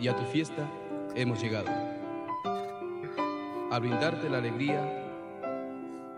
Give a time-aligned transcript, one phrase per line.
[0.00, 0.68] y a tu fiesta
[1.14, 1.68] hemos llegado.
[3.70, 4.82] A brindarte la alegría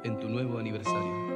[0.04, 1.26] en tu nuevo aniversario.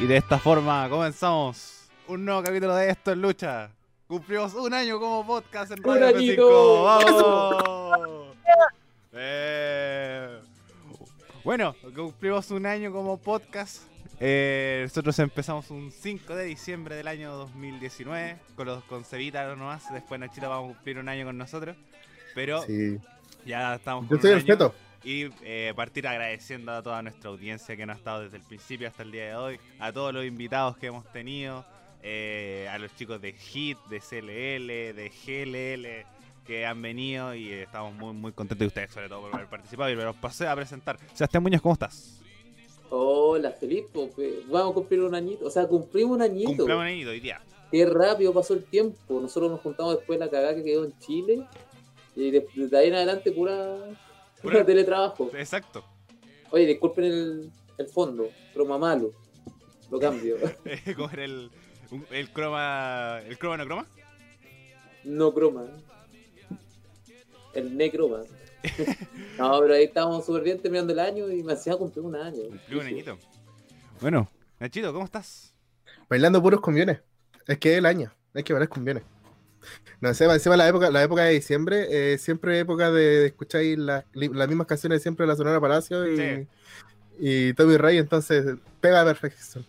[0.00, 3.70] Y de esta forma comenzamos un nuevo capítulo de Esto en Lucha.
[4.06, 6.42] Cumplimos un año como podcast en ¡Un Radio añito!
[6.42, 6.84] F5.
[6.84, 8.28] ¡Vamos!
[9.20, 10.38] Eh,
[11.42, 13.82] Bueno, cumplimos un año como podcast.
[14.20, 19.92] Eh, nosotros empezamos un 5 de diciembre del año 2019 con los con Cevita nomás.
[19.92, 21.76] Después Nachito va a cumplir un año con nosotros.
[22.34, 22.98] Pero Sí.
[23.46, 24.74] ya estamos Yo estoy el feto.
[25.04, 28.88] Y eh, partir agradeciendo a toda nuestra audiencia que nos ha estado desde el principio
[28.88, 31.64] hasta el día de hoy, a todos los invitados que hemos tenido,
[32.02, 37.62] eh, a los chicos de HIT, de CLL, de GLL que han venido y eh,
[37.62, 40.56] estamos muy muy contentos de ustedes sobre todo por haber participado y los pasé a
[40.56, 40.98] presentar.
[41.14, 42.20] Sebastián Muñoz, ¿cómo estás?
[42.90, 43.88] Hola, Felipe.
[44.14, 45.46] pues, Vamos a cumplir un añito.
[45.46, 46.48] O sea, cumplimos un añito.
[46.56, 47.40] Cumpleaños añito hoy día.
[47.70, 49.20] Qué rápido pasó el tiempo.
[49.20, 51.46] Nosotros nos juntamos después de la cagada que quedó en Chile.
[52.16, 53.76] Y de, de ahí en adelante, pura,
[54.42, 55.30] pura Pura- teletrabajo.
[55.34, 55.84] Exacto.
[56.50, 58.28] Oye, disculpen el, el fondo.
[58.54, 59.12] Croma malo.
[59.90, 60.36] Lo cambio.
[60.96, 61.50] ¿Cómo era el,
[61.90, 63.20] un- el croma?
[63.26, 63.86] ¿El croma no croma?
[65.04, 65.66] no croma.
[67.54, 68.22] El necroma.
[69.38, 72.42] no, pero ahí estábamos súper bien terminando el año y me hacía cumplir un año.
[72.48, 73.18] Cumplió un añito.
[74.00, 75.54] Bueno, Nachito, ¿cómo estás?
[76.08, 77.00] Bailando puros cumbiones.
[77.46, 78.12] Es que es el año.
[78.34, 79.02] Hay que bailar cumbiones.
[80.00, 83.26] No sé, encima la época, la época de diciembre, eh, siempre es época de, de
[83.26, 86.46] escuchar ahí la- li- las mismas canciones siempre de la Sonora Palacio y, Sí.
[87.18, 88.44] y Tommy Rey, entonces
[88.80, 89.66] pega a perfección.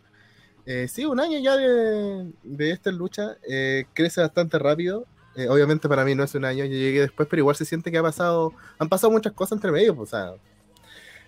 [0.67, 5.07] Eh, sí, un año ya de, de esta lucha, eh, crece bastante rápido.
[5.39, 7.89] Eh, obviamente para mí no es un año, yo llegué después, pero igual se siente
[7.89, 10.33] que ha pasado, han pasado muchas cosas entre medio, pues, o sea.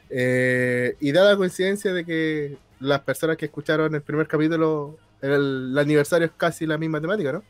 [0.10, 5.70] Eh, y da la coincidencia de que las personas que escucharon el primer capítulo, el,
[5.72, 7.44] el aniversario es casi la misma temática, ¿no?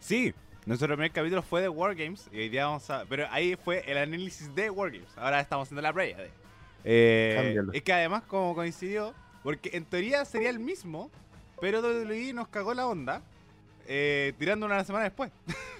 [0.00, 0.32] Sí,
[0.64, 3.04] nuestro primer capítulo fue de Wargames y hoy día vamos a...
[3.06, 5.10] Pero ahí fue el análisis de Wargames.
[5.16, 6.30] Ahora estamos haciendo la previa de...
[6.84, 9.12] Eh, es que además como coincidió,
[9.42, 11.10] porque en teoría sería el mismo,
[11.60, 13.20] pero WWE nos cagó la onda
[13.86, 15.32] eh, tirando una semana después.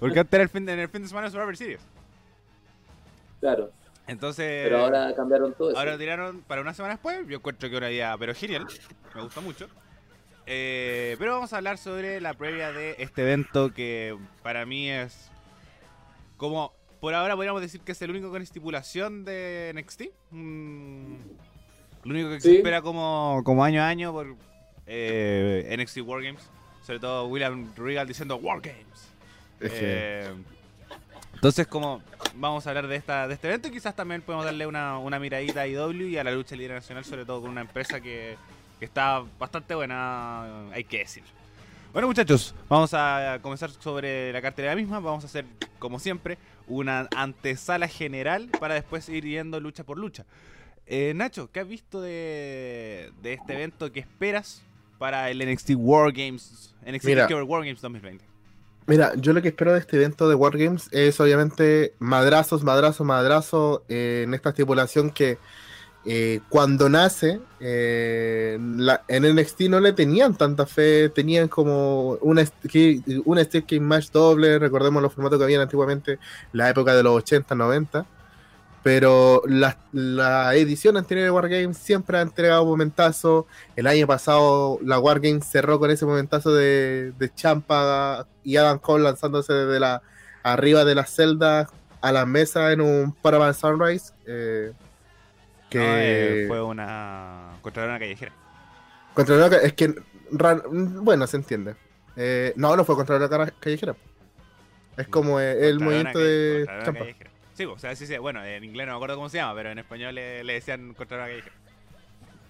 [0.00, 1.80] porque antes era el fin de, en el fin de semana Survivor Series.
[3.40, 3.70] Claro.
[4.06, 4.64] Entonces...
[4.64, 5.78] Pero ahora cambiaron todo eso.
[5.78, 7.26] Ahora lo tiraron para una semana después.
[7.26, 8.66] Yo encuentro que una idea, pero genial.
[9.14, 9.68] Me gusta mucho.
[10.46, 15.28] Eh, pero vamos a hablar sobre la previa de este evento que para mí es
[16.36, 20.02] como por ahora podríamos decir que es el único con estipulación de NXT.
[20.30, 21.14] Mm,
[22.04, 22.56] lo único que se Sí.
[22.58, 24.36] espera como, como año a año por
[24.86, 26.48] eh, NXT Wargames.
[26.82, 29.12] Sobre todo William Regal diciendo Wargames.
[29.60, 30.30] Es que- Eh,
[31.34, 32.02] entonces, como
[32.34, 35.62] vamos a hablar de esta de este evento, quizás también podemos darle una, una miradita
[35.62, 38.36] a IW y a la lucha libre nacional, sobre todo con una empresa que,
[38.78, 41.28] que está bastante buena, hay que decirlo.
[41.92, 45.00] Bueno, muchachos, vamos a comenzar sobre la cartelera misma.
[45.00, 45.46] Vamos a hacer,
[45.78, 46.36] como siempre,
[46.66, 50.26] una antesala general para después ir yendo lucha por lucha.
[50.86, 53.90] Eh, Nacho, ¿qué has visto de, de este evento?
[53.92, 54.62] ¿Qué esperas
[54.98, 57.26] para el NXT War Games, NXT Mira.
[57.44, 58.24] War Games 2020?
[58.86, 63.80] Mira, yo lo que espero de este evento de Wargames es obviamente madrazos, madrazos, madrazos
[63.88, 65.38] eh, en esta estipulación que
[66.04, 72.44] eh, cuando nace eh, la- en NXT no le tenían tanta fe, tenían como una,
[73.24, 76.20] una Steel Cage Match doble, recordemos los formatos que habían antiguamente,
[76.52, 78.06] la época de los 80, 90,
[78.86, 85.00] pero la, la edición anterior de Wargames siempre ha entregado momentazos, el año pasado la
[85.00, 90.02] Wargames cerró con ese momentazo de, de Champa y Adam Cole lanzándose desde la
[90.44, 91.68] arriba de las celdas
[92.00, 94.12] a la mesa en un Paramount Sunrise.
[94.24, 94.72] eh,
[95.68, 98.30] que No, eh, fue una contra una callejera.
[99.14, 99.96] contra la es que
[101.00, 101.74] bueno se entiende.
[102.14, 103.96] Eh, no, no fue contra la cara- callejera.
[104.96, 107.04] Es como el Contra movimiento una de una Champa.
[107.56, 108.16] Sí, o sea, sí, sí.
[108.18, 110.92] Bueno, en inglés no me acuerdo cómo se llama, pero en español le, le decían
[110.94, 111.54] contra una callejera.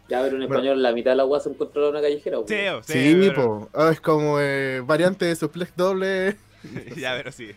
[0.09, 0.55] Ya, pero en Bueno.
[0.57, 2.39] español la mitad de la agua se encontró en una callejera.
[2.39, 2.47] ¿o?
[2.47, 3.71] Sí, o- sí, Sí, pero- po.
[3.75, 6.37] Ah, es como eh, variante de suplex doble.
[6.97, 7.51] ya, pero sí.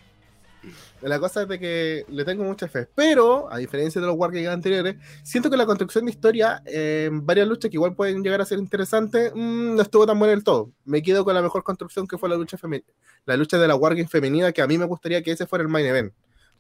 [1.02, 2.86] La cosa es de que le tengo mucha fe.
[2.94, 7.26] Pero, a diferencia de los Wargames anteriores, siento que la construcción de historia eh, en
[7.26, 10.44] varias luchas que igual pueden llegar a ser interesantes, mm, no estuvo tan buena del
[10.44, 10.72] todo.
[10.84, 12.92] Me quedo con la mejor construcción que fue la lucha femenina.
[13.26, 15.70] La lucha de la Wargame femenina, que a mí me gustaría que ese fuera el
[15.70, 16.14] main event.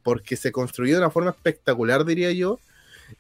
[0.04, 2.60] Porque se construyó de una forma espectacular, diría yo.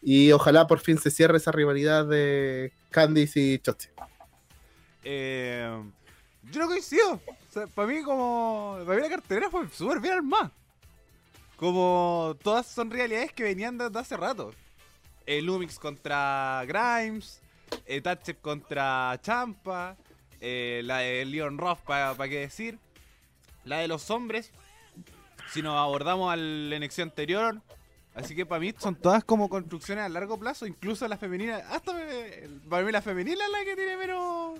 [0.01, 3.89] Y ojalá por fin se cierre esa rivalidad de Candice y Chotzi.
[5.03, 5.81] Eh,
[6.51, 7.13] yo no coincido.
[7.13, 8.77] O sea, para mí, como.
[8.85, 10.51] Para mí la cartelera fue súper bien armada.
[11.55, 14.53] Como todas son realidades que venían desde hace rato.
[15.25, 17.41] El Lumix contra Grimes,
[17.85, 19.97] eh, Thatcher contra Champa,
[20.41, 22.79] Eh, la de Leon Roth, para qué decir.
[23.65, 24.51] La de los hombres,
[25.51, 27.61] si nos abordamos al NXT anterior.
[28.15, 31.57] Así que para mí son todas como construcciones a largo plazo, incluso la femenina.
[31.69, 31.93] Hasta
[32.69, 34.59] para mí la femenina es la que tiene menos,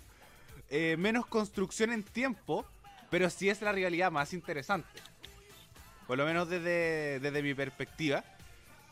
[0.69, 2.65] eh, menos construcción en tiempo,
[3.09, 5.01] pero sí es la realidad más interesante.
[6.07, 8.23] Por lo menos desde, desde mi perspectiva.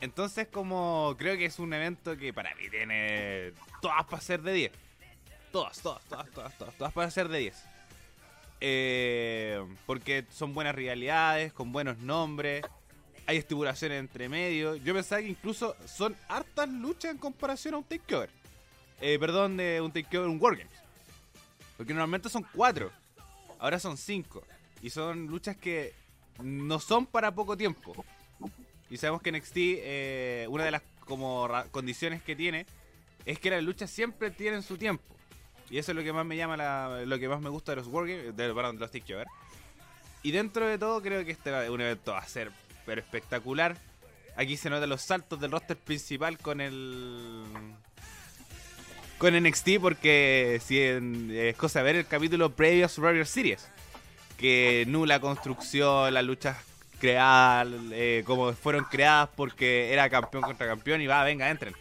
[0.02, 4.54] Entonces, como creo que es un evento que para mí tiene todas para ser de
[4.54, 4.72] 10.
[5.52, 7.77] Todas, todas, todas, todas, todas, todas para ser de 10.
[8.60, 12.64] Eh, porque son buenas rivalidades, con buenos nombres.
[13.26, 14.76] Hay estipulaciones entre medio.
[14.76, 18.30] Yo pensaba que incluso son hartas luchas en comparación a un takeover.
[19.02, 20.74] Eh, perdón, de un takeover, un Wargames.
[21.76, 22.92] Porque normalmente son cuatro.
[23.60, 24.44] Ahora son cinco.
[24.82, 25.94] Y son luchas que
[26.42, 28.06] no son para poco tiempo.
[28.90, 32.66] Y sabemos que NXT, eh, una de las como condiciones que tiene,
[33.26, 35.17] es que las luchas siempre tienen su tiempo.
[35.70, 37.78] Y eso es lo que más me llama, la- lo que más me gusta de
[37.78, 39.28] los Wargames, de, perdón, de los Takeover.
[40.24, 42.52] Y dentro de todo, creo que este va- un evento va a ser
[42.86, 43.76] pero espectacular.
[44.38, 47.44] Aquí se notan los saltos del roster principal con el.
[49.18, 53.68] Con NXT, porque si en- es cosa de ver el capítulo previo a Survivor Series.
[54.38, 56.58] Que nula construcción, las luchas
[57.00, 61.76] creadas, eh, como fueron creadas porque era campeón contra campeón y va, venga, entren.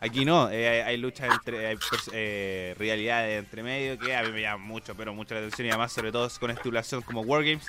[0.00, 4.42] Aquí no, eh, hay, luchas entre, hay pers- eh, entre medio que a mí me
[4.42, 7.66] llaman mucho, pero mucho la atención y además sobre todo con estipulación como Wargames,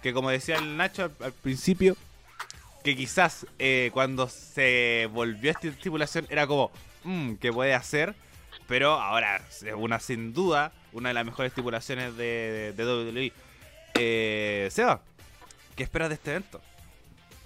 [0.00, 1.96] que como decía el Nacho al, principio,
[2.84, 6.70] que quizás eh, cuando se volvió esta estipulación era como,
[7.02, 8.14] mmm, ¿qué puede hacer?
[8.68, 13.32] Pero ahora es una sin duda, una de las mejores estipulaciones de, de, WWE.
[13.94, 15.00] Eh, Seba,
[15.74, 16.60] ¿qué esperas de este evento?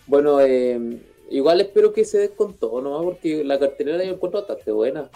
[0.07, 0.79] Bueno, eh,
[1.31, 5.11] igual espero que se nomás, porque la cartelera yo encuentro bastante buena.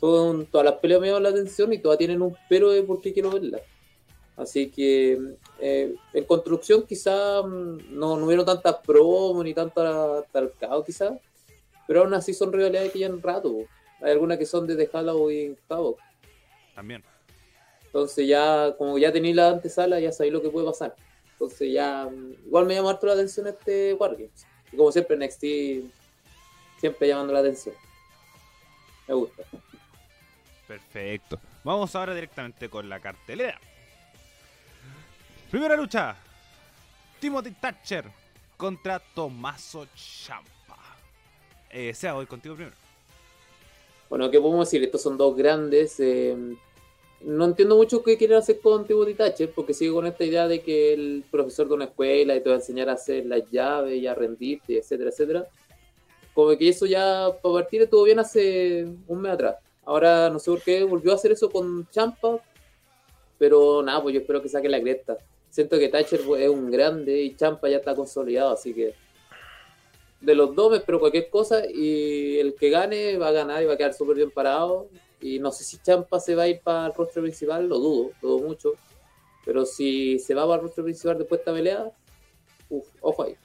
[0.00, 3.00] Son, todas las peleas me llaman la atención y todas tienen un pero de por
[3.00, 3.62] qué quiero verlas.
[4.36, 5.18] Así que
[5.58, 11.18] eh, en construcción quizá mm, no, no hubieron tantas promos ni tanta talcado quizá,
[11.88, 13.56] pero aún así son rivalidades que ya en rato.
[14.00, 15.98] Hay algunas que son desde Halloween Havoc.
[16.76, 17.02] También.
[17.86, 20.94] Entonces ya, como ya tenéis la antesala, ya sabéis lo que puede pasar.
[21.32, 24.46] Entonces ya, mm, igual me llama harto la atención este Wargames.
[24.72, 25.90] Y como siempre NXT,
[26.80, 27.74] siempre llamando la atención.
[29.06, 29.42] Me gusta.
[30.66, 31.40] Perfecto.
[31.64, 33.58] Vamos ahora directamente con la cartelera.
[35.50, 36.16] Primera lucha.
[37.20, 38.04] Timothy Thatcher
[38.56, 40.76] contra Tommaso Ciampa.
[41.70, 42.76] Eh, Seba, voy contigo primero.
[44.08, 44.82] Bueno, ¿qué podemos decir?
[44.84, 45.98] Estos son dos grandes.
[46.00, 46.36] eh,
[47.20, 50.60] no entiendo mucho qué quieren hacer con Timothy Thatcher, porque sigue con esta idea de
[50.60, 54.00] que el profesor de una escuela y te va a enseñar a hacer las llaves
[54.00, 55.46] y a rendirte, etcétera, etcétera.
[56.32, 59.56] Como que eso ya, para partir, estuvo bien hace un mes atrás.
[59.84, 62.38] Ahora no sé por qué volvió a hacer eso con Champa,
[63.38, 65.18] pero nada, pues yo espero que saque la cresta.
[65.50, 68.94] Siento que Thatcher es un grande y Champa ya está consolidado, así que
[70.20, 73.66] de los dos me espero cualquier cosa y el que gane va a ganar y
[73.66, 74.88] va a quedar súper bien parado.
[75.20, 78.10] Y no sé si Champa se va a ir para el rostro principal, lo dudo,
[78.22, 78.72] lo dudo mucho.
[79.44, 81.92] Pero si se va para el rostro principal después de esta pelea,
[82.68, 83.36] uff, ojo ahí.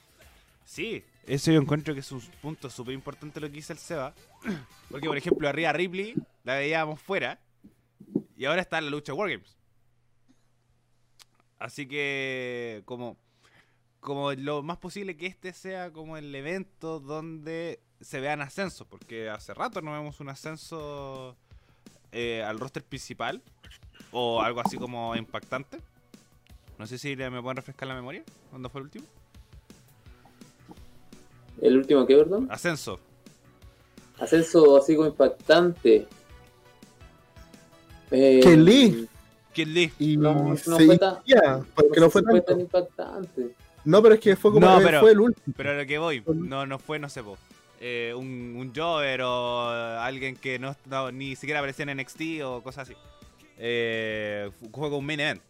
[0.64, 4.14] Sí, eso yo encuentro que es un punto súper importante lo que dice el Seba.
[4.90, 7.40] Porque, por ejemplo, arriba Ripley la veíamos fuera
[8.36, 9.56] y ahora está en la lucha de Wargames.
[11.58, 13.16] Así que, como,
[14.00, 19.30] como lo más posible que este sea como el evento donde se vean ascensos, porque
[19.30, 21.38] hace rato no vemos un ascenso
[22.14, 23.42] eh, al roster principal
[24.12, 25.78] o algo así como impactante.
[26.78, 28.22] No sé si me pueden refrescar la memoria.
[28.50, 29.04] ¿Cuándo fue el último?
[31.60, 32.48] El último que, perdón.
[32.50, 32.98] Ascenso.
[34.18, 36.06] Ascenso así como impactante.
[38.10, 39.08] Eh, Ken Lee.
[39.52, 39.92] Kid Lee.
[39.98, 42.44] Y No, fue tan- inicia, porque no sé fue si fue tanto.
[42.52, 43.54] tan impactante.
[43.84, 45.54] No, pero es que fue como No, pero- fue el último.
[45.56, 47.36] Pero a lo que voy, no, no fue, no sé, po,
[47.80, 52.62] eh, un, un Jover o alguien que no, no- ni siquiera aparecía en NXT o
[52.62, 52.96] cosas así.
[53.58, 55.42] Eh, con un main event.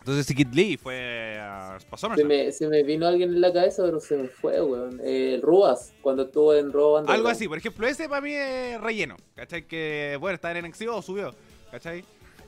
[0.00, 1.76] Entonces, si Kid Lee fue a
[2.16, 5.00] Se me, se me vino alguien en la cabeza, pero se me fue, weón.
[5.04, 6.98] Eh, Ruas, cuando estuvo en Raw.
[7.08, 9.16] Algo así, por ejemplo, ese para mí es relleno.
[9.34, 9.66] ¿Cachai?
[9.66, 11.34] Que, bueno, está en NXT o subió.
[11.70, 12.04] ¿Cachai?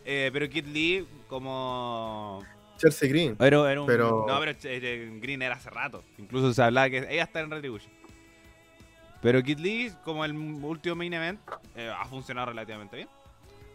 [0.06, 2.42] Eh, pero Kid Lee, como.
[2.78, 3.36] Chelsea Green.
[3.38, 3.86] Era, era un.
[3.86, 6.02] Pero- No, pero eh, Green era hace rato.
[6.16, 7.92] Incluso se hablaba que ella está en Retribution.
[9.22, 11.40] Pero Kid Lee, como el último main event,
[11.76, 13.08] eh, ha funcionado relativamente bien.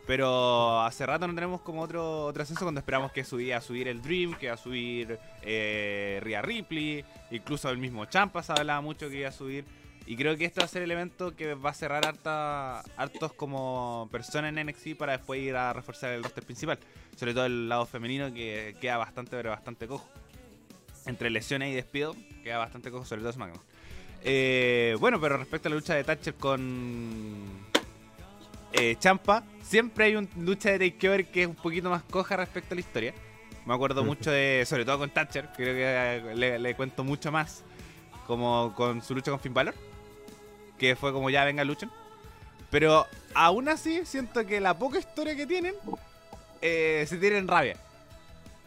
[0.07, 3.87] Pero hace rato no tenemos como otro, otro ascenso cuando esperamos que subía a subir
[3.87, 8.81] el Dream, que iba a subir eh, Rhea Ripley, incluso el mismo Champa se hablaba
[8.81, 9.65] mucho que iba a subir.
[10.07, 13.33] Y creo que este va a ser el evento que va a cerrar harta, hartos
[13.33, 16.77] como personas en NXT para después ir a reforzar el roster principal.
[17.15, 20.07] Sobre todo el lado femenino que queda bastante, pero bastante cojo.
[21.07, 23.74] Entre lesiones y despido, queda bastante cojo, sobre todo SmackDown.
[24.27, 27.43] Eh, bueno, pero respecto a la lucha de Thatcher con
[28.73, 32.73] eh, Champa, siempre hay una lucha de takeover que es un poquito más coja respecto
[32.73, 33.13] a la historia.
[33.67, 37.63] Me acuerdo mucho de, sobre todo con Thatcher, creo que le, le cuento mucho más,
[38.25, 39.75] como con su lucha con Finn Balor,
[40.79, 41.91] que fue como ya venga luchen.
[42.71, 43.05] Pero
[43.35, 45.75] aún así siento que la poca historia que tienen
[46.61, 47.77] eh, se tienen rabia.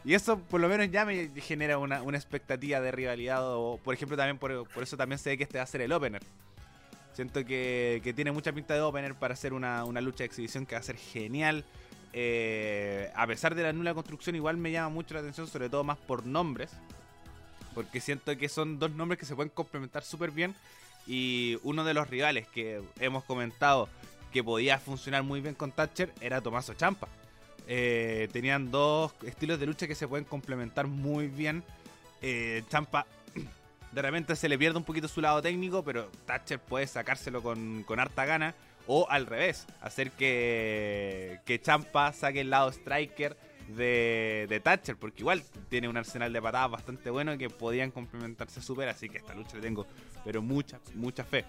[0.05, 3.43] Y eso por lo menos ya me genera una, una expectativa de rivalidad.
[3.45, 5.93] O, por ejemplo, también por, por eso también sé que este va a ser el
[5.93, 6.23] opener.
[7.12, 10.67] Siento que, que tiene mucha pinta de opener para hacer una, una lucha de exhibición
[10.67, 11.64] que va a ser genial.
[12.12, 15.85] Eh, a pesar de la nula construcción, igual me llama mucho la atención, sobre todo
[15.85, 16.71] más por nombres.
[17.75, 20.55] Porque siento que son dos nombres que se pueden complementar súper bien.
[21.07, 23.88] Y uno de los rivales que hemos comentado
[24.33, 27.09] que podía funcionar muy bien con Thatcher era Tomaso Champa.
[27.70, 31.62] Eh, tenían dos estilos de lucha que se pueden complementar muy bien.
[32.22, 33.06] Eh, Champa
[33.92, 37.84] de repente se le pierde un poquito su lado técnico, pero Thatcher puede sacárselo con,
[37.84, 38.54] con harta gana.
[38.87, 43.37] O al revés, hacer que, que Champa saque el lado striker
[43.68, 48.62] de, de Thatcher, porque igual tiene un arsenal de patadas bastante bueno que podían complementarse
[48.62, 49.87] súper, así que esta lucha le tengo,
[50.25, 51.44] pero mucha, mucha fe.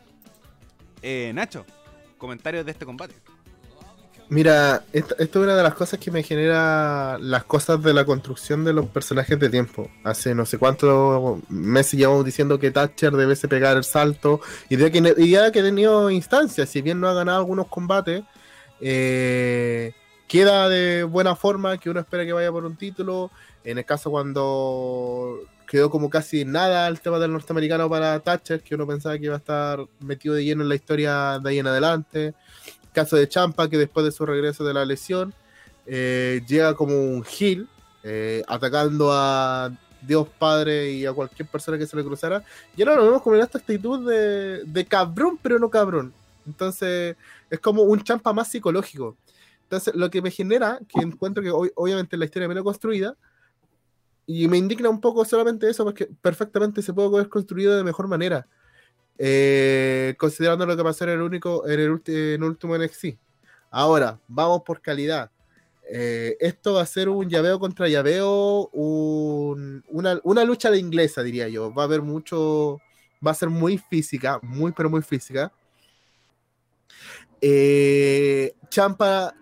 [1.01, 1.65] Eh, Nacho,
[2.17, 3.15] comentarios de este combate.
[4.31, 8.63] Mira, esto, es una de las cosas que me genera las cosas de la construcción
[8.63, 9.89] de los personajes de tiempo.
[10.03, 15.01] Hace no sé cuántos meses llevamos diciendo que Thatcher debe pegar el salto y, que,
[15.27, 18.23] ya que ha tenido instancias, si bien no ha ganado algunos combates,
[18.79, 19.93] eh,
[20.27, 23.31] queda de buena forma, que uno espera que vaya por un título.
[23.63, 28.75] En el caso cuando quedó como casi nada el tema del norteamericano para Thatcher, que
[28.75, 31.67] uno pensaba que iba a estar metido de lleno en la historia de ahí en
[31.67, 32.35] adelante
[32.93, 35.33] caso de Champa, que después de su regreso de la lesión,
[35.85, 37.67] eh, llega como un heel,
[38.03, 42.43] eh, atacando a Dios Padre y a cualquier persona que se le cruzara.
[42.75, 46.13] Y ahora lo vemos como en esta actitud de, de cabrón, pero no cabrón.
[46.45, 47.15] Entonces,
[47.49, 49.17] es como un Champa más psicológico.
[49.63, 53.15] Entonces, lo que me genera, que encuentro que hoy, obviamente la historia menos construida,
[54.25, 58.07] y me indigna un poco solamente eso, porque perfectamente se puede haber construido de mejor
[58.07, 58.47] manera.
[59.21, 63.17] Eh, considerando lo que pasó en el único en el, en último NXT.
[63.69, 65.29] Ahora, vamos por calidad.
[65.91, 71.49] Eh, esto va a ser un llaveo contra llaveo, un- una, lucha de inglesa, diría
[71.49, 71.73] yo.
[71.73, 72.79] Va a haber mucho,
[73.25, 75.51] va a ser muy física, muy pero muy física.
[77.41, 79.33] Eh, Champa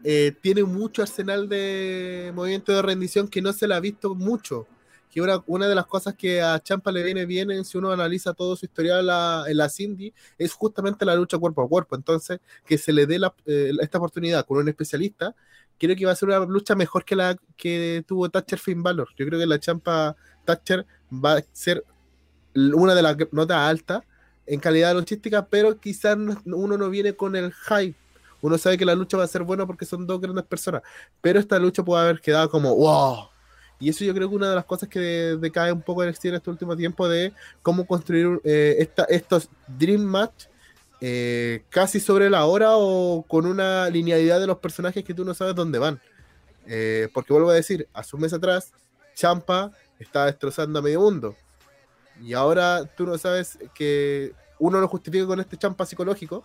[0.42, 4.68] tiene mucho arsenal de movimiento de rendición que no se le ha visto mucho
[5.10, 7.92] que una, una de las cosas que a Champa le viene bien en, si uno
[7.92, 11.68] analiza todo su historial en la, en la Cindy es justamente la lucha cuerpo a
[11.70, 11.96] cuerpo.
[11.96, 15.36] Entonces, que se le dé la, eh, esta oportunidad con un especialista,
[15.78, 19.10] creo que va a ser una lucha mejor que la que tuvo Thatcher Finn Balor.
[19.16, 21.84] Yo creo que la Champa Thatcher va a ser
[22.56, 24.04] una de las notas altas
[24.46, 27.96] en calidad luchística, pero quizás no- uno no viene con el hype.
[28.42, 30.82] Uno sabe que la lucha va a ser buena porque son dos grandes personas,
[31.22, 33.30] pero esta lucha puede haber quedado como wow.
[33.80, 36.26] Y eso yo creo que una de las cosas que decae un poco en NXT
[36.26, 40.46] en este último tiempo de cómo construir eh, estos Dream Match
[41.00, 45.34] eh, casi sobre la hora o con una linealidad de los personajes que tú no
[45.34, 46.00] sabes dónde van.
[46.66, 48.74] Eh, porque vuelvo a decir, hace un mes atrás,
[49.14, 51.36] Champa estaba destrozando a medio mundo.
[52.22, 56.44] Y ahora tú no sabes que uno lo justifica con este champa psicológico,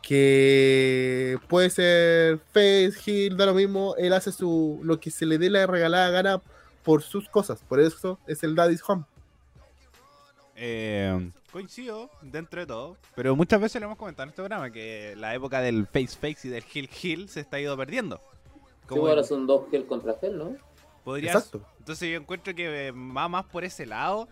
[0.00, 5.38] que puede ser face, heel, da lo mismo, él hace su lo que se le
[5.38, 6.42] dé la regalada gana
[6.82, 9.04] por sus cosas, por eso es el Daddy's Home.
[10.56, 15.14] Eh, coincido dentro de todo, pero muchas veces lo hemos comentado en este programa que
[15.16, 18.20] la época del face face y del heel heel se está ido perdiendo.
[18.88, 20.56] Sí, ahora son dos gel contra gel, ¿no?
[21.04, 21.66] podrías- Exacto.
[21.78, 24.28] Entonces yo encuentro que eh, va más por ese lado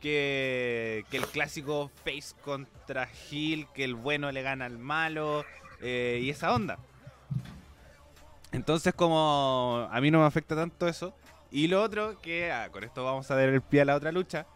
[0.00, 5.44] que, que el clásico face contra heel, que el bueno le gana al malo
[5.80, 6.78] eh, y esa onda.
[8.50, 11.14] Entonces como a mí no me afecta tanto eso.
[11.52, 14.10] Y lo otro que, ah, con esto vamos a dar el pie a la otra
[14.10, 14.46] lucha,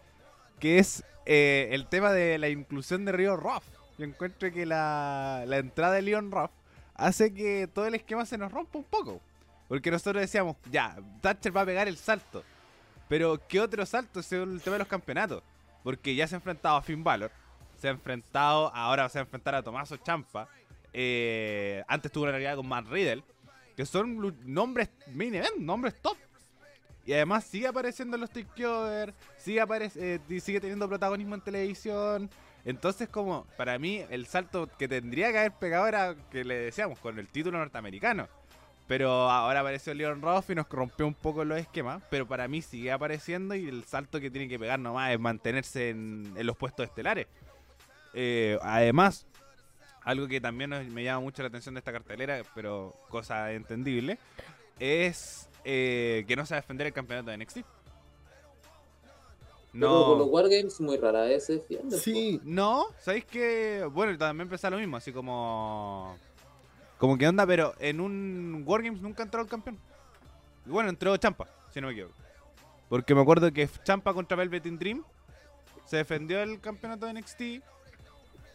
[0.58, 3.64] que es eh, el tema de la inclusión de Río Ruff.
[3.98, 6.50] Yo encuentro que la, la entrada de Leon Ruff
[6.94, 9.20] hace que todo el esquema se nos rompa un poco.
[9.68, 12.42] Porque nosotros decíamos, ya, Thatcher va a pegar el salto.
[13.08, 15.42] Pero, ¿qué otro salto según el tema de los campeonatos?
[15.82, 17.30] Porque ya se ha enfrentado a Finn Balor,
[17.78, 20.48] se ha enfrentado, ahora se va a enfrentar a Tomaso Champa.
[20.92, 23.22] eh, antes tuvo una realidad con Matt Riddle,
[23.76, 26.16] que son nombres main event, nombres top.
[27.06, 29.62] Y además sigue apareciendo en los takeover, sigue,
[29.96, 32.28] eh, sigue teniendo protagonismo en televisión.
[32.64, 36.98] Entonces, como para mí, el salto que tendría que haber pegado era que le decíamos
[36.98, 38.28] con el título norteamericano.
[38.88, 42.02] Pero ahora apareció Leon Ruff y nos rompió un poco los esquemas.
[42.10, 45.90] Pero para mí sigue apareciendo y el salto que tiene que pegar nomás es mantenerse
[45.90, 47.28] en, los puestos estelares.
[48.14, 49.26] Eh, además,
[50.02, 54.18] algo que también me llama mucho la atención de esta cartelera, pero cosa entendible,
[54.80, 57.56] es eh, que no se va a defender el campeonato de NXT.
[59.72, 61.98] Pero con los No, Wargames muy rara vez se defienden.
[61.98, 63.84] Sí, no, ¿sabéis que?
[63.92, 66.16] Bueno, también pensaba lo mismo, así como.
[66.98, 69.76] Como que onda, pero en un Wargames nunca entró el campeón.
[70.64, 72.14] Y bueno, entró Champa, si no me equivoco.
[72.88, 75.04] Porque me acuerdo que Champa contra Velvet in Dream
[75.84, 77.40] se defendió el campeonato de NXT.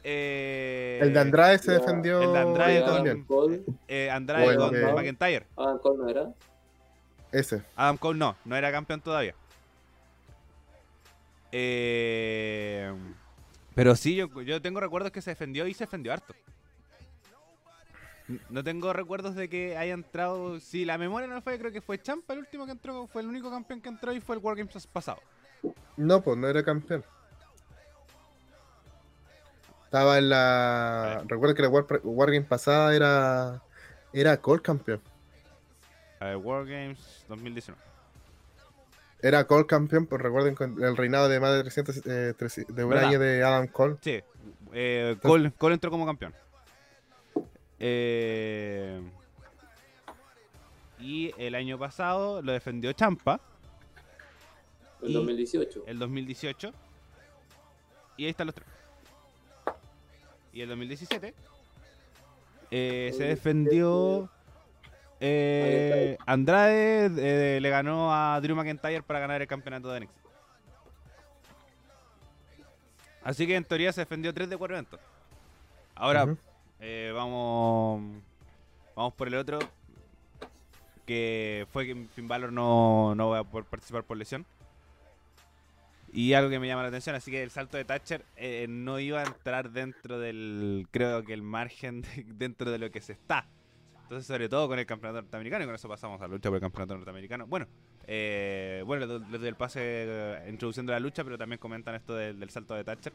[0.03, 3.24] Eh, el de Andrade se defendió el de Andrade con-.
[3.25, 5.46] Cole, eh, Andrade con McIntyre.
[5.58, 6.34] Adam Cole no era.
[7.32, 7.64] Ese.
[7.76, 9.36] Adam Cole no, no era campeón todavía.
[11.52, 12.94] Eh,
[13.76, 16.34] pero sí, yo, yo tengo recuerdos que se defendió y se defendió harto.
[18.50, 20.60] No tengo recuerdos de que haya entrado.
[20.60, 23.28] Si la memoria no fue, creo que fue Champa el último que entró, fue el
[23.28, 25.20] único campeón que entró y fue el World Games pasado.
[25.98, 27.04] No, pues no era campeón.
[29.86, 31.24] Estaba en la.
[31.28, 33.62] Recuerda que la War, Wargame pasada era.
[34.14, 35.02] Era Cole campeón.
[36.22, 37.82] A ver, World Games 2019.
[39.24, 41.98] Era Cole campeón, pues recuerden con el reinado de más de 300.
[42.06, 42.34] eh,
[42.70, 43.10] de un ¿Verdad?
[43.10, 43.98] año de Adam Cole.
[44.01, 44.22] Sí,
[44.72, 46.34] eh, Cole, Cole entró como campeón.
[47.80, 49.01] Eh,
[51.00, 53.42] y el año pasado lo defendió Champa.
[55.01, 55.84] Y- 2018.
[55.88, 56.72] el 2018.
[58.18, 58.68] Y ahí están los tres.
[60.54, 61.34] Y el 2017
[62.70, 64.30] eh, se defendió.
[65.22, 67.06] Eh, Andrade
[67.56, 70.16] eh, le ganó a Drew McIntyre para ganar el campeonato de NXT.
[73.24, 75.00] Así que en teoría se defendió 3 de 4 eventos.
[75.96, 76.25] Ahora
[76.80, 78.01] eh, vamos
[78.96, 79.60] vamos por el otro.
[81.06, 84.46] Que fue que Finn Balor no, no va a poder participar por lesión.
[86.13, 88.26] Y algo que me llama la atención, así que el salto de Thatcher
[88.67, 93.02] no iba a entrar dentro del, creo que el margen de- dentro de lo que
[93.02, 93.45] se está.
[94.12, 96.58] Entonces, sobre todo con el campeonato norteamericano, y con eso pasamos a la lucha por
[96.58, 97.47] el campeonato norteamericano.
[97.47, 97.65] Bueno,
[98.06, 101.95] eh, bueno, les do- les doy el pase eh, introduciendo la lucha, pero también comentan
[101.95, 103.13] esto del, salto de Thatcher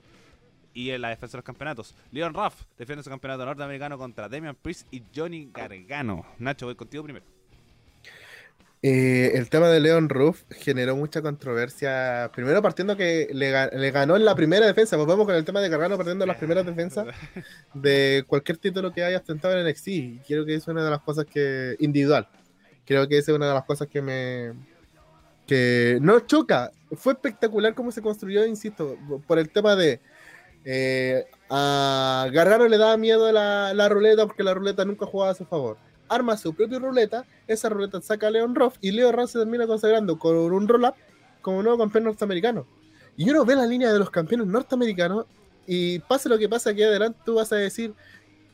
[0.72, 1.94] y la defensa de los campeonatos.
[2.12, 6.24] Leon Ruff defiende su campeonato norteamericano contra Damian Priest y Johnny Gargano.
[6.38, 7.26] Nacho, voy contigo primero.
[8.88, 12.31] Eh, el tema de Leon Ruff generó mucha controversia.
[12.33, 14.96] Primero partiendo que le, ga- le ganó en la primera defensa.
[14.96, 17.09] Volvemos con el tema de Gargano perdiendo las primeras defensas
[17.75, 20.25] de cualquier título que haya ostentado en NXT.
[20.29, 21.75] Creo que es una de las cosas que.
[21.81, 22.29] individual.
[22.85, 24.53] Creo que esa es una de las cosas que me.
[25.49, 26.70] que no choca.
[26.92, 28.96] Fue espectacular cómo se construyó, insisto,
[29.27, 30.01] por el tema de.
[30.64, 35.35] eh, a Gargano le daba miedo la, la ruleta porque la ruleta nunca jugaba a
[35.35, 35.77] su favor.
[36.08, 39.66] Arma su propia ruleta, esa ruleta saca a Leon Ruff y Leon Ruff se termina
[39.66, 40.94] consagrando con un roll-up
[41.42, 42.66] como nuevo campeón norteamericano.
[43.16, 45.26] Y uno ve la línea de los campeones norteamericanos
[45.66, 47.94] y pase lo que pase aquí adelante, tú vas a decir,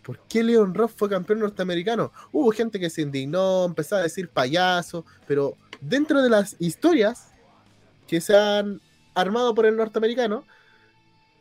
[0.02, 2.12] ¿por qué Leon Ruff fue campeón norteamericano?
[2.32, 7.32] Hubo gente que se indignó, empezó a decir payaso, pero dentro de las historias
[8.06, 8.80] que se han
[9.14, 10.44] armado por el norteamericano,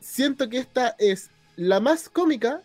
[0.00, 2.62] siento que esta es la más cómica,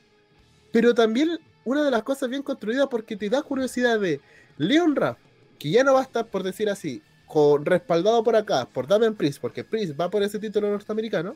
[0.71, 4.21] pero también una de las cosas bien construidas porque te da curiosidad de
[4.57, 5.17] Leon Ruff,
[5.59, 9.15] que ya no va a estar, por decir así, con, respaldado por acá, por Damian
[9.15, 11.35] Priest, porque Priest va por ese título norteamericano,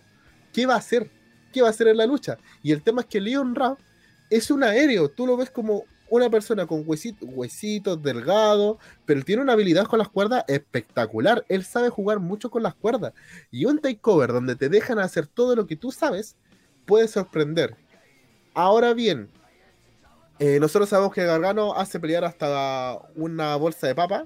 [0.53, 1.11] ¿qué va a hacer?
[1.51, 2.37] ¿Qué va a hacer en la lucha?
[2.63, 3.77] Y el tema es que Leon Ruff
[4.29, 9.41] es un aéreo, tú lo ves como una persona con huesitos, huesitos delgados, pero tiene
[9.41, 11.43] una habilidad con las cuerdas espectacular.
[11.49, 13.13] Él sabe jugar mucho con las cuerdas.
[13.49, 16.37] Y un takeover donde te dejan hacer todo lo que tú sabes
[16.85, 17.75] puede sorprender.
[18.53, 19.29] Ahora bien,
[20.43, 24.25] eh, nosotros sabemos que Gargano hace pelear hasta una bolsa de papa.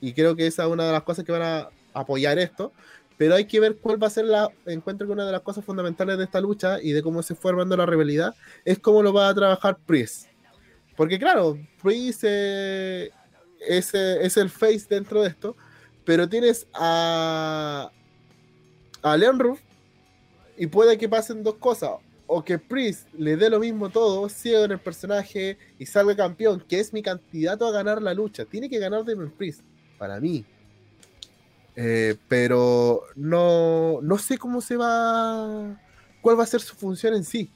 [0.00, 2.72] Y creo que esa es una de las cosas que van a apoyar esto.
[3.16, 4.50] Pero hay que ver cuál va a ser la.
[4.66, 7.52] Encuentro que una de las cosas fundamentales de esta lucha y de cómo se fue
[7.52, 10.26] armando la rivalidad es cómo lo va a trabajar Priest.
[10.96, 13.12] Porque, claro, Priest eh,
[13.60, 15.56] es, eh, es el face dentro de esto.
[16.04, 17.92] Pero tienes a.
[19.02, 19.60] a Leon Ruff.
[20.56, 21.90] Y puede que pasen dos cosas
[22.28, 26.62] o que Priest le dé lo mismo todo, siga en el personaje y salga campeón,
[26.68, 28.44] que es mi candidato a ganar la lucha.
[28.44, 29.62] Tiene que ganar Damien Priest,
[29.96, 30.44] para mí.
[31.74, 35.80] Eh, pero no, no sé cómo se va.
[36.20, 37.50] ¿Cuál va a ser su función en sí?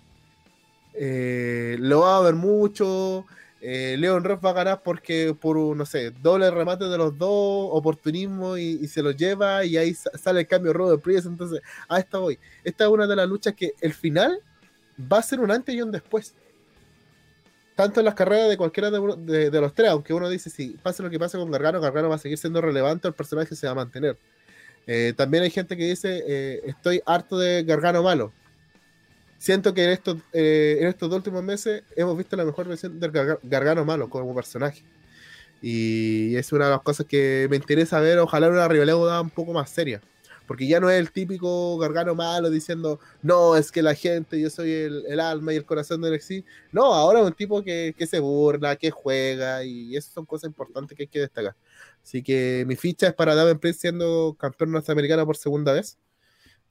[0.94, 3.26] Eh, lo va a ver mucho.
[3.60, 7.68] eh, Leon Ross va a ganar porque por no sé, doble remate de los dos,
[7.72, 11.26] oportunismo y, se lo lleva y ahí sale el cambio robo de Priest.
[11.26, 12.38] Entonces, a esta voy.
[12.64, 14.40] Esta es una de las luchas que el final
[15.00, 16.34] va a ser un antes y un después.
[17.74, 21.10] Tanto en las carreras de cualquiera de, los tres, aunque uno dice, si pase lo
[21.10, 23.76] que pase con Gargano, Gargano va a seguir siendo relevante, el personaje se va a
[23.76, 24.18] mantener.
[24.86, 28.32] Eh, también hay gente que dice, eh, estoy harto de Gargano malo
[29.42, 33.00] siento que en estos, eh, en estos dos últimos meses hemos visto la mejor versión
[33.00, 33.10] del
[33.42, 34.84] Gargano malo como personaje.
[35.60, 39.52] Y es una de las cosas que me interesa ver, ojalá una rivalidad un poco
[39.52, 40.00] más seria.
[40.52, 44.50] Porque ya no es el típico Gargano malo diciendo, no, es que la gente, yo
[44.50, 46.44] soy el, alma y el corazón del NXT.
[46.72, 50.94] No, ahora es un tipo que, se burla, que juega, y esas son cosas importantes
[50.94, 51.56] que hay que destacar.
[52.02, 55.96] Así que mi ficha es para Damien Priest siendo campeón norteamericano por segunda vez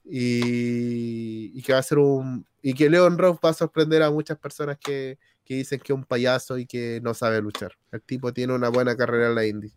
[0.04, 4.38] y, que va a ser un y que Leon Ross va a sorprender a muchas
[4.38, 7.72] personas que, dicen que es un payaso y que no sabe luchar.
[7.90, 9.72] El tipo tiene una buena carrera en la indie.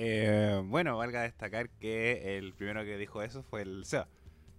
[0.00, 4.06] Eh, bueno, valga destacar que el primero que dijo eso fue el SEA,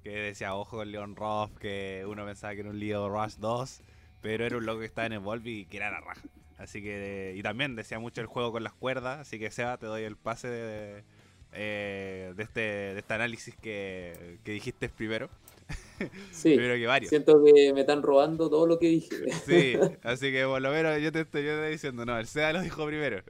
[0.03, 3.81] que decía ojo con Leon Ross, que uno pensaba que era un Leo Rush 2,
[4.21, 6.27] pero era un loco que estaba en Evolve y que era la raja.
[6.57, 9.85] Así que, y también decía mucho el juego con las cuerdas, así que Seba, te
[9.85, 11.03] doy el pase de
[11.51, 15.29] eh, de, este, de este análisis que, que dijiste primero.
[16.31, 17.09] Sí, que varios.
[17.09, 19.17] siento que me están robando todo lo que dije.
[19.45, 22.85] Sí, así que por lo menos yo te estoy, diciendo, no, el SEA lo dijo
[22.85, 23.21] primero.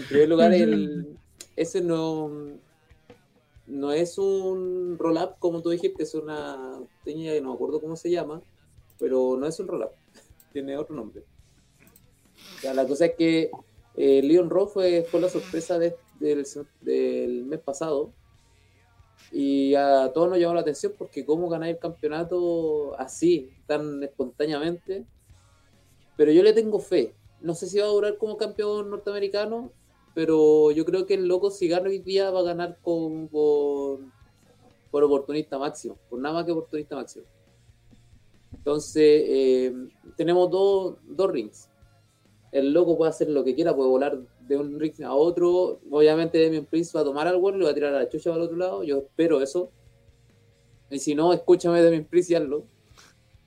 [0.00, 1.18] En primer lugar, el,
[1.56, 2.30] ese no,
[3.66, 8.10] no es un roll-up como tú dijiste, es una tenía, no me acuerdo cómo se
[8.10, 8.40] llama,
[8.98, 9.90] pero no es un roll-up,
[10.54, 11.22] tiene otro nombre.
[12.62, 13.50] la cosa es que
[13.94, 18.14] eh, Leon Rowe fue, fue la sorpresa de, del, mes pasado.
[19.32, 25.04] Y a todos nos llamó la atención porque cómo ganar el campeonato así, tan espontáneamente.
[26.16, 27.14] Pero yo le tengo fe.
[27.42, 29.72] No sé si va a durar como campeón norteamericano,
[30.14, 34.00] pero yo creo que el loco gana hoy día va a ganar con, por,
[34.90, 37.24] por oportunista máximo, por nada más que oportunista máximo.
[38.52, 39.72] Entonces, eh,
[40.16, 41.70] tenemos dos, dos rings.
[42.52, 45.80] El loco puede hacer lo que quiera, puede volar de un ring a otro.
[45.90, 48.30] Obviamente Demian Prince va a tomar algo y lo va a tirar a la chucha
[48.30, 48.82] para el otro lado.
[48.82, 49.70] Yo espero eso.
[50.90, 52.64] Y si no, escúchame Demian Prince y hazlo.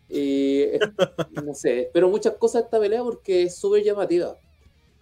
[0.08, 0.66] Y
[1.44, 4.38] no sé, espero muchas cosas de esta pelea porque es súper llamativa.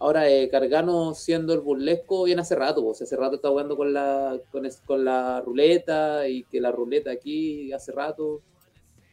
[0.02, 3.94] Ahora, eh, Cargano siendo el burlesco viene hace rato, pues, hace rato está jugando con
[3.94, 8.42] la, con, con la ruleta y que la ruleta aquí hace rato.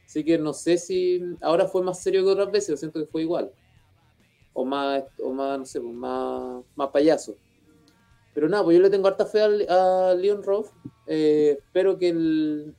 [0.06, 3.06] Así que no sé si ahora fue más serio que otras veces, yo siento que
[3.06, 3.52] fue igual
[4.54, 7.36] o más, o más no sé, pues, más, más payaso.
[8.34, 10.70] Pero nada, pues yo le tengo harta fe a, Leon Roth.
[11.06, 12.74] Eh, espero que, el,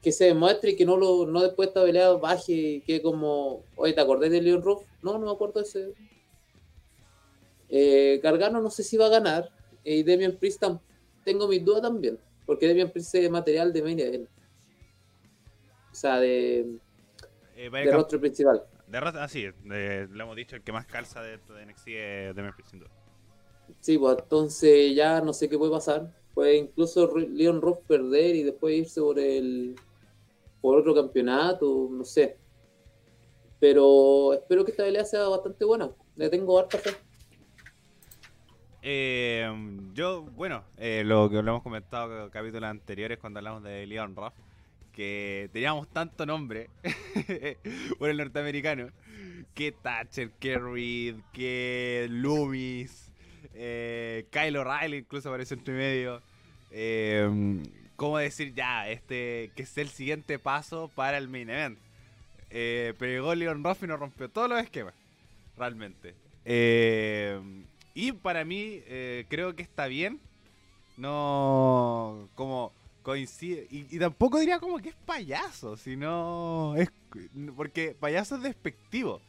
[0.00, 3.02] que se demuestre y que no, lo, no después de esta pelea baje y que
[3.02, 4.84] como, oye, ¿te acordás de Leon Roth?
[5.02, 5.92] No, no me acuerdo de ese.
[7.68, 9.50] Eh, Gargano no sé si va a ganar.
[9.84, 10.62] Y Demian Priest
[11.24, 12.18] tengo mis dudas también.
[12.46, 14.28] Porque Demian Priest es material de main
[15.90, 16.78] O sea, de,
[17.56, 18.62] eh, de rostro principal.
[18.86, 22.36] De raza, ah, sí, lo hemos dicho, el que más calza de, de NXT es
[22.36, 22.90] de Memphis, sin duda.
[23.80, 26.14] Sí, pues entonces ya no sé qué puede pasar.
[26.34, 29.76] Puede incluso Leon Ross perder y después irse por el
[30.60, 32.36] por otro campeonato, no sé.
[33.60, 35.90] Pero espero que esta pelea sea bastante buena.
[36.16, 36.90] Le tengo harta fe.
[38.82, 39.50] Eh,
[39.94, 44.14] yo, bueno, eh, lo que lo hemos comentado en capítulos anteriores cuando hablamos de Leon
[44.14, 44.34] Ruff,
[44.92, 46.70] que teníamos tanto nombre
[47.98, 48.90] por el norteamericano,
[49.54, 53.12] que Thatcher, que Reed, que Loomis,
[53.54, 56.22] eh, Kyle O'Reilly incluso apareció entre medio.
[56.70, 57.62] Eh,
[57.96, 58.88] ¿Cómo decir ya?
[58.88, 61.78] Este, que es el siguiente paso para el main event.
[62.48, 64.94] Pero llegó Leon Ruff y nos rompió todos los esquemas,
[65.56, 66.14] realmente.
[66.44, 67.37] Eh,
[68.08, 68.82] y para mí,
[69.28, 70.20] creo que está bien.
[70.96, 72.72] No, como
[73.08, 73.66] coincide.
[73.70, 76.74] Y, tampoco diría como que es payaso, sino.
[76.76, 76.90] Es,
[77.56, 79.20] porque payaso es despectivo.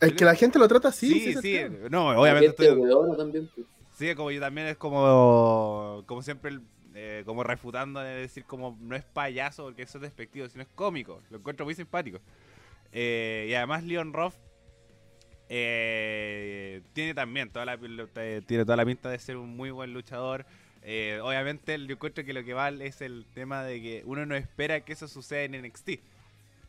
[0.00, 1.20] Es que la gente lo trata así.
[1.20, 1.60] Sí, sí.
[1.90, 2.68] No, obviamente estoy.
[3.16, 3.48] También.
[3.54, 3.66] Pues.
[3.96, 6.02] Sí, como yo también es como.
[6.06, 6.58] Como siempre,
[6.94, 10.68] eh, como refutando de decir como no es payaso porque eso es despectivo, sino es
[10.74, 11.20] cómico.
[11.30, 12.18] Lo encuentro muy simpático.
[12.90, 14.34] Eh, y además, Leon Roth
[15.48, 20.44] eh, tiene también toda la, tiene toda la pinta de ser un muy buen luchador.
[20.82, 24.34] Eh, obviamente yo encuentro que lo que vale es el tema de que uno no
[24.34, 25.90] espera que eso suceda en NXT.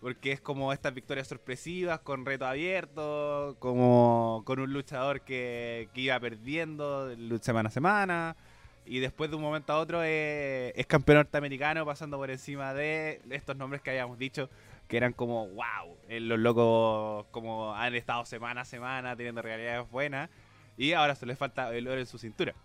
[0.02, 6.18] Porque es como estas victorias sorpresivas, con reto abierto, como con un luchador que, iba
[6.22, 8.36] perdiendo semana a semana.
[8.86, 13.58] Y después de un momento a otro es, campeón norteamericano pasando por encima de estos
[13.58, 14.50] nombres que habíamos dicho.
[14.90, 19.90] Que eran como, wow, eh, los locos como han estado semana a semana teniendo realidades
[19.92, 20.32] buenas
[20.78, 22.56] y ahora se les falta el oro en su cintura.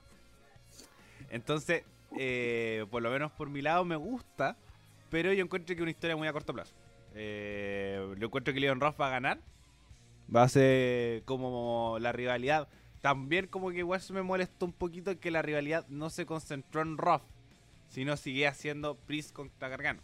[1.28, 1.84] Entonces,
[2.18, 4.56] eh, por lo menos por mi lado me gusta,
[5.10, 6.74] pero yo encuentro que una historia muy a corto plazo.
[7.14, 9.38] Eh, yo encuentro que Leon Ross va a ganar.
[10.34, 12.68] Va a ser como la rivalidad.
[13.02, 16.80] También como que igual se me molestó un poquito que la rivalidad no se concentró
[16.80, 17.22] en Roth,
[17.90, 20.00] sino sigue haciendo Priest contra Gargano.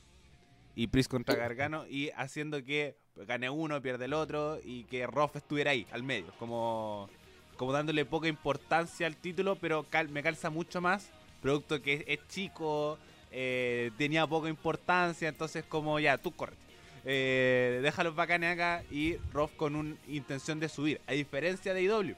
[0.74, 5.36] Y Priest contra Gargano y haciendo que gane uno, pierde el otro y que Roth
[5.36, 6.32] estuviera ahí, al medio.
[6.38, 7.08] Como,
[7.56, 11.10] como dándole poca importancia al título, pero me calza mucho más.
[11.42, 12.98] Producto que es, chico,
[13.30, 16.56] eh, tenía poca importancia, entonces como ya, tú corre.
[17.04, 21.00] Eh, deja los bacanes acá y Roth con una intención de subir.
[21.06, 22.14] A diferencia de IW,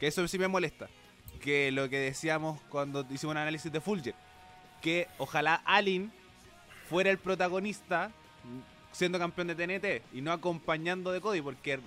[0.00, 0.88] que eso sí me molesta.
[1.40, 4.14] Que lo que decíamos cuando hicimos un análisis de Fulger,
[4.80, 6.10] que ojalá Alin
[6.88, 8.10] fuera el protagonista
[8.92, 11.80] siendo campeón de TNT y no acompañando de Cody, porque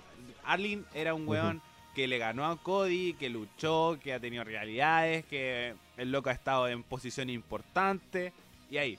[0.44, 1.60] Alin era un weón
[1.94, 6.32] que le ganó a Cody, que luchó, que ha tenido realidades, que el loco ha
[6.32, 8.32] estado en posición importante
[8.70, 8.98] y ahí,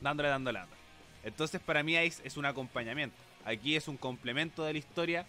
[0.00, 0.80] dándole, dándole, dándole.
[1.24, 3.16] Entonces para mí Ace es un acompañamiento.
[3.44, 5.26] Aquí es un complemento de la historia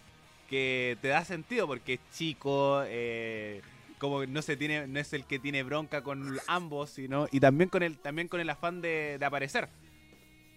[0.48, 3.62] que te da sentido porque es chico, eh,
[3.98, 7.70] como no se tiene, no es el que tiene bronca con ambos, sino y también
[7.70, 9.68] con el, también con el afán de, aparecer,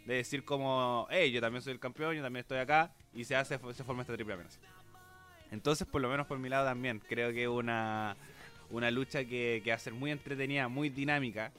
[0.08, 3.36] de decir como, hey, yo también soy el campeón, yo también estoy acá y se
[3.36, 4.60] hace, se forma esta triple amenaza.
[5.52, 8.18] Entonces, por lo menos por mi lado también, creo que una,
[8.72, 11.52] una lucha que, que va a ser muy entretenida, muy dinámica.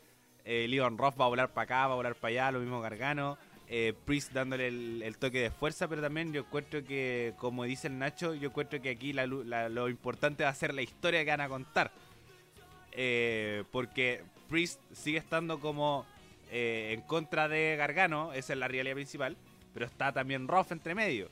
[0.45, 2.81] Eh, Leon Roth va a volar para acá, va a volar para allá, lo mismo
[2.81, 3.39] Gargano
[3.71, 7.99] eh, Priest dándole el, toque de fuerza, pero también yo encuentro que, como dice el
[7.99, 11.49] Nacho, yo encuentro que aquí lo importante va a ser la historia que van a
[11.49, 11.91] contar.
[12.93, 16.07] Eh, porque Priest sigue estando como
[16.51, 19.37] eh, en contra de Gargano, esa es la realidad principal,
[19.75, 21.29] pero está también Roth entre medio.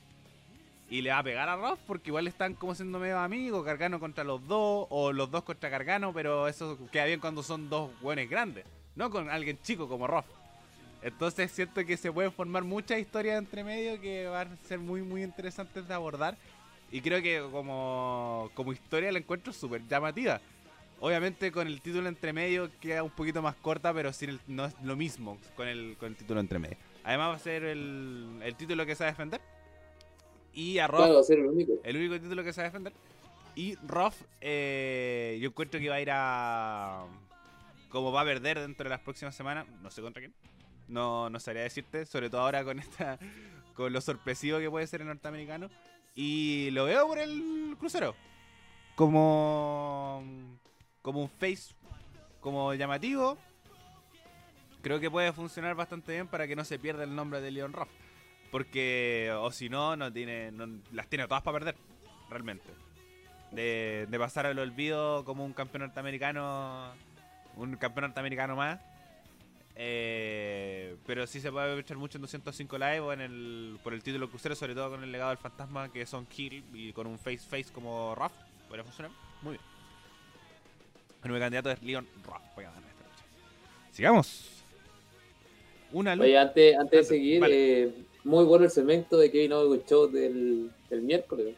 [0.89, 3.99] Y le va a pegar a Roth porque igual están como siendo medio amigos, Gargano
[3.99, 7.91] contra los dos, o los dos contra Gargano, pero eso queda bien cuando son dos
[7.99, 10.25] buenos grandes, no con alguien chico como Roth.
[11.01, 15.01] Entonces siento que se pueden formar muchas historias entre medio que van a ser muy
[15.01, 16.37] muy interesantes de abordar.
[16.91, 20.39] Y creo que como, como historia la encuentro súper llamativa.
[20.99, 24.73] Obviamente con el título entre medio queda un poquito más corta, pero sin no es
[24.83, 26.77] lo mismo con el, con el título entre medio.
[27.03, 29.41] Además va a ser el, el título que se va a defender.
[30.53, 31.73] Y a Roth, va a ser el único.
[31.83, 32.93] El único título que se va a defender.
[33.55, 37.05] Y Roth, eh, yo encuentro que va a ir a...
[37.89, 40.33] Como va a perder dentro de las próximas semanas, no sé contra quién
[40.87, 43.19] no, no sabría decirte, sobre todo ahora con esta
[43.73, 45.69] con lo sorpresivo que puede ser el norteamericano.
[46.15, 48.15] Y lo veo por el crucero.
[48.95, 50.23] Como,
[51.07, 51.73] como un face,
[52.41, 53.37] como llamativo.
[54.81, 57.71] Creo que puede funcionar bastante bien para que no se pierda el nombre de Leon
[57.71, 57.87] Ruff.
[58.51, 60.51] Porque, o si no, no tiene,
[60.91, 61.75] las tiene todas para perder,
[62.29, 62.67] realmente.
[63.53, 66.91] De, de pasar al olvido como un campeón norteamericano,
[67.55, 68.81] un campeón norteamericano más
[69.79, 74.03] eh, pero sí se puede aprovechar mucho en 205 Live o en el, por el
[74.03, 77.17] título crucero, sobre todo con el legado del fantasma que son Kill y con un
[77.17, 78.33] face face como Ruff.
[78.67, 79.76] Podría funcionar muy bien.
[81.27, 82.41] Nuevo candidato es Leon Ruff.
[82.55, 83.25] Voy a ganar esta lucha.
[83.91, 84.63] Sigamos.
[85.91, 86.25] Una lucha.
[86.25, 87.91] Oye, antes, antes de seguir, eh,
[88.23, 91.55] muy bueno el segmento de Kevin Owens Show del, del miércoles.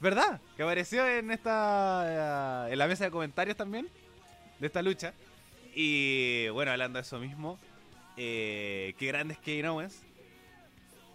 [0.00, 0.40] ¿Verdad?
[0.56, 2.66] Que apareció en esta.
[2.68, 3.88] Eh, en la mesa de comentarios también.
[4.58, 5.14] De esta lucha.
[5.74, 7.58] Y bueno, hablando de eso mismo,
[8.16, 10.02] eh, qué grande es Kevin Owens.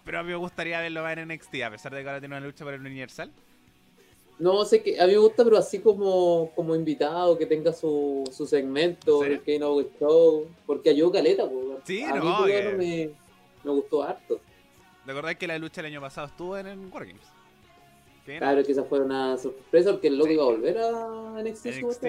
[0.04, 2.36] Pero a mí me gustaría verlo más en NXT, a pesar de que ahora tiene
[2.36, 3.32] una lucha por el Universal.
[4.40, 8.24] No, sé que a mí me gusta, pero así como, como invitado, que tenga su,
[8.32, 11.80] su segmento, el Owens Show, porque ayudó caleta, pues.
[11.84, 13.12] Sí, a no, mí me,
[13.64, 14.40] me, gustó harto.
[15.06, 17.40] ¿Te que la lucha el año pasado estuvo en el Wargames?
[18.38, 22.06] Claro, que esa fue una sorpresa porque el loco iba a volver a NXT, NXT.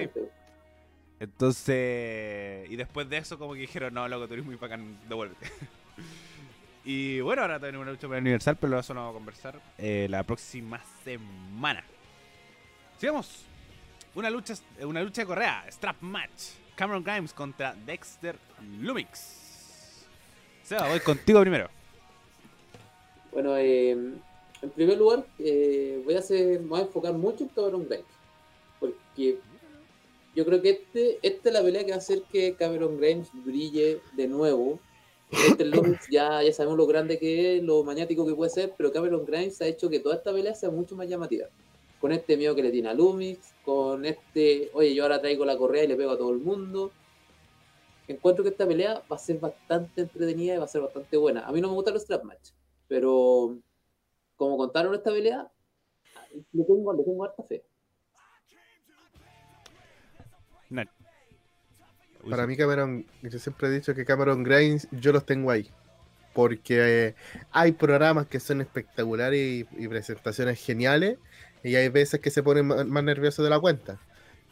[1.19, 5.47] Entonces, y después de eso como que dijeron, no, loco, tú eres muy bacán, devuélvete.
[6.85, 9.61] y bueno, ahora tenemos una lucha para el Universal, pero eso lo vamos a conversar
[9.77, 11.83] eh, la próxima semana.
[13.01, 13.45] Sigamos.
[14.13, 16.51] Una lucha, una lucha de correa, strap match.
[16.75, 18.35] Cameron Grimes contra Dexter
[18.79, 20.05] Lumix.
[20.61, 21.67] Seba, voy contigo primero.
[23.31, 27.87] Bueno, eh, en primer lugar, eh, voy a hacer, voy a enfocar mucho en Cameron
[27.87, 28.05] Grimes.
[28.79, 29.39] Porque
[30.35, 33.29] yo creo que este, esta es la pelea que va a hacer que Cameron Grimes
[33.33, 34.79] brille de nuevo.
[35.31, 38.91] Este Lumix ya, ya sabemos lo grande que es, lo maniático que puede ser, pero
[38.91, 41.47] Cameron Grimes ha hecho que toda esta pelea sea mucho más llamativa.
[42.01, 45.55] Con este miedo que le tiene a Lumix, con este, oye, yo ahora traigo la
[45.55, 46.91] correa y le pego a todo el mundo.
[48.07, 51.45] Encuentro que esta pelea va a ser bastante entretenida y va a ser bastante buena.
[51.45, 52.49] A mí no me gusta los strap match,
[52.87, 53.57] pero
[54.35, 55.49] como contaron esta pelea,
[56.51, 57.63] le tengo, le tengo harta fe.
[60.69, 60.83] No.
[62.29, 65.69] Para mí Cameron, yo siempre he dicho que Cameron Grimes yo los tengo ahí.
[66.33, 67.15] Porque eh,
[67.51, 71.19] hay programas que son espectaculares y, y presentaciones geniales.
[71.63, 73.99] Y hay veces que se ponen más nerviosos de la cuenta.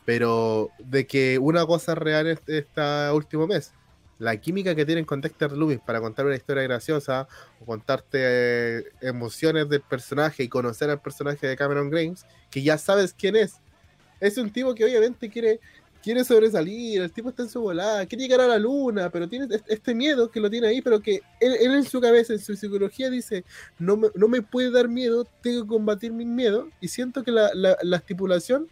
[0.06, 3.74] Pero de que una cosa es real este, este último mes.
[4.18, 7.28] La química que tienen con Dexter Loomis para contar una historia graciosa
[7.62, 12.78] o contarte eh, emociones del personaje y conocer al personaje de Cameron Grimes, que ya
[12.78, 13.62] sabes quién es.
[14.20, 15.62] Es un tipo que obviamente quiere
[16.02, 19.54] quiere sobresalir, el tipo está en su volada, quiere llegar a la luna, pero tiene
[19.54, 22.56] est- este miedo que lo tiene ahí, pero que él, en su cabeza, en su
[22.56, 23.44] psicología dice,
[23.78, 27.32] no me, no me puede dar miedo, tengo que combatir mis miedos, y siento que
[27.32, 28.68] la, la- la estipulación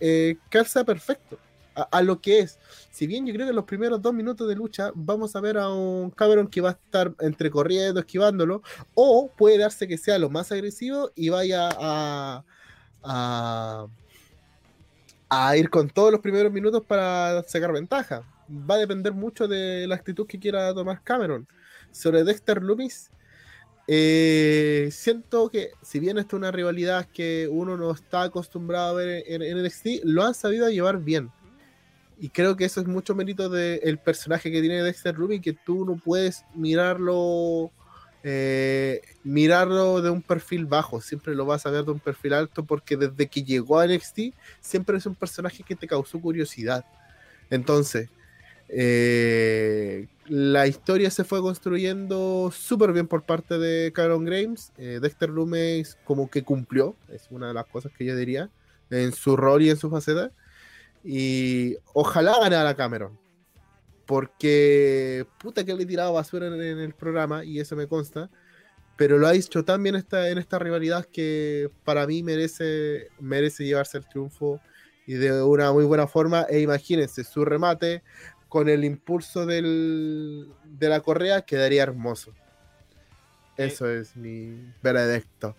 [0.00, 1.38] eh, calza perfecto
[1.74, 2.58] a, lo que es.
[2.92, 5.58] Si bien yo creo que en los primeros dos minutos de lucha vamos a ver
[5.58, 8.62] a un Cameron que va a estar entre corriendo, esquivándolo,
[8.94, 12.44] o puede darse que sea lo más agresivo y vaya a,
[15.28, 18.22] a ir con todos los primeros minutos para sacar ventaja.
[18.48, 21.46] Va a depender mucho de la actitud que quiera tomar Cameron.
[21.90, 23.10] Sobre Dexter Loomis,
[23.86, 28.92] eh, siento que si bien esta es una rivalidad que uno no está acostumbrado a
[28.94, 31.30] ver en, en NXT, lo han sabido llevar bien.
[32.18, 35.84] Y creo que eso es mucho mérito del personaje que tiene Dexter Loomis, que tú
[35.84, 37.72] no puedes mirarlo
[38.26, 42.64] eh, mirarlo de un perfil bajo, siempre lo vas a ver de un perfil alto
[42.64, 44.32] porque desde que llegó a NXT
[44.62, 46.86] siempre es un personaje que te causó curiosidad.
[47.50, 48.08] Entonces,
[48.70, 54.72] eh, la historia se fue construyendo súper bien por parte de Cameron Grimes.
[54.78, 58.48] Eh, Dexter Loomis como que cumplió, es una de las cosas que yo diría,
[58.88, 60.30] en su rol y en su faceta.
[61.04, 63.23] Y ojalá ganara Cameron.
[64.06, 68.30] Porque puta que le he tirado basura en, en el programa y eso me consta.
[68.96, 73.64] Pero lo ha hecho tan bien esta, en esta rivalidad que para mí merece, merece
[73.64, 74.60] llevarse el triunfo
[75.06, 76.46] y de una muy buena forma.
[76.48, 78.02] E imagínense, su remate
[78.48, 82.32] con el impulso del, de la correa quedaría hermoso.
[83.56, 85.56] Eso es mi veredicto.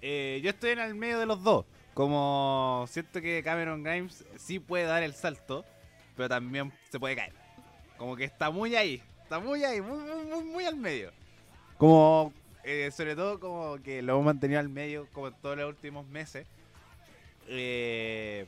[0.00, 1.64] Eh, yo estoy en el medio de los dos.
[1.94, 5.64] Como siento que Cameron Grimes sí puede dar el salto,
[6.16, 7.37] pero también se puede caer.
[7.98, 11.12] Como que está muy ahí, está muy ahí, muy, muy, muy, muy al medio.
[11.76, 12.32] Como,
[12.64, 16.06] eh, sobre todo como que lo hemos mantenido al medio como en todos los últimos
[16.06, 16.46] meses.
[17.48, 18.46] Eh,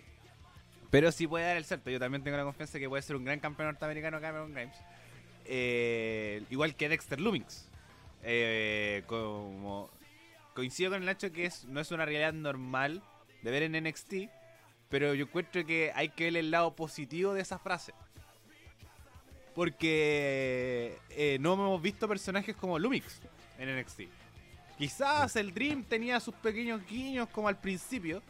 [0.91, 1.91] pero sí puede dar el salto.
[1.91, 4.77] Yo también tengo la confianza de que puede ser un gran campeón norteamericano Cameron Grimes.
[5.45, 7.69] Eh, igual que Dexter Lumix.
[8.23, 9.91] Eh, como
[10.55, 13.03] coincido con el hecho que es, no es una realidad normal
[13.43, 14.15] de ver en NXT,
[14.89, 17.95] pero yo encuentro que hay que ver el lado positivo de esa frase.
[19.55, 23.21] Porque eh, no hemos visto personajes como Lumix
[23.59, 24.03] en NXT.
[24.79, 28.23] Quizás el Dream tenía sus pequeños guiños como al principio,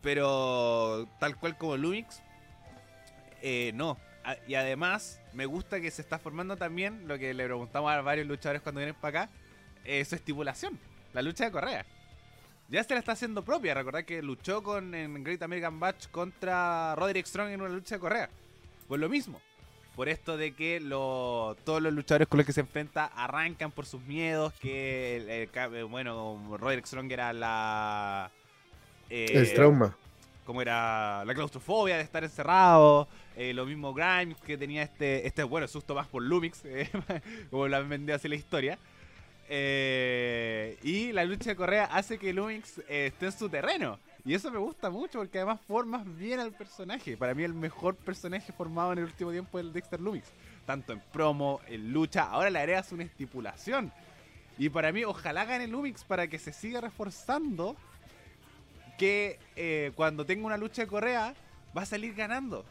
[0.00, 2.22] pero tal cual como Lumix,
[3.42, 3.98] eh, no.
[4.24, 8.00] A- Y además, me gusta que se está formando también lo que le preguntamos a
[8.00, 9.32] varios luchadores cuando vienen para acá:
[9.84, 10.78] eh, su estipulación,
[11.12, 11.84] la lucha de Correa.
[12.68, 13.74] Ya se la está haciendo propia.
[13.74, 18.00] Recordad que luchó con en Great American Batch contra Roderick Strong en una lucha de
[18.00, 18.30] Correa.
[18.86, 19.40] Pues lo mismo.
[19.96, 23.84] Por esto de que lo- todos los luchadores con los que se enfrenta arrancan por
[23.86, 24.52] sus miedos.
[24.54, 28.30] Que, el- el ca- eh, bueno, Roderick Strong era la.
[29.10, 29.96] eh, el trauma.
[30.46, 35.42] como era la claustrofobia de estar encerrado, eh, lo mismo Grimes que tenía este, este
[35.44, 36.88] bueno, susto más por Lumix, eh,
[37.50, 38.78] como lo han vendido así la historia.
[39.52, 43.98] Eh, y la lucha de Correa hace que Lumix eh, esté en su terreno.
[44.24, 47.16] Y eso me gusta mucho porque además formas bien al personaje.
[47.16, 50.28] Para mí el mejor personaje formado en el último tiempo es el Dexter Lumix.
[50.66, 53.92] Tanto en promo, en lucha, ahora le agregas una estipulación.
[54.58, 57.76] Y para mí ojalá gane Lumix para que se siga reforzando
[58.98, 61.34] que eh, cuando tenga una lucha de Correa
[61.76, 62.66] va a salir ganando.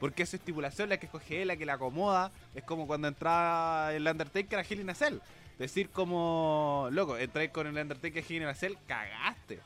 [0.00, 2.32] Porque su estipulación la que escoge él, la que la acomoda.
[2.54, 5.20] Es como cuando entraba el Undertaker a Hell.
[5.58, 9.60] Decir como, loco, entrar con el Undertaker a Hell in cagaste.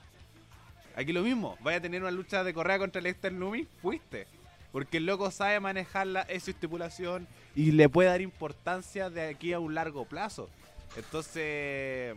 [1.00, 4.26] Aquí lo mismo, vaya a tener una lucha de Correa contra el Lester Loomis, fuiste.
[4.70, 9.54] Porque el loco sabe manejar la, esa estipulación y le puede dar importancia de aquí
[9.54, 10.50] a un largo plazo.
[10.96, 12.14] Entonces,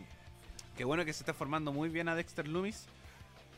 [0.76, 2.84] qué bueno que se está formando muy bien a Dexter Loomis.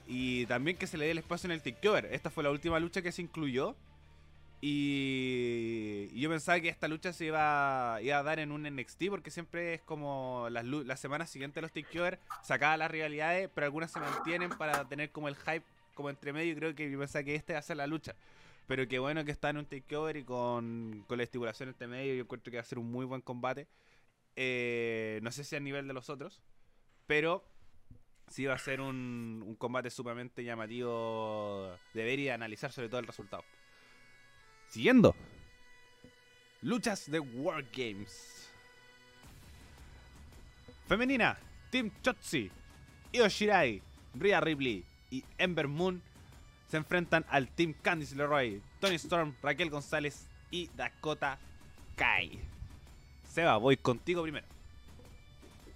[0.07, 2.07] Y también que se le dé el espacio en el takeover.
[2.12, 3.74] Esta fue la última lucha que se incluyó.
[4.61, 5.65] Y,
[6.16, 9.30] y yo pensaba que esta lucha se iba, iba a dar en un NXT porque
[9.30, 14.00] siempre es como las, semanas siguientes a los takeover sacaba las rivalidades, pero algunas se
[14.00, 15.62] mantienen para tener como el hype
[15.92, 16.52] como entre medio.
[16.52, 18.16] Y creo que yo pensaba que este va a ser la lucha.
[18.66, 22.14] Pero qué bueno que está en un takeover y con, con la estipulación entre medio.
[22.14, 23.68] Yo encuentro que va a ser un muy buen combate.
[24.36, 26.40] Eh, no sé si a nivel de los otros,
[27.06, 27.44] pero
[28.28, 33.00] sí va a ser un, un combate sumamente llamativo de ver y analizar sobre todo
[33.00, 33.44] el resultado.
[34.68, 35.14] Siguiendo.
[36.66, 38.48] Luchas de Wargames.
[40.88, 41.38] Femenina.
[41.70, 42.50] Team Chotzi,
[43.12, 43.80] Io Shirai,
[44.18, 46.02] Rhea Ripley y Ember Moon
[46.68, 51.38] se enfrentan al Team Candice LeRoy, Tony Storm, Raquel González y Dakota
[51.94, 52.40] Kai.
[53.32, 54.46] Seba, voy contigo primero.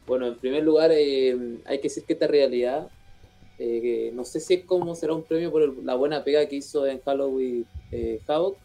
[0.08, 2.90] Bueno, en primer lugar, eh, hay que decir que esta realidad,
[3.60, 6.84] eh, no sé si es como será un premio por la buena pega que hizo
[6.84, 8.58] en Halloween eh, Havoc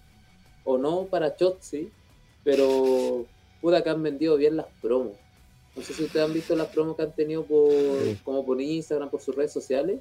[0.63, 1.91] o no para Chotzi,
[2.46, 3.26] pero
[3.60, 5.14] puta que han vendido bien las promos.
[5.76, 8.18] No sé si ustedes han visto las promos que han tenido por, Sí.
[8.24, 10.00] como por Instagram, por sus redes sociales.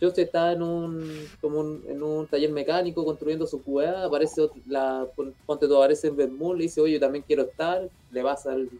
[0.00, 4.60] Chotzi está en un, como un- en un taller mecánico construyendo su weá, aparece otro-
[4.66, 8.22] la, pon- ponte todo, aparece en Bermud, le dice, oye, yo también quiero estar, le
[8.22, 8.70] pasa el,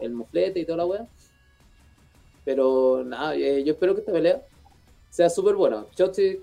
[0.00, 1.06] el moflete y toda la weá.
[2.44, 4.42] Pero nada, eh, yo espero que esta pelea
[5.10, 5.86] sea súper buena.
[5.94, 6.40] Chotzi,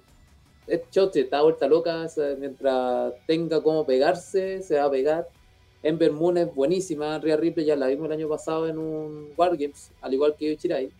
[0.67, 5.27] es Chotzi, está vuelta loca, o sea, mientras tenga cómo pegarse, se va a pegar.
[5.81, 9.91] Ember Moon es buenísima, Rhea Ripley ya la vimos el año pasado en un Wargames,
[10.01, 10.91] al igual que Chirai.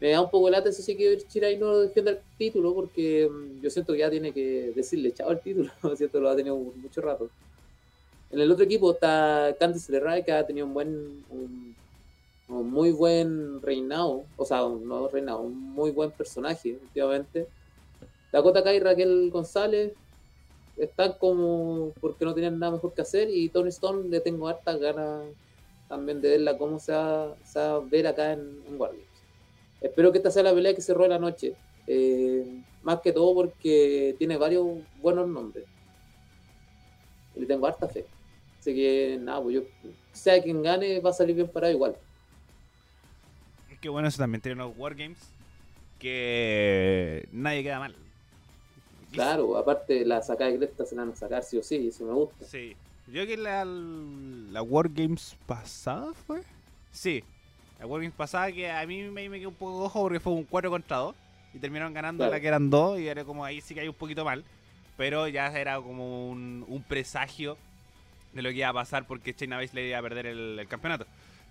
[0.00, 3.28] Me da un poco de lata eso sí que Chirai no defienda el título porque
[3.30, 6.56] mm, yo siento que ya tiene que decirle chao al título, siento lo ha tenido
[6.56, 7.28] mucho rato.
[8.30, 11.76] En el otro equipo está Candice LeRae que ha tenido un buen, un,
[12.48, 17.46] muy buen reinado, o sea, un- no reinado, un muy buen personaje últimamente.
[18.32, 19.92] Dakota Kai Raquel González
[20.80, 24.78] están como porque no tienen nada mejor que hacer y Tony Stone le tengo hartas
[24.78, 25.26] ganas
[25.88, 29.06] también de verla cómo se va, se a ver acá en, en Wargames.
[29.80, 31.54] Espero que esta sea la pelea que cerró la noche,
[31.86, 34.66] eh, más que todo porque tiene varios
[35.00, 35.64] buenos nombres
[37.34, 38.04] y le tengo harta fe.
[38.58, 39.62] Así que nada, pues yo,
[40.12, 41.96] sea quien gane, va a salir bien parado igual.
[43.80, 45.18] Qué bueno eso también tienen los Wargames.
[45.98, 47.94] Que nadie queda mal.
[49.12, 52.04] Claro, aparte la sacada de cresta se la van a sacar sí o sí, eso
[52.04, 52.44] me gusta.
[52.44, 52.76] Sí.
[53.08, 56.42] Yo que la, la Wargames pasada fue.
[56.92, 57.24] Sí.
[57.78, 60.44] La Wargames pasada que a mí me, me quedó un poco ojo porque fue un
[60.44, 61.14] 4 contra 2.
[61.54, 62.32] Y terminaron ganando Claro.
[62.32, 63.00] la que eran 2.
[63.00, 64.44] Y era como ahí sí que hay un poquito mal.
[64.96, 67.56] Pero ya era como un, un presagio
[68.32, 71.04] de lo que iba a pasar porque Chaina Baszler iba a perder el, el campeonato.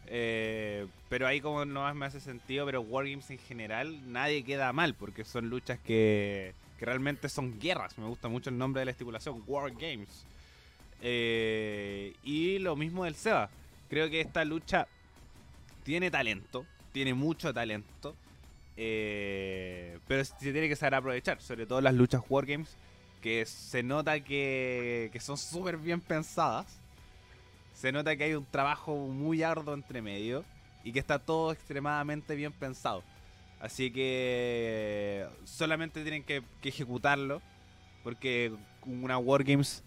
[0.08, 4.72] Eh, pero ahí como no más me hace sentido, pero Wargames en general nadie queda
[4.72, 7.98] mal porque son luchas que, que realmente son guerras.
[7.98, 10.26] Me gusta mucho el nombre de la estipulación, Wargames.
[11.02, 13.50] Eh, y lo mismo del Seba.
[13.90, 14.88] Creo que esta lucha
[15.84, 18.16] tiene talento, tiene mucho talento,
[18.78, 22.78] eh, pero se tiene que saber aprovechar, sobre todo las luchas Wargames,
[23.22, 26.80] que se nota que, que son súper bien pensadas.
[27.74, 30.46] Se nota que hay un trabajo muy arduo entre medio
[30.84, 33.04] y que está todo extremadamente bien pensado.
[33.60, 37.42] Así que solamente tienen que, ejecutarlo,
[38.04, 38.54] porque
[38.86, 39.84] una Wargames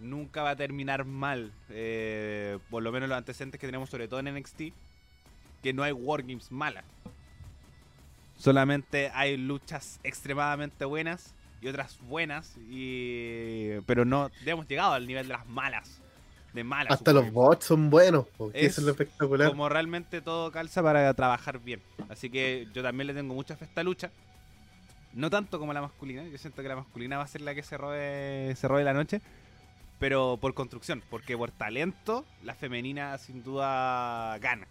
[0.00, 1.52] nunca va a terminar mal.
[1.70, 4.62] eh, por lo menos los antecedentes que tenemos, sobre todo en NXT,
[5.62, 6.84] que no hay Wargames malas.
[8.36, 15.28] Solamente hay luchas extremadamente buenas y otras buenas, y pero no hemos llegado al nivel
[15.28, 16.02] de las malas.
[16.54, 16.92] De malas.
[16.92, 19.48] Hasta los bots son buenos, porque Es eso es lo espectacular.
[19.50, 21.82] Como realmente todo calza para trabajar bien.
[22.08, 24.12] Así que yo también le tengo mucha fe a esta lucha.
[25.14, 26.22] No tanto como la masculina.
[26.24, 28.94] Yo siento que la masculina va a ser la que se robe, se robe la
[28.94, 29.20] noche.
[29.98, 31.02] Pero por construcción.
[31.10, 34.68] Porque por talento, la femenina sin duda gana.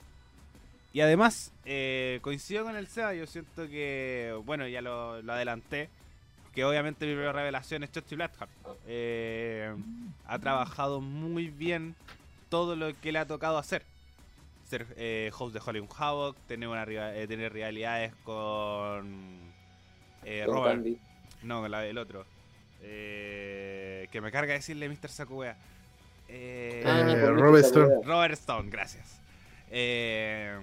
[0.93, 3.13] Y además, eh, coincido con el Seba.
[3.13, 5.89] Yo siento que, bueno, ya lo, lo adelanté.
[6.53, 8.51] Que obviamente mi primera revelación es Shotzi Blackheart.
[8.87, 9.73] Eh,
[10.27, 11.95] ha trabajado muy bien
[12.49, 13.83] todo lo que le ha tocado hacer.
[14.69, 19.51] Ser eh, host de Hollywood Havoc, tener, una, eh, tener rivalidades con
[20.23, 20.75] eh, Robert.
[20.75, 20.97] Candy.
[21.41, 22.25] No, la del otro.
[22.81, 25.09] Eh, que me carga decirle Mr.
[25.09, 25.57] Sakuya.
[26.27, 27.65] Eh, Ah, Eh, Robert.
[27.65, 27.95] Stone.
[28.03, 29.19] Robert Stone, gracias.
[29.71, 30.55] Eh,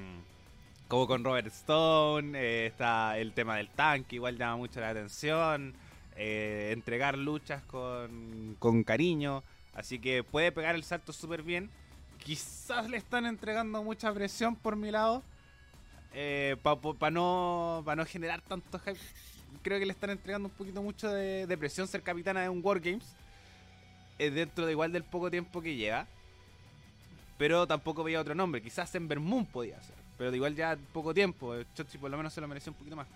[0.90, 5.72] como con Robert Stone, eh, está el tema del tanque, igual llama mucho la atención.
[6.16, 9.44] eh, entregar luchas con, con cariño.
[9.72, 11.70] Así que puede pegar el salto súper bien.
[12.18, 15.22] Quizás le están entregando mucha presión por mi lado.
[16.62, 18.98] Para no, pa no generar tanto hype.
[19.62, 23.06] Creo que le están entregando un poquito mucho de, presión ser capitana de un Wargames.
[24.18, 26.08] eh, dentro de igual del poco tiempo que lleva.
[27.38, 28.60] Pero tampoco veía otro nombre.
[28.60, 29.99] Quizás en Moon podía ser.
[30.20, 31.54] Pero igual ya poco tiempo.
[31.74, 33.06] Chotzi por lo menos se lo mereció un poquito más.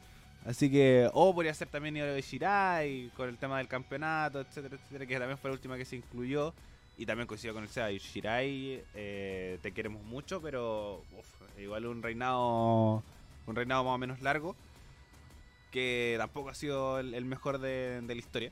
[0.47, 5.05] Así que, o podría ser también de Shirai con el tema del campeonato, etcétera, etcétera,
[5.05, 6.55] que también fue la última que se incluyó.
[6.97, 12.03] Y también coincido con el SEA Shirai, eh, te queremos mucho, pero uf, igual un
[12.03, 13.03] reinado
[13.47, 14.57] un reinado más o menos largo,
[15.73, 18.51] que tampoco ha sido el, mejor de, de la historia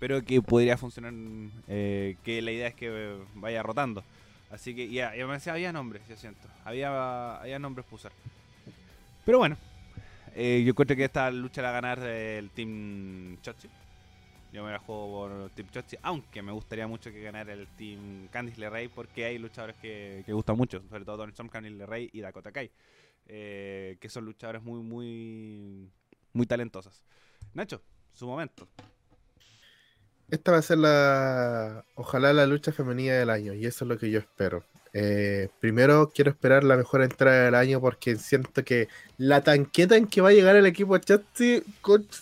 [0.00, 1.12] pero que podría funcionar,
[1.68, 4.02] eh, que la idea es que vaya rotando.
[4.50, 6.48] Así que ya, me decía, había nombres, yo siento.
[6.64, 8.12] Había, había nombres para usar.
[9.24, 9.56] Pero bueno,
[10.34, 13.68] eh, yo encuentro que esta lucha la va a ganar el Team Chochi.
[14.52, 18.26] Yo me la juego por Team Chochi, aunque me gustaría mucho que ganara el Team
[18.28, 22.20] Candice LeRae porque hay luchadores que, gustan mucho, sobre todo Tony Storm, Candice LeRae y
[22.20, 22.70] Dakota Kai,
[23.26, 25.88] eh, que son luchadores muy, muy,
[26.32, 27.04] muy talentosos.
[27.54, 27.80] Nacho,
[28.12, 28.66] su momento.
[30.30, 33.98] Esta va a ser la, ojalá la lucha femenina del año, y eso es lo
[33.98, 34.64] que yo espero.
[34.92, 40.06] Eh, primero quiero esperar la mejor entrada del año porque siento que la tanqueta en
[40.08, 41.62] que va a llegar el equipo Chelsea,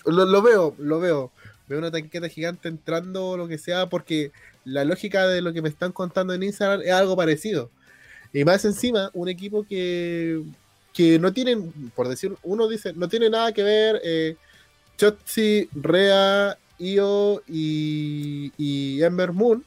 [0.04, 1.32] lo, lo veo, lo veo.
[1.66, 4.32] Veo una tanqueta gigante entrando lo que sea porque
[4.64, 7.70] la lógica de lo que me están contando en Instagram es algo parecido.
[8.32, 10.42] Y más encima, un equipo que,
[10.92, 14.36] que no tienen, por decir, uno dice, no tiene nada que ver eh,
[14.98, 19.64] Chotzi, Rea Io y, y Ember Moon,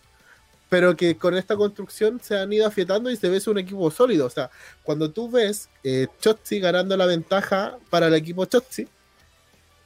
[0.71, 4.25] pero que con esta construcción se han ido afiatando y se ve un equipo sólido.
[4.25, 4.49] O sea,
[4.83, 8.87] cuando tú ves eh, Chotzi ganando la ventaja para el equipo Chotzi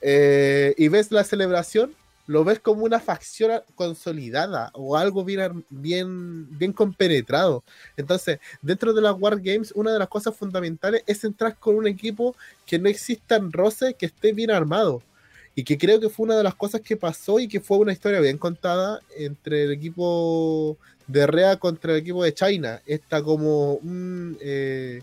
[0.01, 1.95] eh, y ves la celebración,
[2.27, 7.63] lo ves como una facción consolidada o algo bien, bien, bien compenetrado.
[7.97, 11.87] Entonces, dentro de las War Games, una de las cosas fundamentales es entrar con un
[11.87, 12.35] equipo
[12.67, 15.01] que no exista en roce, que esté bien armado
[15.55, 17.93] y que creo que fue una de las cosas que pasó y que fue una
[17.93, 20.77] historia bien contada entre el equipo
[21.07, 22.81] de Rea contra el equipo de China.
[22.85, 25.01] Está como un eh,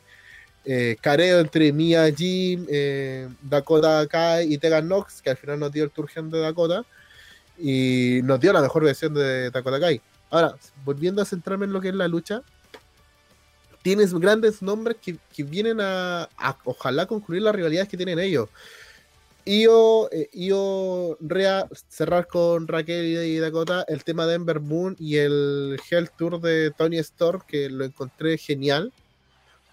[0.64, 5.72] eh, careo entre Mia Jim, eh, Dakota Kai y Tegan Nox, que al final nos
[5.72, 6.84] dio el Turgen de Dakota
[7.59, 10.03] y nos dio la mejor versión de Dakota Kai.
[10.30, 12.42] Ahora, volviendo a centrarme en lo que es la lucha,
[13.82, 16.28] tienes grandes nombres que, vienen a,
[16.64, 18.48] ojalá concluir las rivalidades que tienen ellos.
[19.45, 25.16] Io, eh, Io Rea, cerrar con Raquel y Dakota el tema de Ember Moon y
[25.16, 28.93] el Hell Tour de Tony Storm, que lo encontré genial.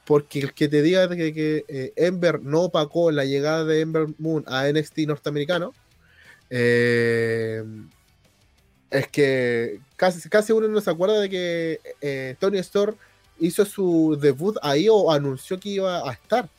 [0.05, 4.07] Porque el que te diga que, que eh, Ember no opacó la llegada de Ember
[4.17, 5.73] Moon a NXT norteamericano,
[6.49, 7.63] eh,
[8.89, 12.95] es que casi, casi uno no se acuerda de que eh, Tony Storm
[13.39, 16.49] hizo su debut ahí o anunció que iba a estar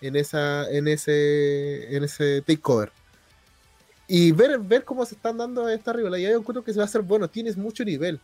[0.00, 2.90] en esa en ese en ese takeover.
[4.06, 6.86] Y ver, ver cómo se están dando esta rivalidad yo encuentro que se va a
[6.86, 8.18] hacer bueno tienes mucho nivel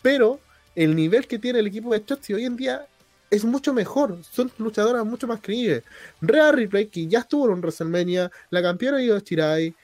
[0.00, 0.40] pero
[0.74, 2.86] el nivel que tiene el equipo de Chotzi hoy en día
[3.30, 5.82] es mucho mejor son luchadoras mucho más creíbles.
[6.20, 9.74] Rhea Ripley que ya estuvo en WrestleMania la campeona Io Shirai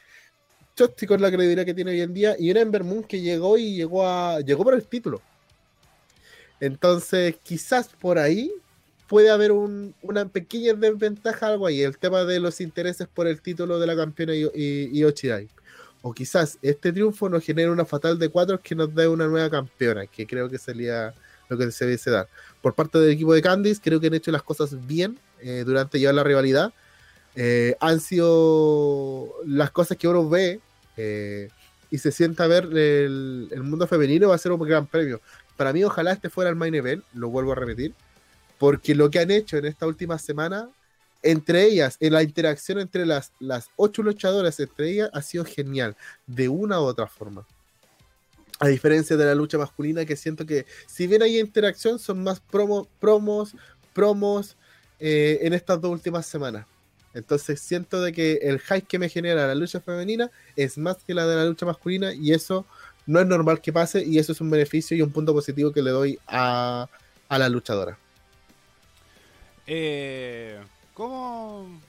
[0.76, 3.76] Chotzi con la credibilidad que tiene hoy en día y Ember Moon que llegó y
[3.76, 5.20] llegó a llegó por el título.
[6.58, 8.50] Entonces quizás por ahí
[9.06, 13.40] puede haber un, una pequeña desventaja, algo ahí, el tema de los intereses por el
[13.40, 15.04] título de la campeona y.
[16.06, 19.48] O quizás este triunfo nos genere una fatal de cuatro que nos dé una nueva
[19.48, 21.14] campeona, que creo que sería
[21.48, 22.28] lo que se debe dar.
[22.60, 25.98] Por parte del equipo de Candice, creo que han hecho las cosas bien eh, durante
[25.98, 26.74] ya la rivalidad.
[27.36, 30.60] Eh, han sido las cosas que uno ve
[30.98, 31.48] eh,
[31.90, 35.22] y se sienta a ver el, el, mundo femenino, va a ser un gran premio.
[35.56, 37.94] Para mí, ojalá este fuera el main event, lo vuelvo a repetir
[38.64, 40.70] porque lo que han hecho en esta última semana,
[41.22, 45.94] entre ellas, en la interacción entre las, las ocho luchadoras, entre ellas, ha sido genial,
[46.26, 47.46] de una u otra forma.
[48.60, 52.40] A diferencia de la lucha masculina, que siento que si bien hay interacción, son más
[52.40, 53.54] promo, promos,
[53.92, 54.56] promos
[54.98, 56.64] eh, en estas dos últimas semanas.
[57.12, 61.12] Entonces siento de que el hype que me genera la lucha femenina es más que
[61.12, 62.64] la de la lucha masculina y eso
[63.04, 65.82] no es normal que pase y eso es un beneficio y un punto positivo que
[65.82, 66.88] le doy a,
[67.28, 67.98] a la luchadora.
[69.66, 70.60] Eh,
[70.94, 71.80] ¿Cómo...?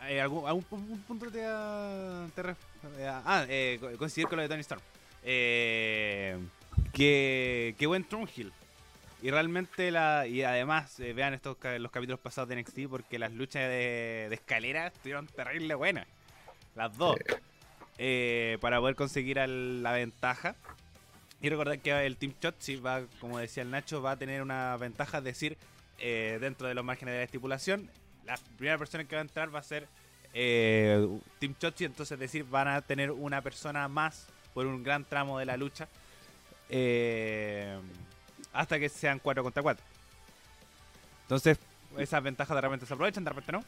[0.00, 0.64] ¿Hay algún, algún
[1.06, 1.38] punto te,
[2.34, 2.56] te
[3.08, 4.80] Ah, eh, coincidir con lo de Tony Storm.
[5.22, 6.38] Eh,
[6.92, 8.52] que, que buen Trunhill.
[9.22, 13.32] Y realmente, la y además, eh, vean estos los capítulos pasados de NXT porque las
[13.32, 16.06] luchas de, de escalera estuvieron terrible buenas.
[16.74, 17.16] Las dos.
[17.98, 20.56] Eh, para poder conseguir al, la ventaja.
[21.40, 24.76] Y recordar que el Team Chotzi va, como decía el Nacho, va a tener una
[24.76, 25.58] ventaja, es decir,
[25.98, 27.90] eh, dentro de los márgenes de la estipulación.
[28.24, 29.88] La primera persona que va a entrar va a ser
[30.34, 31.06] eh,
[31.38, 35.38] Team Chochi, entonces es decir, van a tener una persona más por un gran tramo
[35.38, 35.88] de la lucha.
[36.68, 37.78] Eh,
[38.52, 39.84] hasta que sean 4 contra 4.
[41.22, 41.58] Entonces,
[41.96, 43.64] esas ventajas de repente se aprovechan, de repente no.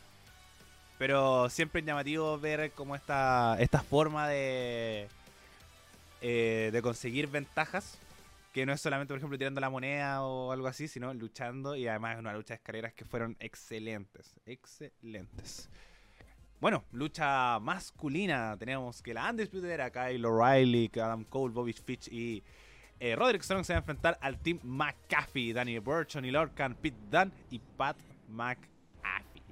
[0.99, 5.09] Pero siempre es llamativo ver cómo esta, esta forma de,
[6.21, 7.99] de conseguir ventajas,
[8.59, 11.87] que no es solamente, por ejemplo, tirando la moneda o algo así, sino luchando y
[11.87, 15.71] además una lucha de escaleras que fueron excelentes, excelentes.
[16.61, 18.57] Bueno, lucha masculina.
[18.59, 22.43] Tenemos que la Undisputed Era, Kyle O'Reilly, Adam Cole, Bobby Fitch y
[22.99, 25.53] eh, Roderick Strong se van a enfrentar al Team McAfee.
[25.53, 27.97] Danny Burch, Johnny Lorcan, Pete Dunne y Pat
[28.29, 29.45] McAfee.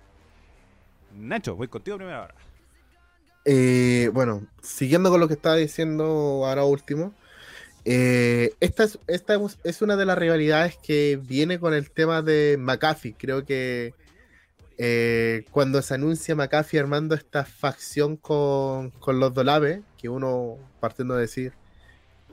[1.14, 2.34] Nacho, voy contigo primero ahora.
[3.44, 7.14] Eh, bueno, siguiendo con lo que estaba diciendo ahora último,
[7.88, 8.88] eh, esta,
[9.62, 13.14] es, una de las rivalidades que viene con el tema de McAfee.
[13.16, 13.94] Creo que
[14.76, 21.20] eh, cuando se anuncia McAfee armando esta facción con, los Dolave, que uno, partiendo de
[21.22, 21.52] decir,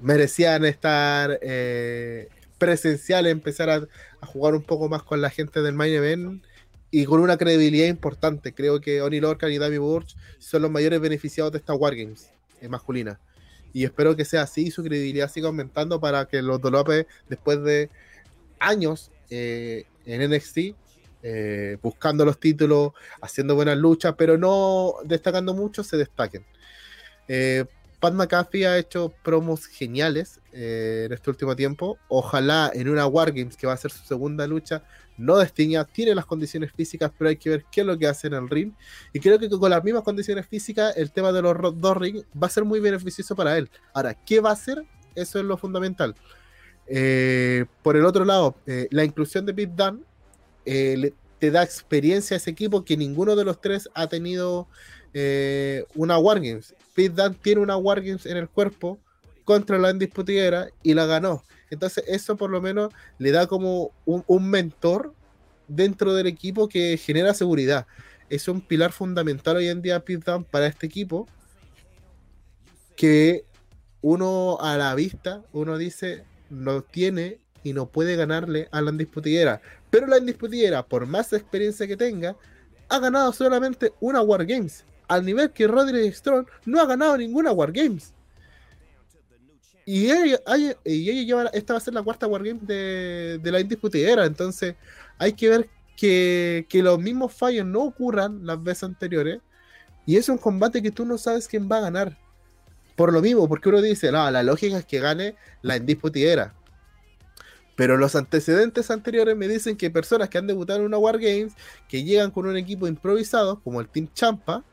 [0.01, 3.87] merecían estar eh, presenciales, empezar a,
[4.25, 6.43] jugar un poco más con la gente del Main Event
[6.89, 8.55] y con una credibilidad importante.
[8.55, 12.31] Creo que Oni Lorcan y Davey Burch son los mayores beneficiados de esta Wargames
[12.67, 13.19] masculina.
[13.73, 17.61] Y espero que sea así y su credibilidad siga aumentando para que los Dolope, después
[17.63, 17.89] de
[18.59, 20.75] años eh, en NXT,
[21.23, 26.45] eh, buscando los títulos, haciendo buenas luchas, pero no destacando mucho, se destaquen.
[27.27, 27.65] Eh,
[28.03, 31.97] Pat McAfee ha hecho promos geniales eh, en este último tiempo.
[32.09, 34.83] Ojalá en una Wargames, que va a ser su segunda lucha,
[35.17, 38.27] no destiña, tiene las condiciones físicas, pero hay que ver qué es lo que hace
[38.27, 38.73] en el ring.
[39.13, 42.47] Y creo que con las mismas condiciones físicas, el tema de los dos rings va
[42.47, 43.69] a ser muy beneficioso para él.
[43.93, 44.83] Ahora, ¿qué va a hacer?
[45.15, 46.13] Eso es lo fundamental.
[46.87, 50.03] Eh, por el otro lado, eh, la inclusión de Dunne
[50.65, 54.67] eh, le, te da experiencia a ese equipo que ninguno de los tres ha tenido
[55.13, 56.75] eh, una Wargames.
[56.93, 58.99] Pete Dunne tiene una Wargames en el cuerpo
[59.43, 61.43] contra la Indisputiera y la ganó.
[61.69, 65.13] Entonces eso por lo menos le da como un, mentor
[65.67, 67.87] dentro del equipo que genera seguridad.
[68.29, 71.27] Es un pilar fundamental hoy en día Pete para este equipo
[72.95, 73.45] que
[74.01, 79.61] uno a la vista, uno dice, no tiene y no puede ganarle a la Indisputiera.
[79.89, 82.35] Pero la Indisputiera, por más experiencia que tenga,
[82.89, 84.85] ha ganado solamente una Wargames.
[85.07, 88.13] Al nivel que Roderick Strong no ha ganado ninguna Wargames.
[89.85, 90.39] Y ella,
[90.85, 94.25] ella, esta va a ser la cuarta Wargame de, de la Indisputiera.
[94.25, 94.75] Entonces,
[95.17, 99.41] hay que ver que, los mismos fallos no ocurran las veces anteriores.
[100.05, 102.17] Y es un combate que tú no sabes quién va a ganar.
[102.95, 106.53] Por lo mismo, porque uno dice, no, la lógica es que gane la Indisputiera.
[107.75, 111.53] Pero los antecedentes anteriores me dicen que personas que han debutado en una Wargames,
[111.87, 114.63] que llegan con un equipo improvisado, como el Team Champa,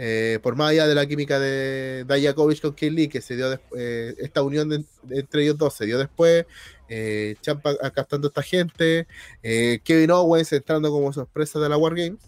[0.00, 4.14] eh, por más allá de la química de Dayakovich con Lee, que se dio eh,
[4.18, 6.46] esta unión de, entre ellos dos se dio después,
[6.88, 9.08] eh, Champa captando a esta gente,
[9.42, 12.20] eh, Kevin Owens entrando como sorpresa de la Wargames.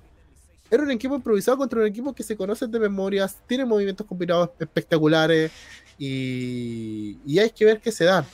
[0.68, 4.51] Era un equipo improvisado contra un equipo que se conoce de memorias, tiene movimientos combinados
[4.59, 5.53] espectaculares
[5.97, 8.27] y, hay que ver qué se da.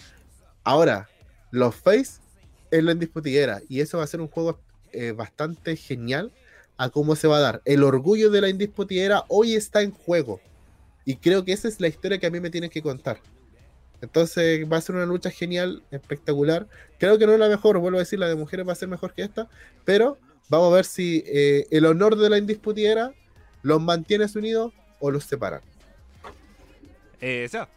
[0.65, 1.11] Ahora,
[1.51, 2.21] los face
[2.71, 4.59] es la indisputiguera y eso va a ser un juego
[5.15, 6.33] bastante genial
[6.77, 7.63] a cómo se va a dar.
[7.65, 10.41] El orgullo de la indisputiguera hoy está en juego
[11.05, 13.21] y creo que esa es la historia que a mí me tienes que contar.
[14.03, 16.67] Entonces va a ser una lucha genial, espectacular.
[16.99, 18.89] Creo que no es la mejor, vuelvo a decir, la de mujeres va a ser
[18.89, 19.49] mejor que esta,
[19.85, 20.19] pero
[20.49, 23.15] vamos a ver si eh, el honor de la indisputiera
[23.63, 25.61] los mantienes unidos o los separan.
[27.21, 27.47] Eh.
[27.47, 27.69] O sea,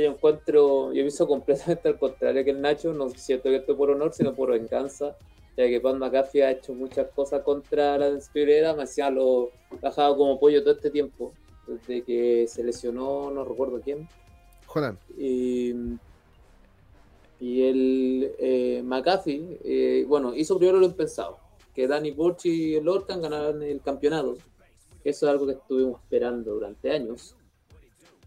[0.00, 3.90] yo encuentro, yo pienso completamente al contrario que el Nacho, no siento que esto por
[3.90, 5.16] honor, sino por venganza,
[5.56, 9.50] ya que Pat McAfee ha hecho muchas cosas contra la Despirera, me hacía lo
[9.80, 11.32] bajado como pollo todo este tiempo,
[11.66, 14.08] desde que se lesionó, no recuerdo quién.
[14.66, 14.98] Jodan.
[15.16, 15.72] Y,
[17.38, 21.38] y el eh, McAfee, eh, bueno, hizo primero lo impensado,
[21.74, 24.36] que Danny Burch y Lorcan ganaran el campeonato.
[25.04, 27.36] Eso es algo que estuvimos esperando durante años.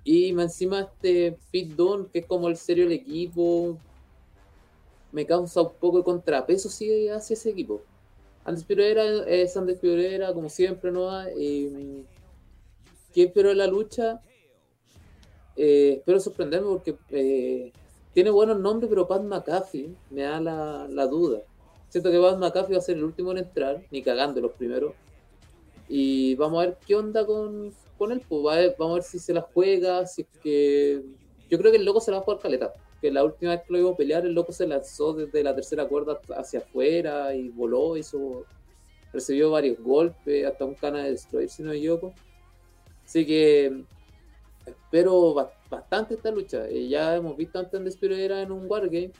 [0.03, 3.77] Y encima este Pete Dunne, que es como el serio del equipo,
[5.11, 7.81] me causa un poco de contrapeso si hacia ese equipo.
[8.45, 11.09] Andes Pirera es Andes Pirera, como siempre, ¿no?
[11.27, 12.03] Eh,
[13.13, 14.21] ¿Qué espero de la lucha?
[15.55, 17.73] Eh, espero sorprenderme porque eh,
[18.13, 21.41] tiene buenos nombres, pero Pat McAfee me da la, duda.
[21.89, 24.93] Siento que Pat McAfee va a ser el último en entrar, ni cagando los primeros.
[25.89, 28.43] Y vamos a ver qué onda con, con él, pues
[28.77, 31.03] vamos a ver si se la juega, si que...
[31.49, 33.61] Yo creo que el loco se la va a jugar caleta, que la última vez
[33.61, 37.35] que lo iba a pelear, el loco se lanzó desde la tercera cuerda hacia afuera
[37.35, 38.45] y voló, hizo...
[39.13, 42.13] recibió varios golpes, hasta un cana de destruir, si no me equivoco.
[43.05, 43.83] Así que
[44.65, 45.33] espero
[45.69, 46.67] bastante esta lucha.
[46.67, 49.11] Eh, ya hemos visto antes en Despirera en un Wargame,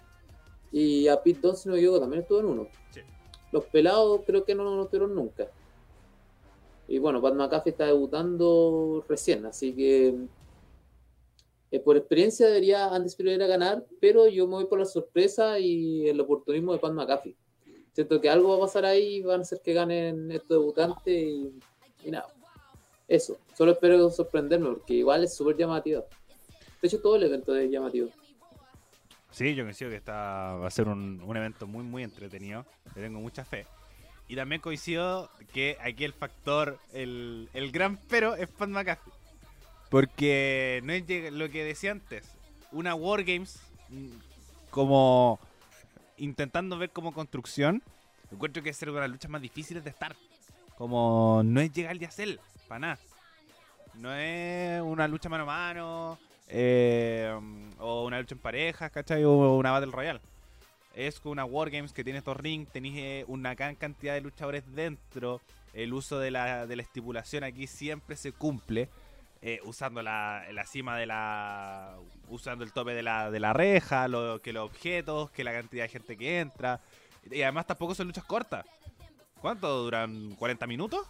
[0.72, 2.68] y a Pete Dunne, si no me equivoco, también estuvo en uno.
[2.92, 3.02] Sí.
[3.52, 5.48] Los pelados creo que no lo notaron nunca.
[6.90, 10.16] Y bueno, Pat McAfee está debutando recién, así que
[11.70, 16.08] eh, por experiencia debería Andes Pereira ganar, pero yo me voy por la sorpresa y
[16.08, 17.36] el oportunismo de Pan McAfee.
[17.92, 21.60] Siento que algo va a pasar ahí, van a hacer que ganen estos debutantes y,
[22.10, 22.28] nada.
[23.08, 26.06] Eso, solo espero sorprenderme porque igual es súper llamativo.
[26.82, 28.10] De hecho, todo el evento es llamativo.
[29.32, 32.66] Sí, yo coincido que está, va a ser un, evento muy, muy entretenido.
[32.94, 33.66] Tengo mucha fe.
[34.30, 39.17] Y también coincido que aquí el factor, el, el gran pero es Pat McAfee.
[39.90, 42.26] Porque no es lo que decía antes.
[42.72, 43.60] Una Wargames
[43.90, 44.10] mm,
[44.70, 45.40] como
[46.18, 47.82] intentando ver como construcción.
[48.32, 50.16] Encuentro que es una de las luchas más difíciles de estar.
[50.78, 53.00] Como no es llegar y hacerla, para nada.
[53.96, 56.20] No es una lucha mano a mano.
[56.50, 57.34] eh,
[57.80, 59.24] o una lucha en parejas, ¿cachai?
[59.24, 60.22] O una Battle Royale.
[60.94, 65.42] Es una Wargames que tiene estos rings, tenéis eh, una gran cantidad de luchadores dentro.
[65.74, 68.90] El uso de la, de la estipulación aquí siempre se cumple.
[69.42, 71.96] Eh, usando la, la cima de la.
[72.30, 75.84] usando el tope de la, de la reja, lo, que los objetos, que la cantidad
[75.84, 76.82] de gente que entra.
[77.30, 78.66] Y además tampoco son luchas cortas.
[79.42, 80.36] ¿Cuánto duran?
[80.38, 81.06] ¿40 minutos?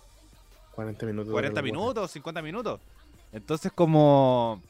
[0.75, 1.31] 40 minutos.
[1.31, 1.81] 40 de locura.
[1.81, 2.81] minutos, 50 minutos.
[3.31, 4.61] Entonces como...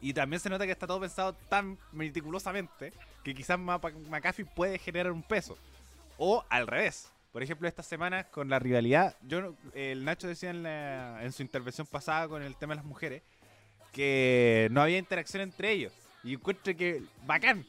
[0.00, 5.12] Y también se nota que está todo pensado tan meticulosamente que quizás McAfee puede generar
[5.12, 5.58] un peso.
[6.16, 7.10] O al revés.
[7.32, 11.42] Por ejemplo, esta semana con la rivalidad, yo el Nacho decía en, la- en su
[11.42, 13.22] intervención pasada con el tema de las mujeres
[13.92, 15.92] que no había interacción entre ellos.
[16.24, 17.64] Y encuentro que bacán.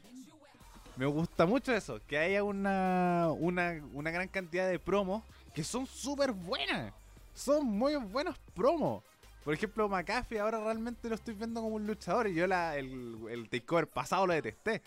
[0.97, 5.87] Me gusta mucho eso, que haya una, una, una gran cantidad de promos que son
[5.87, 6.93] súper buenas.
[7.33, 9.03] Son muy buenos promos.
[9.43, 13.15] Por ejemplo, McAfee ahora realmente lo estoy viendo como un luchador y yo la, el,
[13.29, 14.81] el takeover pasado lo detesté.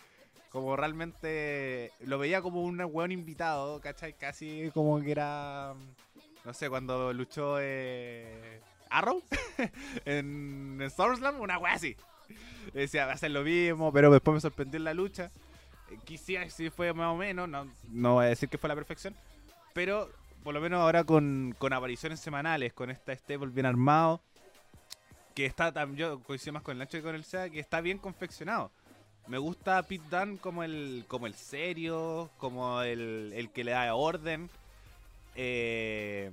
[0.55, 4.13] Como realmente lo veía como un weón invitado, ¿cachai?
[4.13, 5.75] Casi como que era,
[6.45, 9.21] no sé, cuando luchó eh, Arrow
[10.05, 11.97] en, en SummerSlam, una wea así.
[12.73, 15.33] Decía, va a ser lo mismo, pero después me sorprendió en la lucha.
[15.91, 18.77] Eh, Quizás sí fue más o menos, no, no voy a decir que fue la
[18.77, 19.13] perfección,
[19.73, 20.09] pero
[20.45, 24.21] por lo menos ahora con, con apariciones semanales, con esta stable bien armado,
[25.35, 27.99] que está yo coincido más con el Nacho que con el SEA, que está bien
[27.99, 28.71] confeccionado.
[29.27, 33.95] Me gusta Pete Dunne como el, como el serio, como el, el que le da
[33.95, 34.51] orden.
[35.35, 36.31] eh,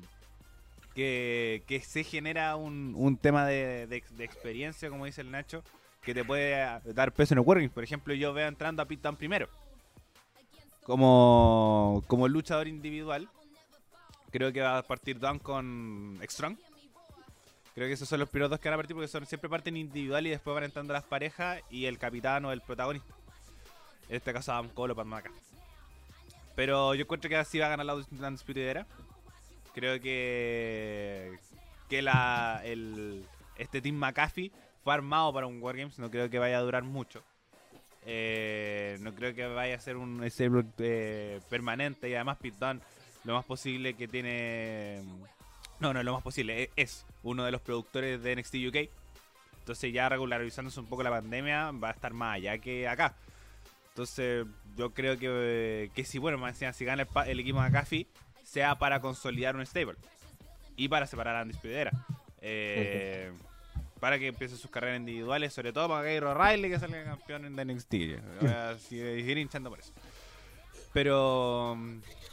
[0.93, 5.31] que, que se genera un, un tema de, de ex- de experiencia, como dice el
[5.31, 5.63] Nacho,
[6.01, 6.57] que te puede
[6.93, 7.71] dar peso en el Wargames.
[7.71, 9.47] Por ejemplo, yo veo entrando a Pete Dunne primero.
[10.83, 13.29] Como, como luchador individual.
[14.31, 16.57] Creo que va a partir Dunne con Strong.
[17.73, 20.27] Creo que esos son los dos que van a partir porque son siempre parten individual
[20.27, 23.13] y después van entrando las parejas y el capitán o el protagonista.
[24.09, 25.41] En este caso Adam Cole o Pat McAfee.
[26.55, 28.85] Pero yo encuentro que así va a ganar la Undisputed Era.
[29.73, 31.37] Creo que
[31.89, 33.25] que la el
[33.57, 34.51] este Team McAfee
[34.83, 37.23] fue armado para un Wargames, no creo que vaya a durar mucho.
[38.05, 42.81] Eh, no creo que vaya a ser un stable eh, permanente y además Dunne
[43.23, 45.03] lo más posible que tiene
[45.81, 46.63] no, no, lo más posible.
[46.63, 48.89] e- Es uno de los productores de NXT UK.
[49.59, 53.13] Entonces ya regularizándose un poco la pandemia va a estar más allá que acá.
[53.89, 54.45] Entonces
[54.77, 58.07] yo creo que, que si, bueno, más si gana el, el equipo de McAfee,
[58.43, 59.97] sea para consolidar un stable.
[60.77, 61.91] Y para separar a Undisputed Era.
[62.41, 63.31] Eh,
[63.99, 67.55] Para que empiece sus carreras individuales, sobre todo para Gairo Riley que salga campeón en
[67.67, 67.93] NXT.
[68.41, 69.91] Voy a seguir hinchando por eso.
[70.93, 71.77] Pero,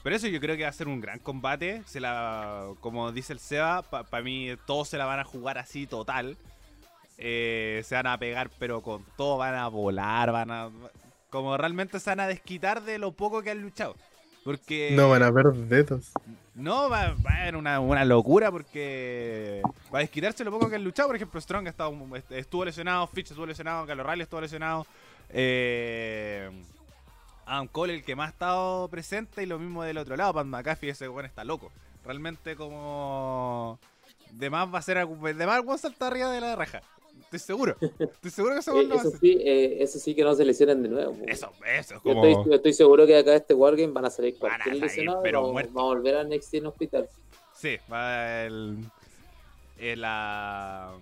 [0.02, 1.82] pero eso yo creo que va a ser un gran combate.
[1.86, 5.86] Se la, como dice el Seba, para mí todos se la van a jugar así
[5.86, 6.36] total.
[7.18, 10.70] Eh, se van a pegar, pero con todo van a volar, van a.
[11.30, 13.96] Como realmente se van a desquitar de lo poco que han luchado.
[14.44, 14.92] Porque.
[14.92, 16.12] No van a ver dedos.
[16.54, 19.62] No, va, va a haber una, una locura porque
[19.94, 21.09] va a desquitarse lo poco que han luchado.
[21.09, 21.94] Por ejemplo, Strong ha estado,
[22.30, 24.86] estuvo lesionado, Fitch estuvo lesionado, Carlos Riley estuvo lesionado.
[25.30, 26.50] Eh,
[27.49, 30.34] Adam Cole, el que más ha estado presente, y lo mismo del otro lado.
[30.34, 31.72] Pat McAfee, ese weón está loco.
[32.05, 33.78] Realmente, como.
[34.32, 35.07] De más va a ser.
[35.07, 36.82] De más, va a saltar arriba de la raja.
[37.22, 37.76] Estoy seguro.
[37.80, 40.22] Estoy seguro que ese Eh, weón lo va a eso, sí, eh, eso sí que
[40.24, 41.16] no se lesionen de nuevo.
[41.26, 41.94] Eso, eso.
[41.96, 42.24] Yo Como...
[42.26, 45.22] estoy, estoy seguro que acá este Wargame van a salir Van a cualquier salir, lesionado.
[45.22, 45.74] pero vamos, muertos.
[45.74, 47.09] vamos a volver a NXT en hospital.
[47.55, 48.78] Sí, va el,
[49.78, 50.92] el, la-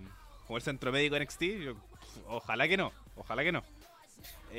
[0.47, 1.41] como el centro médico NXT.
[1.63, 1.75] yo-
[2.29, 3.63] ojalá que no, ojalá que no.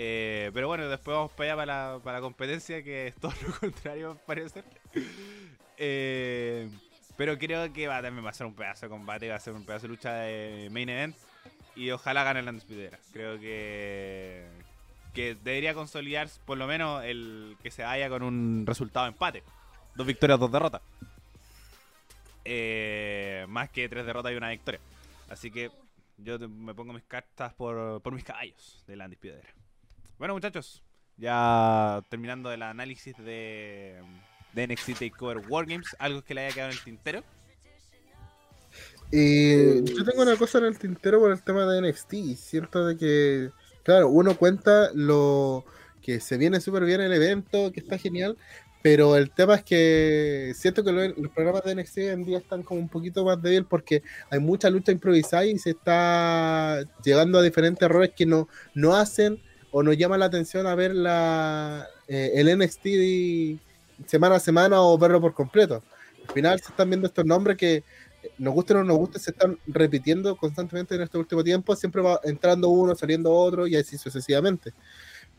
[0.01, 4.12] Eh, pero bueno, después vamos para allá para la, competencia, que es todo lo contrario,
[4.12, 4.62] al parecer.
[5.76, 6.70] Eh,
[7.16, 9.55] pero creo que va, también va a ser un pedazo de combate, va a ser
[9.55, 11.16] un pedazo de lucha de main event.
[11.74, 12.99] Y ojalá gane la Undisputed Era.
[13.12, 14.46] Creo que,
[15.14, 19.42] que debería consolidar por lo menos el que se vaya con un resultado de empate.
[19.96, 20.82] Dos victorias, dos derrotas.
[22.44, 24.80] Eh, más que tres derrotas y una victoria.
[25.28, 25.72] Así que
[26.18, 29.59] Yo me pongo mis cartas por, por mis caballos de la Piedra.
[30.19, 30.83] Bueno, muchachos,
[31.16, 33.97] ya terminando el análisis de,
[34.53, 37.25] de NXT TakeOver Wargames, algo que le haya quedado en el tintero.
[39.11, 42.37] Y yo tengo una cosa en el tintero por el tema de NXT.
[42.37, 43.51] Siento de que,
[43.83, 45.64] claro, uno cuenta lo
[46.03, 48.37] que se viene súper bien el evento, que está genial,
[48.83, 52.39] pero el tema es que siento que lo- los programas de NXT hoy en día
[52.39, 57.39] están como un poquito más débil porque hay mucha lucha improvisada y se está llegando
[57.39, 61.87] a diferentes errores que no, no hacen o nos llaman la atención a ver la,
[62.07, 63.61] eh, el NXT
[64.07, 65.83] semana a semana o verlo por completo.
[66.27, 67.83] Al final se están viendo estos nombres que
[68.39, 71.75] nos guste o no nos guste, se están repitiendo constantemente en este último tiempo.
[71.77, 74.73] Siempre va entrando uno, saliendo otro y así sucesivamente.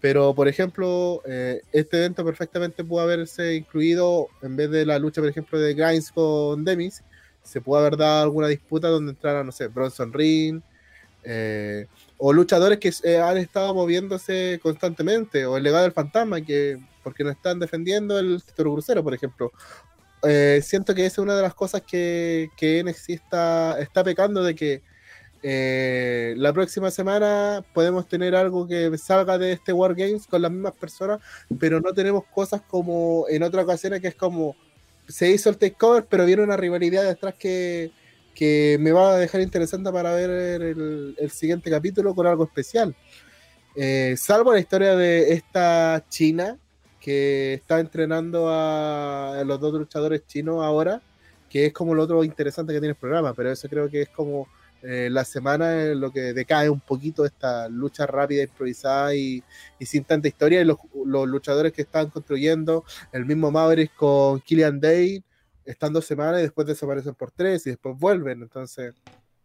[0.02, 5.22] Pero, por ejemplo, eh, este evento perfectamente pudo haberse incluido, en vez de la lucha,
[5.22, 7.04] por ejemplo, de Grimes con Demis,
[7.44, 10.60] se pudo haber dado alguna disputa donde entrara, no sé, Bronson Reed,
[11.24, 11.88] eh,
[12.20, 17.24] o luchadores que eh, han estado moviéndose constantemente, o el legado del fantasma, que porque
[17.24, 19.54] no están defendiendo el título crucero, por ejemplo,
[20.24, 24.44] eh, siento que esa es una de las cosas que, que NXT está, está pecando
[24.44, 24.82] de que
[25.42, 30.52] eh, la próxima semana podemos tener algo que salga de este War Games con las
[30.52, 31.22] mismas personas,
[31.58, 34.58] pero no tenemos cosas como en otras ocasiones que es como
[35.08, 37.92] se hizo el takeover, pero viene una rivalidad detrás que,
[38.34, 42.96] que me va a dejar interesante para ver el, el siguiente capítulo con algo especial.
[43.76, 46.58] Eh, salvo la historia de esta china
[47.00, 51.02] que está entrenando a los dos luchadores chinos ahora,
[51.50, 54.10] que es como lo otro interesante que tiene el programa, pero eso creo que es
[54.10, 54.48] como
[54.82, 59.44] eh, la semana en lo que decae un poquito esta lucha rápida, improvisada y,
[59.80, 64.40] y sin tanta historia, y los, los, luchadores que están construyendo, el mismo Maverick con
[64.42, 65.24] Killian Day,
[65.70, 68.96] están dos semanas y después desaparecen por tres y después vuelven, entonces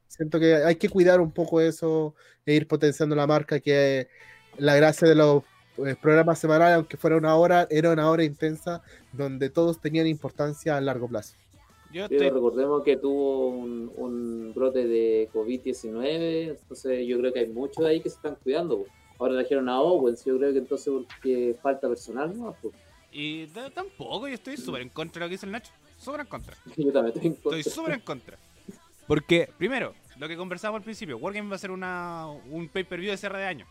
[0.09, 2.15] siento que hay que cuidar un poco eso
[2.47, 4.09] e ir potenciando la marca, que
[4.57, 5.43] la gracia de los
[5.77, 10.77] pues, programas semanales, aunque fuera una hora, era una hora intensa donde todos tenían importancia
[10.77, 11.35] a largo plazo.
[11.93, 12.09] Yo.
[12.09, 17.85] Pero recordemos que tuvo un, un brote de COVID-19, entonces yo creo que hay muchos
[17.85, 18.87] ahí que se están cuidando.
[19.19, 22.57] Ahora trajeron a Owens, yo creo que entonces porque falta personal, ¿no?
[22.61, 22.75] Pues.
[23.13, 25.71] Y tampoco, yo estoy súper en contra de lo que dice el Nacho.
[26.05, 26.57] Súper en contra.
[26.77, 27.59] Yo también estoy en contra.
[27.59, 28.39] Estoy súper en contra.
[29.07, 33.17] Porque, primero, lo que conversábamos al principio, Wargame va a ser una, un pay-per-view de
[33.17, 33.67] cierre de año.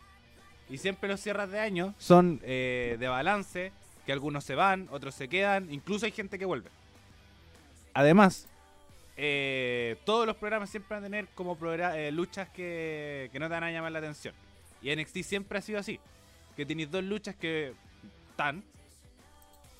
[0.68, 3.72] Y siempre los cierres de año son eh, de balance,
[4.06, 6.70] que algunos se van, otros se quedan, incluso hay gente que vuelve.
[7.92, 8.48] Además,
[9.16, 13.54] eh, todos los programas siempre van a tener como eh, luchas que, que, no te
[13.54, 14.34] van a llamar la atención.
[14.82, 16.00] Y NXT siempre ha sido así.
[16.56, 17.74] Que tenéis dos luchas que
[18.30, 18.62] están.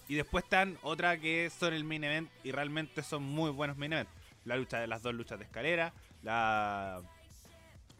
[0.08, 3.92] Y después están otra que son el main event y realmente son muy buenos main
[3.92, 4.08] event.
[4.44, 5.92] La lucha de las dos luchas de escalera.
[6.22, 7.00] La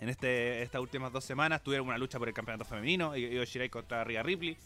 [0.00, 3.16] en este, estas últimas dos semanas tuvieron una lucha por el campeonato femenino.
[3.16, 4.56] Io Shirai contra Rhea Ripley.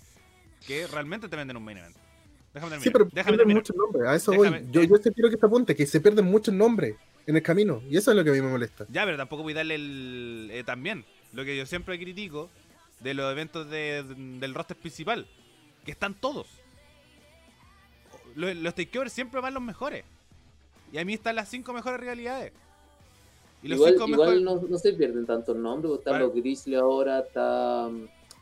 [0.67, 1.97] Que realmente te venden un main event.
[2.53, 2.83] Déjame terminar.
[2.83, 4.09] Sí, pero Déjame pierden muchos nombres.
[4.09, 4.71] A eso Déjame, voy.
[4.73, 7.83] Yo, yo te quiero que te apunte, que se pierden muchos nombres en el camino.
[7.89, 8.87] Y eso es lo que a mí me molesta.
[8.89, 10.49] Ya, pero tampoco voy a darle el.
[10.53, 11.05] Eh, también.
[11.33, 12.51] Lo que yo siempre critico
[13.01, 15.27] de los eventos de, del roster principal.
[15.85, 16.49] Que están todos.
[18.39, 20.05] Los, los takeovers siempre van los mejores.
[20.93, 22.53] Y a mí están las cinco mejores rivalidades.
[23.65, 24.63] Y los igual cinco igual mejores...
[24.63, 25.95] no, no, se pierden tantos nombres.
[25.95, 26.27] Están vale.
[26.27, 27.91] los Grizzly ahora, está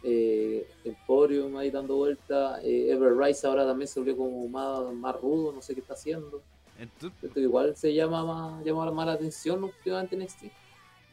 [0.02, 2.60] eh, Emporium ahí dando vuelta.
[2.62, 5.94] Eh, Ever Rise ahora también se volvió como más, más rudo, no sé qué está
[5.94, 6.42] haciendo.
[6.78, 10.44] Entonces, igual se llama más, llama más la atención últimamente en NXT.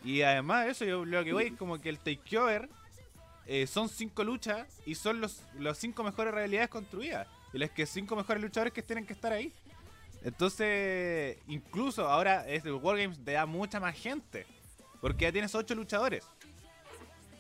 [0.04, 2.68] Y además eso, yo lo que voy es como que el takeover
[3.46, 7.30] eh, son cinco luchas y son los, los cinco mejores realidades construidas.
[7.54, 9.54] Y las que cinco mejores luchadores que tienen que estar ahí.
[10.24, 14.46] Entonces, incluso ahora el Wargames te da mucha más gente.
[15.00, 16.26] Porque ya tienes ocho luchadores.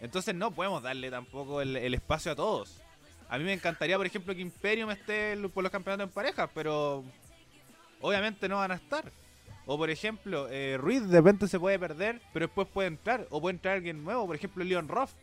[0.02, 2.82] Entonces no podemos darle tampoco el, el, espacio a todos.
[3.30, 7.06] A mí me encantaría, por ejemplo, que Imperium esté por los campeonatos en pareja, pero
[8.02, 9.10] obviamente no van a estar.
[9.66, 13.26] O por ejemplo, eh, Ruiz de repente se puede perder, pero después puede entrar.
[13.30, 15.14] O puede entrar alguien nuevo, por ejemplo, Leon Ruff.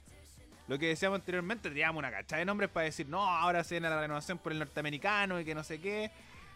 [0.71, 3.91] Lo que decíamos anteriormente, teníamos una cacha de nombres para decir, no, ahora se viene
[3.91, 6.12] la renovación por el norteamericano y que no sé qué.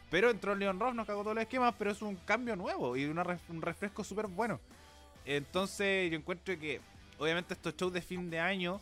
[0.09, 3.07] Pero entró Leon Ruff, nos cagó todos los esquemas, pero es un cambio nuevo y
[3.07, 4.61] una, un refresco súper bueno.
[5.25, 6.81] Entonces yo encuentro que
[7.19, 8.81] obviamente estos shows de fin de año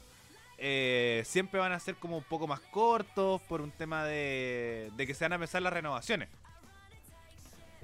[0.59, 5.07] eh, siempre van a ser como un poco más cortos por un tema de, de
[5.07, 6.29] que se van a empezar las renovaciones.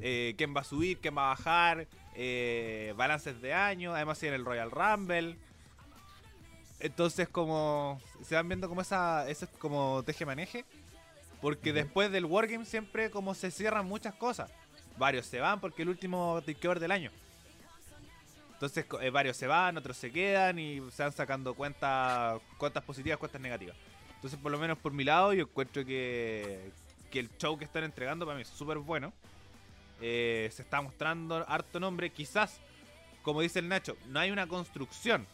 [0.02, 4.36] Eh, quién va a subir, quién va a bajar, eh, balances de año, además tiene
[4.36, 5.38] el Royal Rumble.
[6.80, 10.64] Entonces como se van viendo como esa, ese como teje-maneje.
[11.40, 14.50] Porque después del Wargame siempre como se cierran muchas cosas.
[14.96, 17.10] Varios se van porque el último takeover del año.
[18.54, 23.18] Entonces eh, varios se van, otros se quedan y se van sacando cuentas, cuentas positivas,
[23.18, 23.76] cuentas negativas.
[24.16, 26.72] Entonces por lo menos por mi lado yo encuentro que,
[27.12, 29.12] que el show que están entregando para mí es súper bueno.
[30.00, 32.10] Eh, se está mostrando harto nombre.
[32.10, 32.60] Quizás,
[33.22, 35.26] como dice el Nacho, no hay una construcción.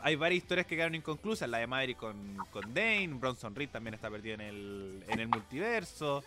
[0.00, 1.48] Hay varias historias que quedaron inconclusas.
[1.48, 3.08] La de Maverick con, con Dane.
[3.14, 6.22] Bronson Reed también está perdido en el, en el multiverso.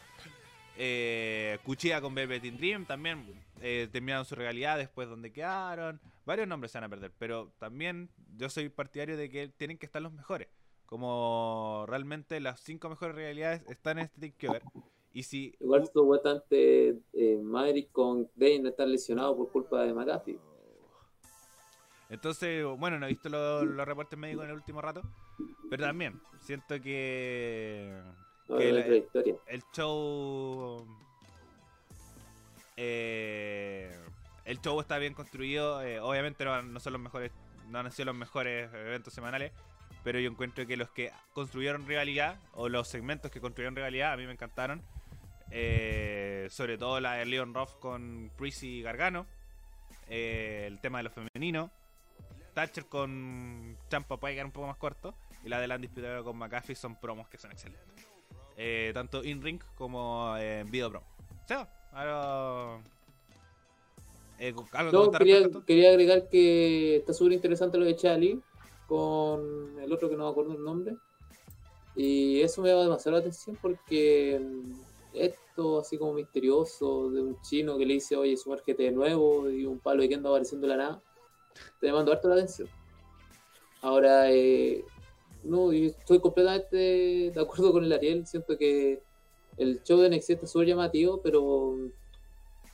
[0.77, 3.25] Eh, Cuchilla con Velvet Dream también
[3.61, 5.99] eh, terminaron su realidad después donde quedaron.
[6.25, 7.11] Varios nombres se van a perder.
[7.17, 10.47] Pero también yo soy partidario de que tienen que estar los mejores.
[10.85, 14.63] Como realmente las cinco mejores realidades están en este Takeover.
[15.11, 20.39] Y si Igual estuvo bastante eh, Maverick con Dane estar lesionado por culpa de McAfee.
[22.09, 25.01] Entonces, bueno, no he visto lo- los reportes médicos en el último rato,
[25.69, 28.01] pero también siento que,
[28.47, 28.85] No, que de la-
[29.47, 30.87] el show
[32.77, 33.93] eh,
[34.45, 37.31] el show está bien construido eh, obviamente no, no son los mejores
[37.69, 39.51] no han sido los mejores eventos semanales
[40.03, 44.17] pero yo encuentro que los que construyeron rivalidad o los segmentos que construyeron rivalidad a
[44.17, 44.81] mí me encantaron
[45.51, 49.25] Eh, sobre todo la de Leon Ruff con Priest y Gargano
[50.07, 51.71] eh, el tema de lo femenino
[52.59, 55.13] Thatcher con Champa puede quedar un poco más corto
[55.45, 58.05] y la de Landis Pitero con McAfee son promos que son excelentes
[58.57, 61.01] eh, tanto in ring como eh, en video pro.
[61.47, 62.81] Seba, algo,
[64.37, 64.53] eh,
[64.91, 65.09] No,
[65.65, 68.41] quería, agregar que está súper interesante lo de Chali
[68.87, 70.97] con el otro que no me acuerdo el nombre.
[71.95, 74.71] Y eso me llama demasiado la atención porque mm,
[75.13, 79.65] esto así como misterioso de un chino que le dice, oye, sumérgete de nuevo y
[79.65, 81.01] un palo de que anda apareciendo la nada,
[81.79, 82.67] te llamando harto la atención.
[83.81, 84.83] Ahora, eh,
[85.43, 89.01] no, yo estoy completamente de acuerdo con el Ariel, siento que
[89.57, 91.75] el show de NXT está súper llamativo, pero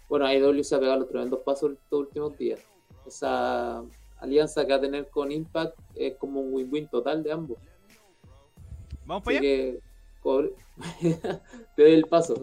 [0.08, 2.60] bueno, AEW se ha pegado los tremendos pasos estos últimos días.
[3.06, 3.84] Esa
[4.20, 7.58] alianza que va a tener con Impact es como un win-win total de ambos.
[9.06, 9.80] Vamos para Así allá.
[11.02, 11.20] que,
[11.76, 12.36] te doy el paso.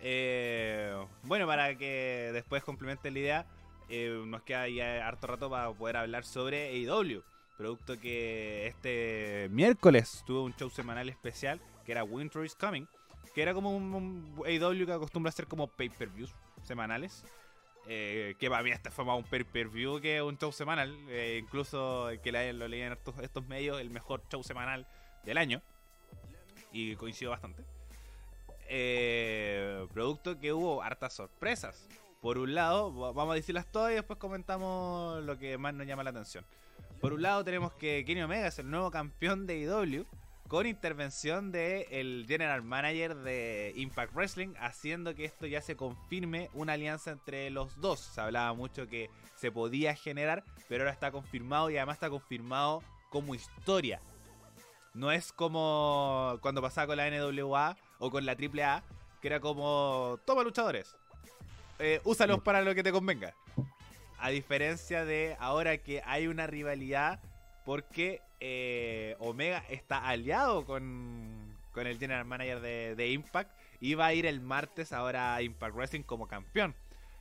[0.00, 3.46] Eh, bueno, para que después complemente la idea,
[3.94, 7.22] eh, nos queda ya harto rato para poder hablar sobre AEW.
[7.58, 12.86] Producto que este miércoles tuvo un show semanal especial que era Winter is Coming.
[13.34, 17.22] Que era como un, un AEW que acostumbra a hacer como pay-per-views semanales.
[17.86, 20.96] Eh, que para mí este fue un pay-per-view que un show semanal.
[21.08, 24.86] Eh, incluso que lo leían estos, estos medios, el mejor show semanal
[25.24, 25.60] del año.
[26.72, 27.62] Y coincido bastante.
[28.68, 31.86] Eh, producto que hubo hartas sorpresas.
[32.22, 35.86] Por un lado, va- vamos a decirlas todas y después comentamos lo que más nos
[35.86, 36.46] llama la atención.
[37.00, 40.06] Por un lado tenemos que Kenny Omega es el nuevo campeón de IW
[40.48, 46.48] con intervención del el general manager de Impact Wrestling, haciendo que esto ya se confirme
[46.54, 47.98] una alianza entre los dos.
[48.00, 52.82] Se hablaba mucho que se podía generar, pero ahora está confirmado y además está confirmado
[53.10, 54.00] como historia.
[54.94, 58.82] No es como cuando pasaba con la NWA o con la AAA,
[59.22, 60.94] que era como, toma luchadores,
[61.82, 63.34] eh, úsalos para lo que te convenga.
[64.18, 67.20] A diferencia de ahora que hay una rivalidad
[67.64, 74.06] porque eh, Omega está aliado con, con el general manager de, de Impact y va
[74.06, 76.74] a ir el martes ahora a Impact Wrestling como campeón.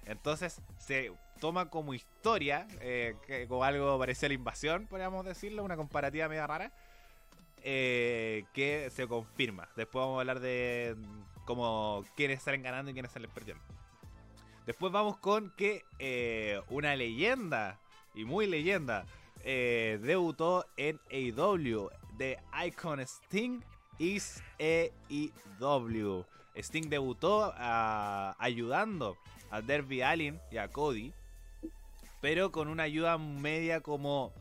[0.05, 5.64] Entonces se toma como historia, eh, que- como algo parecido a la invasión, podríamos decirlo,
[5.64, 6.72] una comparativa media rara,
[7.64, 9.68] eh, que se confirma.
[9.76, 10.95] Después vamos a hablar de
[11.45, 13.64] como quiénes salen ganando y quiénes salen perdiendo.
[14.66, 17.80] Después vamos con que eh, una leyenda,
[18.14, 19.05] y muy leyenda,
[19.43, 21.89] eh, debutó en AEW.
[22.18, 22.38] The
[22.68, 23.62] Icon Sting
[23.97, 26.26] is AEW.
[26.55, 29.18] Sting debutó ah, ayudando
[29.49, 31.14] a Derby Allin y a Cody,
[32.20, 34.32] pero con una ayuda media como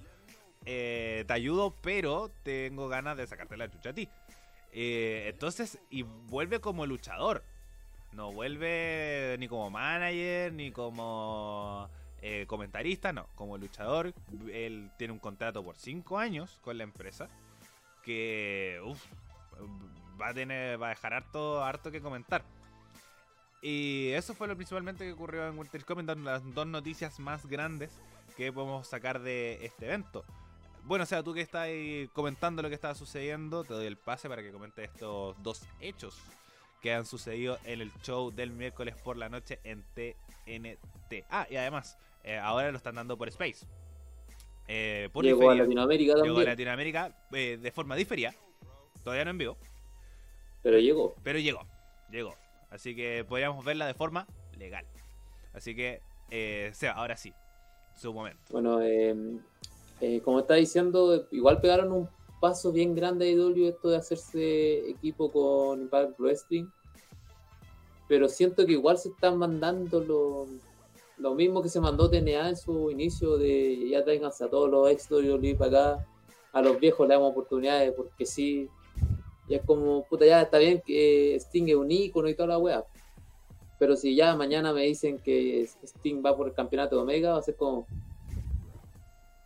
[0.66, 4.08] eh, te ayudo, pero tengo ganas de sacarte la chucha a ti.
[4.72, 7.42] Entonces, y vuelve como luchador.
[8.12, 11.88] No vuelve ni como manager, ni como
[12.22, 13.26] eh, comentarista, no.
[13.34, 14.12] Como luchador,
[14.52, 17.28] él tiene un contrato por 5 años con la empresa.
[18.02, 19.00] Que uf,
[20.20, 22.44] va a tener, va a dejar harto, harto que comentar.
[23.62, 27.92] Y eso fue lo principalmente que ocurrió en Winter Coming, las dos noticias más grandes
[28.36, 30.24] que podemos sacar de este evento.
[30.84, 31.68] Bueno, o sea, tú que estás
[32.14, 36.18] comentando lo que estaba sucediendo, te doy el pase para que comentes estos dos hechos
[36.80, 41.24] que han sucedido en el show del miércoles por la noche en TNT.
[41.28, 43.66] Ah, y además, eh, ahora lo están dando por Space.
[44.68, 45.54] Eh, por Llegó a.
[45.54, 48.34] Latinoamérica Llegó a también, Latinoamérica eh, de forma diferida.
[49.02, 49.56] Todavía no en vivo,
[50.62, 51.16] pero llegó.
[51.22, 51.66] pero llegó.
[52.10, 52.34] Llegó.
[52.70, 54.26] Así que podríamos verla de forma
[54.58, 54.86] legal.
[55.54, 57.32] Así que, eh, Seba, ahora sí.
[57.96, 58.40] su momento.
[58.50, 58.80] Bueno,
[60.22, 62.08] como está diciendo, igual pegaron un
[62.40, 66.66] paso bien grande a IW esto de hacerse equipo con Impact Wrestling.
[68.08, 70.46] Pero siento que igual se están mandando lo,
[71.20, 74.90] lo mismo que se mandó TNA en su inicio de ya traiganse a todos los
[74.90, 76.06] ex WWE para acá,
[76.52, 78.68] a los viejos le damos oportunidades porque sí.
[79.48, 82.58] Y es como, puta, ya está bien que Sting es un ícono y toda la
[82.58, 82.84] wea.
[83.78, 87.38] Pero si ya mañana me dicen que Sting va por el campeonato de Omega, va
[87.38, 87.86] a ser como.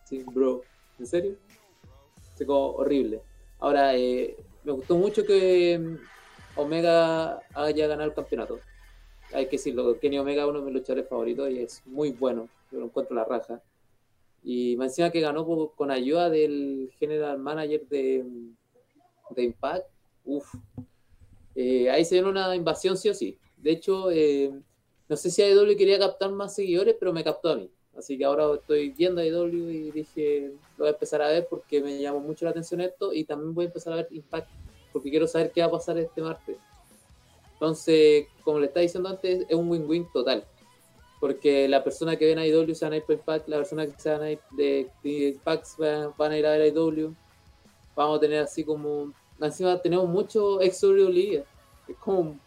[0.05, 0.61] Sí, bro,
[0.99, 1.37] ¿en serio?
[2.43, 3.21] Como horrible.
[3.59, 8.59] Ahora, eh, me gustó mucho que mm, Omega haya ganado el campeonato.
[9.33, 12.49] Hay que decirlo, Kenny Omega es uno de mis luchadores favoritos y es muy bueno.
[12.71, 13.61] Yo lo encuentro la raja.
[14.43, 18.23] Y me encima que ganó con ayuda del general manager de,
[19.31, 19.87] de Impact.
[20.25, 20.53] Uf.
[21.55, 23.37] Eh, ahí se viene una invasión sí o sí.
[23.57, 24.51] De hecho, eh,
[25.07, 27.71] no sé si AEW quería captar más seguidores, pero me captó a mí.
[27.97, 31.81] Así que ahora estoy viendo AEW y dije, lo voy a empezar a ver porque
[31.81, 34.49] me llamó mucho la atención esto y también voy a empezar a ver Impact
[34.91, 36.57] porque quiero saber qué va a pasar este martes.
[37.53, 40.45] Entonces, como le estaba diciendo antes, es un win-win total.
[41.19, 43.87] Porque la persona que ven a IW se van a ir por Impact, la persona
[43.87, 45.67] que se van a Impact
[46.17, 47.13] van, a ir a ver a IW.
[47.95, 49.13] Vamos a tener así como.
[49.39, 51.43] Encima tenemos mucho ex WWE.
[51.87, 52.37] Es como.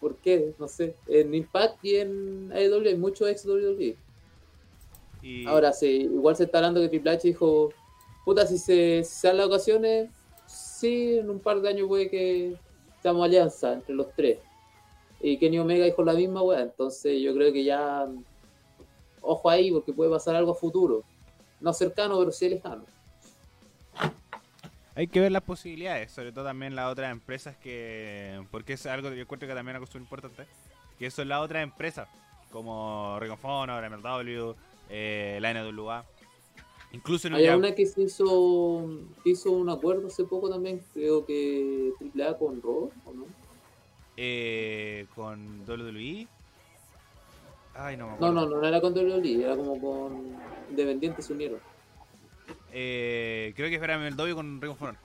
[0.00, 0.54] ¿Por qué?
[0.58, 0.94] No sé.
[1.06, 3.96] En Impact y en AEW hay mucho ex WWE.
[5.26, 7.70] Y Ahora sí, igual se está hablando que Triple H dijo,
[8.24, 10.08] puta, si se, si se dan las ocasiones,
[10.46, 12.56] sí, en un par de años puede que
[13.02, 14.38] seamos alianza entre los tres.
[15.20, 18.06] Y Kenny Omega dijo la misma weá, entonces yo creo que ya,
[19.20, 21.02] ojo ahí, porque puede pasar algo a futuro.
[21.60, 22.84] No cercano, pero sí lejano.
[24.94, 28.42] Hay que ver las posibilidades, sobre todo también las otras empresas que.
[28.50, 30.46] Porque es algo que yo encuentro que también es algo súper importante.
[30.98, 32.08] Que son las otras empresas,
[32.50, 34.54] como Ring of Honor, MLW,
[34.88, 36.04] eh, la NWA.
[36.92, 38.88] Incluso en Hay un una que se hizo,
[39.24, 43.26] hizo un acuerdo hace poco también, creo que AAA con Raw, ¿o no?
[44.16, 46.26] eh, con WWE.
[47.74, 48.32] Ay, no me No, acuerdo.
[48.32, 50.36] no, no, no era con WWE, era como con
[50.70, 51.60] Independientes unieron.
[52.72, 54.96] Eh, creo que era MLW con Ring of Honor.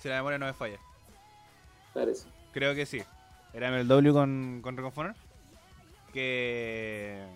[0.00, 0.78] Si la memoria no me falla.
[1.92, 2.26] Parece.
[2.52, 3.02] Creo que sí.
[3.52, 5.14] Era MLW con, con Ring of Honor.
[6.12, 7.26] Que,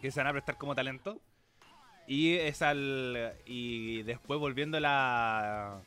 [0.00, 1.20] que se van a prestar como talento.
[2.06, 3.34] Y es al.
[3.46, 5.80] Y después volviéndola a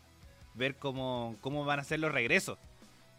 [0.53, 2.57] ver cómo, cómo van a ser los regresos.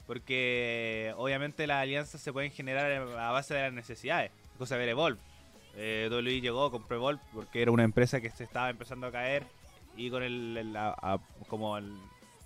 [0.07, 4.31] Porque obviamente las alianzas se pueden generar a base de las necesidades.
[4.59, 5.19] Cosa de ver Evolve.
[5.77, 6.09] Eh,
[6.43, 9.45] llegó, compró Evolve porque era una empresa que se estaba empezando a caer.
[9.97, 10.77] Y con el, el-
[11.49, 11.97] como el,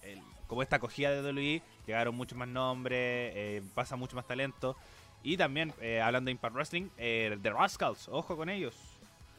[0.03, 4.77] el- como esta acogida de WWE, llegaron muchos más nombres, eh, pasa mucho más talento.
[5.23, 8.75] Y también, eh, hablando de Impact Wrestling, eh, The Rascals, ojo con ellos,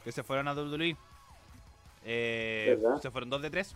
[0.03, 0.95] que se fueron a WWE.
[2.05, 3.75] Eh, se fueron dos de tres.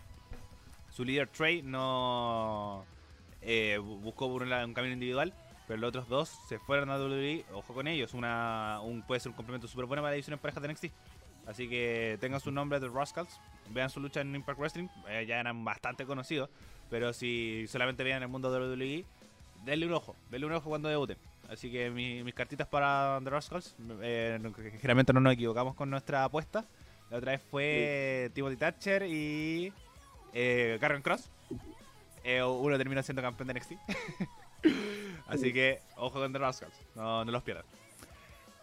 [0.90, 2.84] Su líder Trey no
[3.42, 5.32] eh, bu- buscó un, un camino individual,
[5.66, 7.44] pero los otros dos se fueron a WWE.
[7.52, 10.38] Ojo con ellos, una, un, puede ser un complemento súper bueno para la división en
[10.40, 10.84] parejas de NXT.
[11.46, 13.38] Así que tengan su nombre The Rascals,
[13.70, 16.48] vean su lucha en Impact Wrestling, eh, ya eran bastante conocidos,
[16.88, 19.04] pero si solamente vean el mundo de WWE,
[19.64, 21.18] denle un ojo, denle un ojo cuando debuten.
[21.50, 24.38] Así que mi- mis cartitas para The Rascals, eh,
[24.78, 26.64] generalmente no nos equivocamos con nuestra apuesta.
[27.10, 29.72] La otra vez fue Timothy Thatcher y
[30.32, 31.30] eh, Karen Cross.
[32.24, 33.72] Eh, uno terminó siendo campeón de NXT.
[35.28, 37.64] Así que ojo con The Rascals, no, no los pierdan.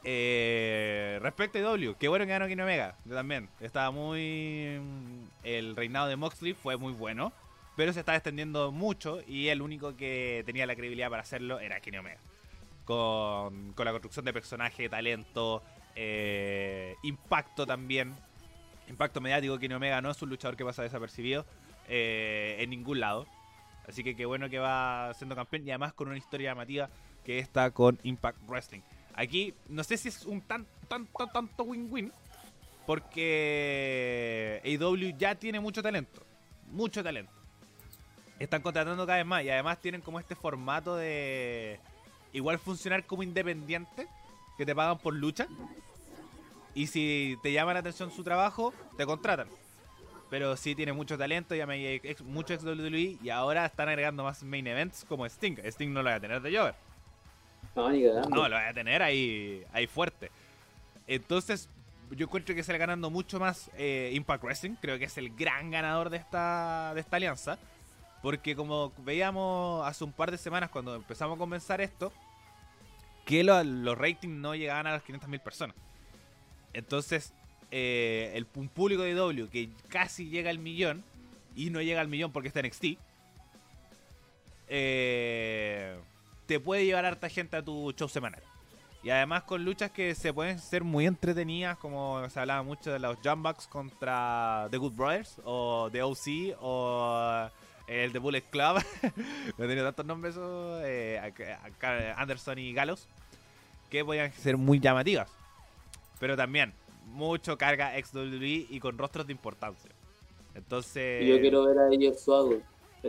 [0.04, 2.96] Eh, respecto a W, qué bueno que ganó Kenny Omega.
[3.06, 3.50] Yo también.
[3.60, 4.80] Estaba muy.
[5.44, 7.32] El reinado de Moxley fue muy bueno.
[7.78, 9.22] Pero se estaba extendiendo mucho.
[9.28, 12.20] Y el único que tenía la credibilidad para hacerlo era Kenny Omega.
[12.86, 15.64] Con, con la construcción de personaje, talento,
[15.96, 18.16] eh, impacto también.
[18.88, 19.58] Impacto mediático.
[19.60, 21.46] Kenny Omega no es un luchador que pasa desapercibido
[21.88, 23.26] eh, en ningún lado.
[23.88, 25.68] Así que qué bueno que va siendo campeón.
[25.68, 26.90] Y además con una historia llamativa
[27.26, 28.82] que está con Impact Wrestling.
[29.14, 32.12] Aquí no sé si es un tan, tanto, tanto win-win.
[32.86, 36.22] Porque AEW ya tiene mucho talento.
[36.72, 37.32] Mucho talento.
[38.40, 39.44] Están contratando cada vez más.
[39.44, 41.80] Y además tienen como este formato de
[42.34, 44.08] igual funcionar como independiente.
[44.58, 45.48] Que te pagan por lucha.
[46.76, 49.48] Y si te llama la atención su trabajo, te contratan.
[50.30, 54.24] Pero sí tiene mucho talento, ya me ex- mucho ex WWE y ahora están agregando
[54.24, 55.58] más main events como Sting.
[55.66, 56.76] Sting no lo va a tener de Jover.
[57.76, 58.30] No, ni cagando.
[58.30, 60.32] No, lo va a tener ahí, ahí fuerte.
[61.08, 61.68] Entonces,
[62.12, 64.76] yo encuentro que sale ganando mucho más eh, Impact Wrestling.
[64.82, 67.58] Creo que es el gran ganador de esta, de esta alianza.
[68.22, 72.12] Porque como veíamos hace un par de semanas cuando empezamos a comenzar esto,
[73.26, 75.76] que lo- los ratings no llegaban a las 500.000 personas.
[76.74, 77.34] Entonces,
[77.72, 81.04] eh, el público de W que casi llega al millón
[81.56, 82.98] y no llega al millón porque está en XT,
[84.68, 85.96] eh,
[86.46, 88.42] te puede llevar harta gente a tu show semanal.
[89.04, 93.00] Y además con luchas que se pueden ser muy entretenidas, como se hablaba mucho de
[93.00, 97.50] los Jumbucks contra The Good Brothers, o The OC, o
[97.92, 98.82] el The Bullet Club.
[99.58, 101.22] no tiene tantos nombres eh,
[102.16, 103.08] Anderson y Galos,
[103.90, 105.30] que podían ser muy llamativas.
[106.20, 106.74] Pero también,
[107.08, 109.92] mucho carga ex WWE y con rostros de importancia.
[110.56, 111.24] Entonces.
[111.24, 112.62] Y yo quiero ver a AJ Swagger.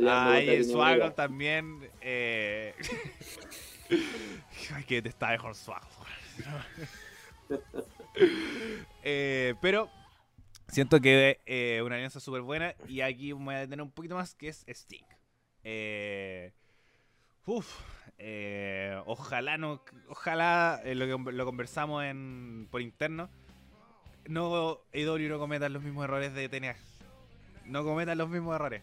[0.06, 1.88] A AJ Swagger también.
[2.00, 2.74] Eh...
[4.74, 5.88] Ay, que te está mejor Swagger.
[9.04, 9.90] eh, pero
[10.73, 12.74] siento que eh, una alianza súper buena.
[12.89, 15.05] Y aquí voy a detener un poquito más, que es Sting.
[15.62, 16.53] Eh,
[17.47, 17.81] uf,
[18.19, 23.28] eh, ojalá no, ojalá eh, lo, que, lo conversamos en, por interno.
[24.27, 26.77] No, EW no cometan los mismos errores de TNA.
[27.66, 28.82] No cometan los mismos errores.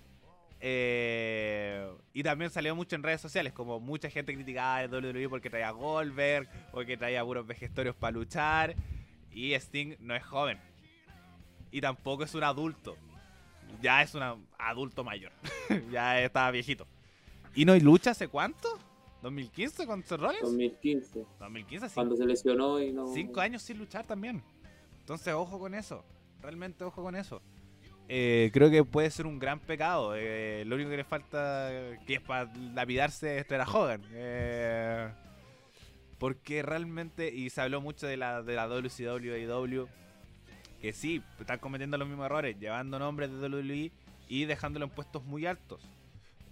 [0.62, 5.50] Eh, y también salió mucho en redes sociales, como mucha gente criticaba a WWE porque
[5.50, 8.76] traía Goldberg, porque traía puros vejestorios para luchar.
[9.32, 10.60] Y Sting no es joven.
[11.72, 12.98] Y tampoco es un adulto.
[13.82, 14.24] Ya es un
[14.58, 15.32] adulto mayor.
[15.92, 16.88] ya está viejito.
[17.56, 18.80] ¿Y no hay lucha hace cuánto?
[19.22, 20.42] ¿2015 con Seth Rollins?
[20.42, 21.26] 2015.
[21.40, 21.94] 2015, sí.
[21.94, 23.08] Cuando se lesionó y no.
[23.14, 24.42] Cinco años sin luchar también.
[25.00, 26.04] Entonces, ojo con eso.
[26.42, 27.42] Realmente, ojo con eso.
[28.08, 30.14] Eh, creo que puede ser un gran pecado.
[30.16, 31.70] Eh, lo único que le falta,
[32.08, 34.02] que es para lapidarse, es traer a Hogan.
[34.14, 35.10] Eh,
[36.18, 39.88] porque realmente, y se habló mucho de la, de la WCW
[40.82, 43.92] que sí, están cometiendo los mismos errores, llevando nombres de WWE
[44.28, 45.82] y dejándolo en puestos muy altos.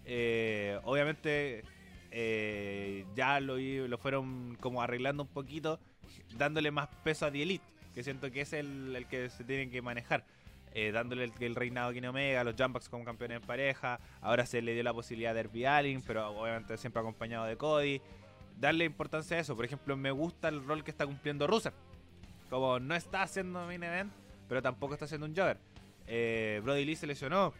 [0.06, 1.64] Eh, obviamente
[2.12, 5.80] eh, ya lo, lo, fueron como arreglando un poquito,
[6.38, 9.70] dándole más peso a The Elite, que siento que es el, el que se tienen
[9.72, 10.24] que manejar.
[10.74, 14.62] Eh, dándole el, reinado a Kenny Omega, los Jumbucks como campeones en pareja, ahora se
[14.62, 18.00] le dio la posibilidad de Derby Allin, pero obviamente siempre acompañado de Cody.
[18.60, 21.74] Darle importancia a eso, por ejemplo, me gusta el rol que está cumpliendo Rusev.
[22.50, 24.12] Como no está haciendo main event,
[24.48, 25.58] pero tampoco está haciendo un jogger.
[26.08, 27.54] Eh, Brody Lee se lesionó.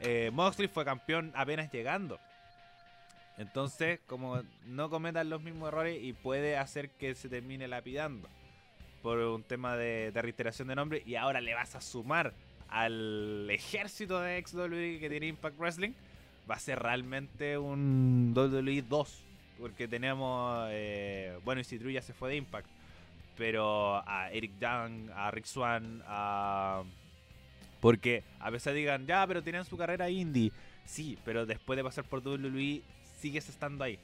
[0.00, 0.32] Eh,
[0.72, 2.18] fue campeón apenas llegando.
[3.38, 8.28] Entonces, como no cometan los mismos errores y puede hacer que se termine lapidando
[9.02, 12.34] por un tema de, de reiteración de nombre y ahora le vas a sumar
[12.72, 15.92] al ejército de XWE que tiene Impact Wrestling,
[16.50, 19.24] va a ser realmente un WWE 2.
[19.58, 22.66] Porque tenemos, eh, bueno, y Citru ya se fue de Impact,
[23.36, 26.82] pero a Eric Young, a Rick Swan, a...
[27.80, 30.52] Porque a veces digan, ya, pero tienen su carrera indie.
[30.84, 32.82] Sí, pero después de pasar por WWE,
[33.18, 33.98] sigues estando ahí.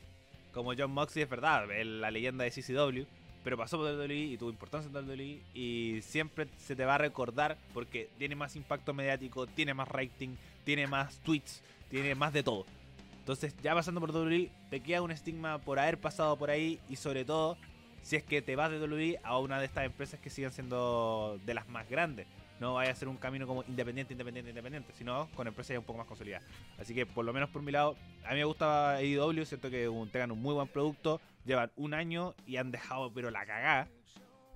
[0.52, 3.04] Como John Moxley es verdad, la leyenda de CCW,
[3.44, 6.98] pero pasó por WWE y tuvo importancia en WWE y siempre se te va a
[6.98, 10.30] recordar porque tiene más impacto mediático, tiene más rating,
[10.64, 12.66] tiene más tweets, tiene más de todo.
[13.20, 16.96] Entonces, ya pasando por WWE, te queda un estigma por haber pasado por ahí y
[16.96, 17.56] sobre todo
[18.08, 21.38] si es que te vas de WWE a una de estas empresas que siguen siendo
[21.44, 22.26] de las más grandes.
[22.58, 25.98] No vaya a ser un camino como independiente, independiente, independiente, sino con empresas un poco
[25.98, 26.48] más consolidadas.
[26.78, 29.90] Así que por lo menos por mi lado, a mí me gusta AEW, siento que
[30.10, 33.88] tengan un muy buen producto, llevan un año y han dejado pero la cagada,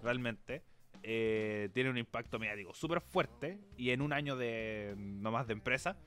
[0.02, 0.62] realmente.
[1.02, 5.98] Eh, tiene un impacto mediático súper fuerte y en un año de nomás de empresa,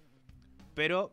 [0.73, 1.11] pero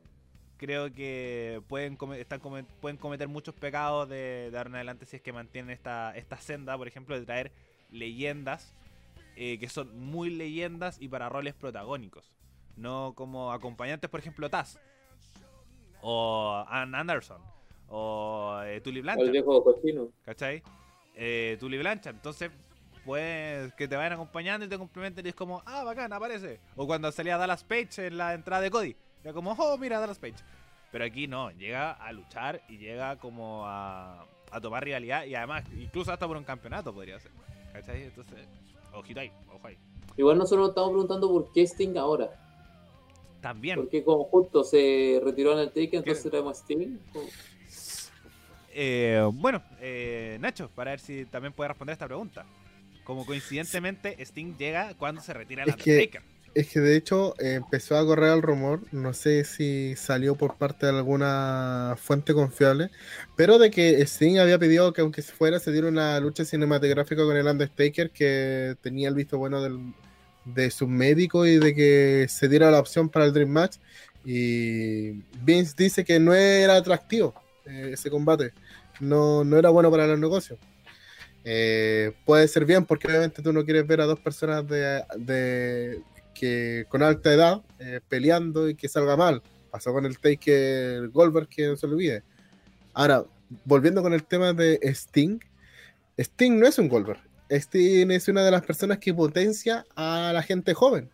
[0.62, 2.40] creo que pueden, están,
[2.80, 6.38] pueden cometer muchos pecados de, de ahora en adelante si es que mantienen esta, esta
[6.38, 7.52] senda, por ejemplo, de traer
[7.90, 8.72] leyendas
[9.34, 12.32] eh, que son muy leyendas y para roles protagónicos.
[12.76, 14.78] No como acompañantes, por ejemplo, Taz.
[16.02, 17.40] O Ann Anderson.
[17.88, 19.26] O eh, Tully Blanchard.
[19.26, 20.08] El viejo cochino.
[20.24, 20.62] ¿Cachai?
[21.14, 22.16] Eh, Tully Blanchard.
[22.16, 22.50] Entonces,
[23.04, 26.60] pues que te vayan acompañando y te complementen y es como, ah, bacán, aparece.
[26.76, 28.96] O cuando salía Dallas Page en la entrada de Cody.
[29.22, 30.34] Era como, oh, mira, Dallas Page.
[30.90, 35.64] Pero aquí no, llega a luchar y llega como a, a tomar rivalidad y además,
[35.78, 37.32] incluso hasta por un campeonato podría ser.
[37.72, 38.02] ¿Cachai?
[38.02, 38.46] Entonces,
[38.92, 39.78] ojito ahí, ojo ahí.
[40.16, 42.30] Igual nosotros nos estamos preguntando por qué Sting ahora.
[43.40, 43.76] También.
[43.76, 46.98] Porque como justo se retiró en el Taken, entonces traemos a Sting.
[48.74, 52.44] Eh, bueno, eh, Nacho, para ver si también puede responder esta pregunta.
[53.04, 56.22] Como coincidentemente, Sting llega cuando se retira el que, Undertaker.
[56.54, 60.84] Es que de hecho empezó a correr el rumor, no sé si salió por parte
[60.84, 62.90] de alguna fuente confiable,
[63.36, 67.36] pero de que Sting había pedido que aunque fuera se diera una lucha cinematográfica con
[67.38, 69.94] el Undertaker, que tenía el visto bueno del,
[70.44, 73.76] de su médico y de que se diera la opción para el Dream Match.
[74.24, 75.12] Y
[75.42, 77.34] Vince dice que no era atractivo
[77.64, 78.52] eh, ese combate,
[79.00, 80.58] no, no era bueno para los negocios.
[81.44, 86.02] eh, puede ser bien porque obviamente tú no quieres ver a dos personas de
[86.42, 89.40] que con alta edad eh, peleando y que salga mal.
[89.70, 92.24] Pasó con el Take Goldberg que no se olvide.
[92.94, 93.24] Ahora,
[93.64, 95.38] volviendo con el tema de Sting,
[96.18, 97.20] Sting no es un Goldberg.
[97.48, 101.10] Sting es una de las personas que potencia a la gente joven.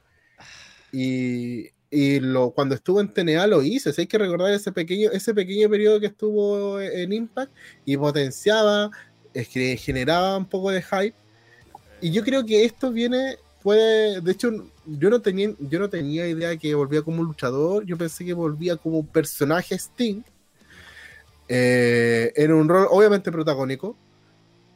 [0.93, 3.91] Y, y lo, cuando estuvo en TNA lo hizo.
[3.99, 7.53] hay que recordar ese pequeño, ese pequeño periodo que estuvo en Impact
[7.85, 8.91] y potenciaba,
[9.35, 11.15] es que generaba un poco de hype.
[12.01, 14.51] Y yo creo que esto viene, puede, de hecho,
[14.87, 18.33] yo no tenía, yo no tenía idea de que volvía como luchador, yo pensé que
[18.33, 20.23] volvía como personaje Sting,
[21.49, 23.97] eh, en un rol obviamente protagónico,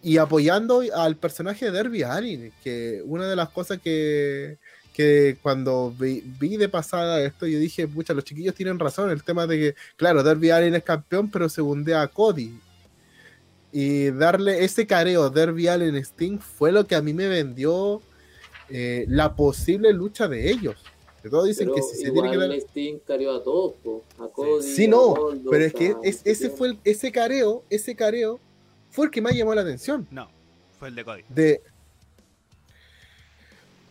[0.02, 4.58] y apoyando al personaje de Derby Allin, que una de las cosas que,
[4.92, 6.20] que cuando vi,
[6.56, 10.22] de pasada esto, yo dije, pucha, los chiquillos tienen razón, el tema de que, claro,
[10.22, 12.52] Derby Allin es campeón, pero segundea a Cody.
[13.74, 18.02] Y darle ese careo Derby Allin Sting fue lo que a mí me vendió
[18.72, 20.76] eh, la posible lucha de ellos.
[21.22, 22.52] De todos dicen que si se tiene que dar.
[22.52, 23.74] Sting careó a todos,
[24.18, 25.14] a Cody, Sí, no,
[25.50, 28.40] pero es que ese fue ese careo, ese careo
[28.90, 30.06] fue el que más llamó la atención.
[30.10, 30.28] No,
[30.78, 31.22] fue el de Cody.
[31.28, 31.62] De,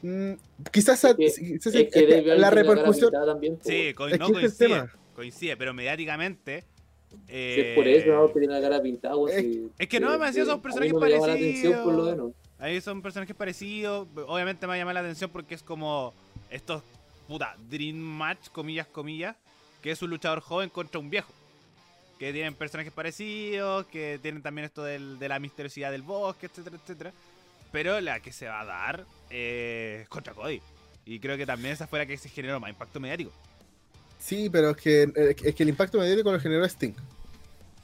[0.01, 0.33] Mm,
[0.71, 3.11] quizás, la repercusión.
[3.11, 6.65] También, sí, coincide, coincide, pero mediáticamente.
[7.27, 9.15] Eh, por eso no tiene la cara pintada.
[9.29, 12.33] Es, que no, me decía son personajes parecidos.
[12.61, 14.07] Ahí son personajes parecidos.
[14.27, 16.13] Obviamente me llama la atención porque es como
[16.51, 16.83] estos
[17.27, 19.35] puta Dream Match, comillas, comillas,
[19.81, 21.33] que es un luchador joven contra un viejo.
[22.19, 27.11] Que tienen personajes parecidos, que tienen también esto de la misteriosidad del bosque, etcétera, etcétera.
[27.71, 30.61] Pero la que se va a dar eh, contra Cody.
[31.03, 33.31] Y creo que también esa fue la que se generó más impacto mediático.
[34.19, 36.93] Sí, pero es que, es que el impacto mediático lo generó Sting.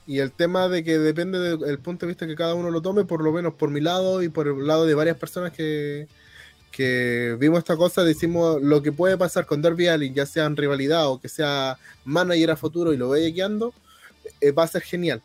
[0.07, 3.03] Y el tema de que depende del punto de vista que cada uno lo tome,
[3.05, 6.07] por lo menos por mi lado y por el lado de varias personas que,
[6.71, 10.55] que vimos esta cosa, decimos lo que puede pasar con Derby Allin, ya sea en
[10.55, 13.73] rivalidad o que sea manager a futuro y lo vaya guiando,
[14.39, 15.21] eh, va a ser genial.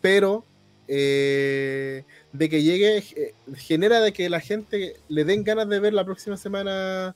[0.00, 0.44] Pero
[0.86, 5.94] eh, de que llegue, eh, genera de que la gente le den ganas de ver
[5.94, 7.14] la próxima semana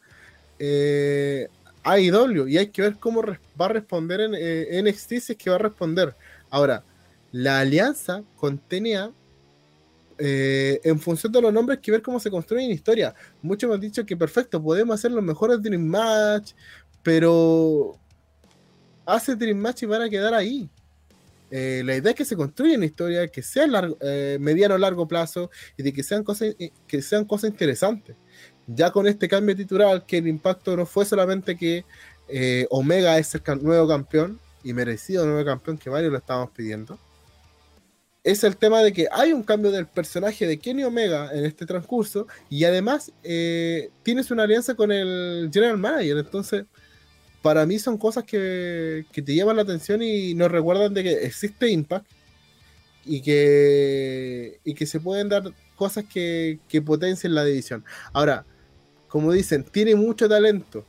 [0.59, 1.49] eh,
[1.83, 5.57] AEW y hay que ver cómo va a responder en eh, NXT es que va
[5.57, 6.15] a responder.
[6.55, 6.85] Ahora,
[7.33, 9.13] la alianza con TNA,
[10.19, 13.13] eh, en función de los nombres, que ver cómo se construye la historia.
[13.43, 16.53] Muchos me han dicho que perfecto, podemos hacer los mejores Dream Match,
[17.03, 17.99] pero
[19.05, 20.71] hace Dream Match y van a quedar ahí.
[21.51, 23.67] Eh, la idea es que se construya una historia que sea
[24.01, 26.55] eh, mediano o largo plazo y de que sean cosas
[26.87, 28.15] que sean cosas interesantes.
[28.69, 31.85] Ya con este cambio titular, que el impacto no fue solamente que
[32.71, 36.99] Omega es el nuevo campeón y merecido nuevo campeón, que varios lo estábamos pidiendo.
[38.25, 41.67] Es el tema de que hay un cambio del personaje de Kenny Omega en este
[41.67, 46.17] transcurso y además tienes una alianza con el General Manager.
[46.17, 46.65] Entonces,
[47.43, 51.69] para mí son cosas que, te llaman la atención y nos recuerdan de que existe
[51.69, 52.07] Impact
[53.05, 57.85] y que, y que se pueden dar cosas que, que potencien la división.
[58.15, 58.47] Ahora,
[59.09, 60.87] como dicen, tiene mucho talento.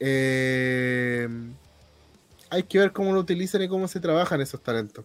[0.00, 1.28] Eh,
[2.50, 5.04] hay que ver cómo lo utilizan y cómo se trabajan esos talentos.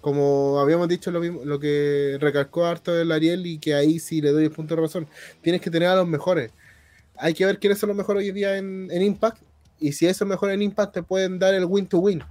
[0.00, 4.20] Como habíamos dicho, lo, mismo, lo que recalcó harto el Ariel y que ahí sí
[4.20, 5.06] le doy el punto de razón.
[5.42, 6.50] Tienes que tener a los mejores
[7.16, 9.42] hay que ver quiénes son los mejores hoy día en, Impact.
[9.78, 12.22] Y si esos mejores en Impact te pueden dar el win to win.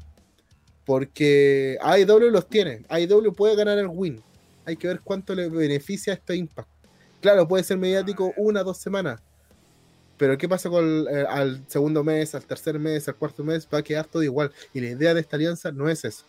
[0.86, 2.84] Porque AEW los tiene.
[2.90, 4.22] AEW puede ganar el win.
[4.66, 6.68] Hay que ver cuánto le beneficia a este Impact.
[7.22, 9.22] Claro, puede ser mediático una o dos semanas.
[10.22, 13.68] Pero ¿qué pasa con el, eh, al segundo mes, al tercer mes, al cuarto mes?
[13.74, 14.52] Va a quedar todo igual.
[14.72, 16.26] Y la idea de esta alianza no es eso.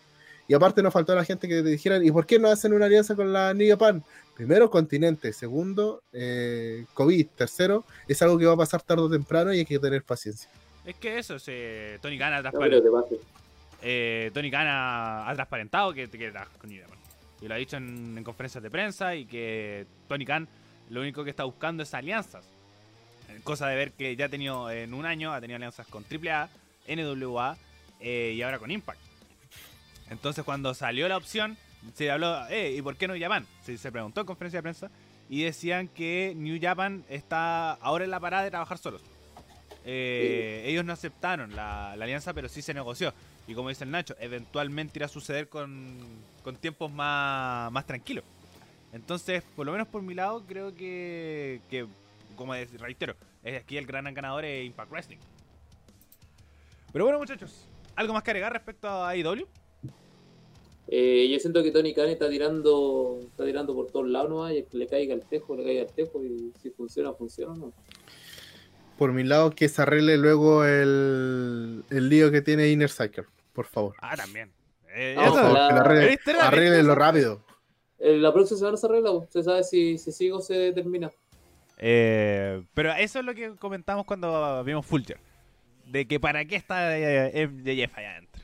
[0.48, 2.86] Y aparte nos faltó la gente que te dijeran, ¿y por qué no hacen una
[2.86, 4.02] alianza con la New Japan?
[4.34, 5.34] Primero, continente.
[5.34, 7.26] Segundo, eh, COVID.
[7.36, 10.48] Tercero, es algo que va a pasar tarde o temprano y hay que tener paciencia.
[10.86, 13.08] Es que eso, es, eh, Tony Khan ha transparentado.
[13.82, 16.98] Eh, Tony Khan ha, transparentado que te quedas con New Japan.
[17.42, 20.48] Y lo ha dicho en, conferencias de prensa y que Tony Khan
[20.88, 22.48] lo único que está buscando es alianzas.
[23.44, 26.48] Cosa de ver que ya ha tenido en un año, ha tenido alianzas con AAA,
[26.88, 27.56] NWA
[28.00, 29.00] y ahora con Impact.
[30.10, 31.56] Entonces cuando salió la opción,
[31.94, 33.46] se habló, eh, ¿y por qué no Japan?
[33.64, 34.90] Se, preguntó en conferencia de prensa
[35.28, 39.02] y decían que New Japan está ahora en la parada de trabajar solos.
[39.84, 43.12] Eh, ellos no aceptaron la, alianza, pero sí se negoció.
[43.48, 45.98] Y como dice el Nacho, eventualmente irá a suceder con,
[46.60, 48.24] tiempos más, más tranquilos.
[48.92, 51.60] Entonces, por lo menos por mi lado, creo que
[52.42, 55.18] como reitero, es aquí el gran ganador es Impact Wrestling.
[56.92, 57.66] Pero bueno, muchachos,
[57.96, 59.46] ¿algo más que agregar respecto a IW?
[60.88, 64.66] Eh, yo siento que Tony Khan está tirando, está tirando por todos lados nomás, y
[64.76, 67.72] le caiga el tejo, le caiga el tejo, y si funciona, funciona, ¿no?
[68.98, 73.24] Por mi lado, que se arregle luego el, el lío que tiene Inner Cycle,
[73.54, 73.96] por favor.
[74.02, 74.52] Ah, también.
[74.94, 75.68] Eh, eso- ojalá.
[75.68, 77.42] Que lo arregle- ¿Viste la- arréglenlo rápido.
[77.98, 81.10] Eh, la próxima semana se arregla, se sabe si se sigue o se termina.
[81.84, 85.18] Eh, pero eso es lo que comentamos cuando vimos Fulger.
[85.86, 88.42] De que para qué está eh, MJF allá adentro.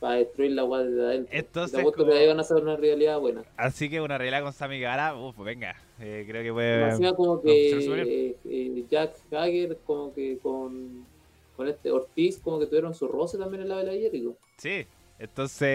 [0.00, 1.38] Para destruir la guardia de adentro.
[1.38, 3.42] Entonces, como- que ahí van a hacer una realidad buena.
[3.58, 5.76] Así que una realidad con Sammy Guevara, uff, venga.
[6.00, 6.88] eh, creo que puede.
[6.88, 11.04] encima como que eh, eh, Jack Hager, como que con,
[11.58, 14.36] con este Ortiz, como que tuvieron su roce también en la vela de Jericho.
[14.56, 14.86] Sí,
[15.18, 15.68] entonces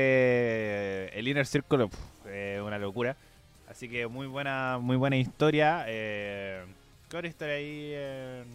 [1.13, 1.87] el Inner Circle
[2.63, 3.15] una locura.
[3.67, 5.85] Así que muy buena, muy buena historia.
[5.87, 6.63] Eh,
[7.09, 8.45] ¿Qué otra historia ahí en-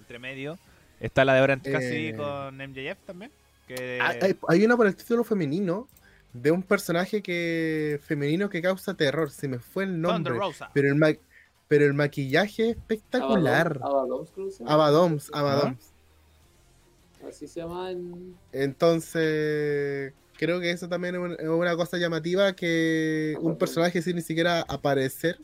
[0.00, 0.58] entre medio?
[1.00, 2.16] Está la de Orange Cassidy Eh.
[2.16, 3.30] con MJF también.
[3.66, 5.88] Que, Hay, hay- una por el título femenino
[6.32, 9.30] de un personaje que femenino que causa terror.
[9.30, 10.34] Se me fue el Thunder nombre.
[10.34, 10.70] Rosa.
[10.72, 11.12] Pero el, ma-
[11.68, 13.74] pero el maquillaje es espectacular.
[13.74, 14.72] Que llama.
[14.72, 15.92] Abadoms, Abadoms.
[17.28, 18.36] Así se llama en...
[18.52, 24.60] Entonces, creo que eso también es una cosa llamativa que un personaje sin ni siquiera
[24.62, 25.38] aparecer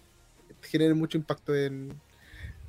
[0.68, 1.90] genere mucho impacto en...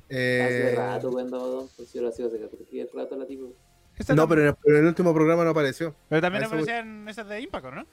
[0.06, 2.22] Hace eh, rato cuando pues hace
[2.68, 3.52] que rato la tipo.
[4.14, 5.94] No, pero en, el, pero en el último programa no apareció.
[6.08, 6.48] pero también voy.
[6.48, 7.86] aparecían esas de Impact, ¿o ¿no?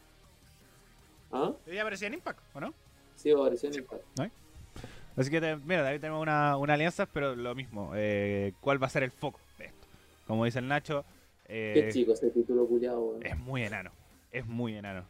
[1.31, 1.53] ¿Ah?
[1.67, 2.73] Ella aparecía en Impact, ¿o no?
[3.15, 4.03] Sí, apareció en Impact.
[5.15, 7.91] Así que, te- mira, ahí tenemos una, una alianza, pero lo mismo.
[7.95, 9.87] eh, ¿Cuál va a ser el foco de esto?
[10.25, 11.05] Como dice el Nacho,
[11.45, 13.91] eh, Qué chico ese título culiado, es muy enano.
[14.31, 15.05] Es muy enano.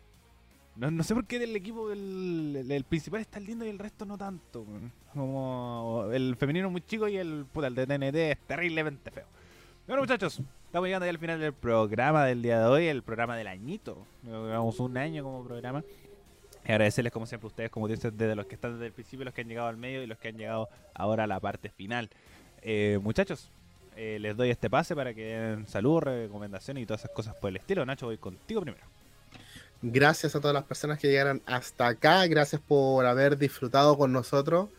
[0.77, 4.17] No, no sé por qué del equipo el, principal está lindo y el resto no
[4.17, 4.65] tanto.
[5.13, 9.25] Como el femenino muy chico y el, puta, el de TNT es terriblemente feo.
[9.87, 13.35] Bueno, muchachos, estamos llegando ya al final del programa del día de hoy, el programa
[13.35, 14.05] del añito.
[14.23, 15.83] Llevamos un año como programa.
[16.67, 19.25] Y agradecerles como siempre a ustedes, como dicen, desde los que están desde el principio,
[19.25, 21.69] los que han llegado al medio y los que han llegado ahora a la parte
[21.69, 22.09] final.
[22.61, 23.49] Eh, muchachos,
[23.95, 27.49] eh, les doy este pase para que den saludos, recomendaciones y todas esas cosas por
[27.49, 27.83] el estilo.
[27.85, 28.85] Nacho, voy contigo primero.
[29.81, 32.25] Gracias a todas las personas que llegaron hasta acá.
[32.27, 34.69] Gracias por haber disfrutado con nosotros.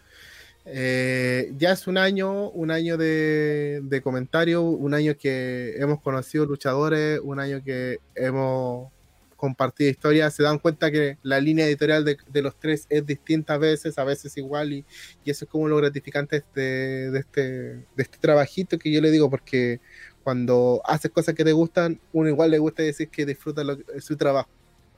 [0.65, 6.45] Eh, ya es un año, un año de, de comentario, un año que hemos conocido
[6.47, 8.91] luchadores, un año que hemos
[9.39, 10.35] compartido historias.
[10.35, 14.05] Se dan cuenta que la línea editorial de, los tres es distinta a veces, a
[14.05, 14.85] veces igual, y,
[15.25, 19.81] eso es como lo gratificante de, este, de este trabajito que yo le digo, porque
[20.25, 23.63] cuando haces cosas que te gustan, uno igual le gusta decir que disfruta
[24.01, 24.51] su trabajo.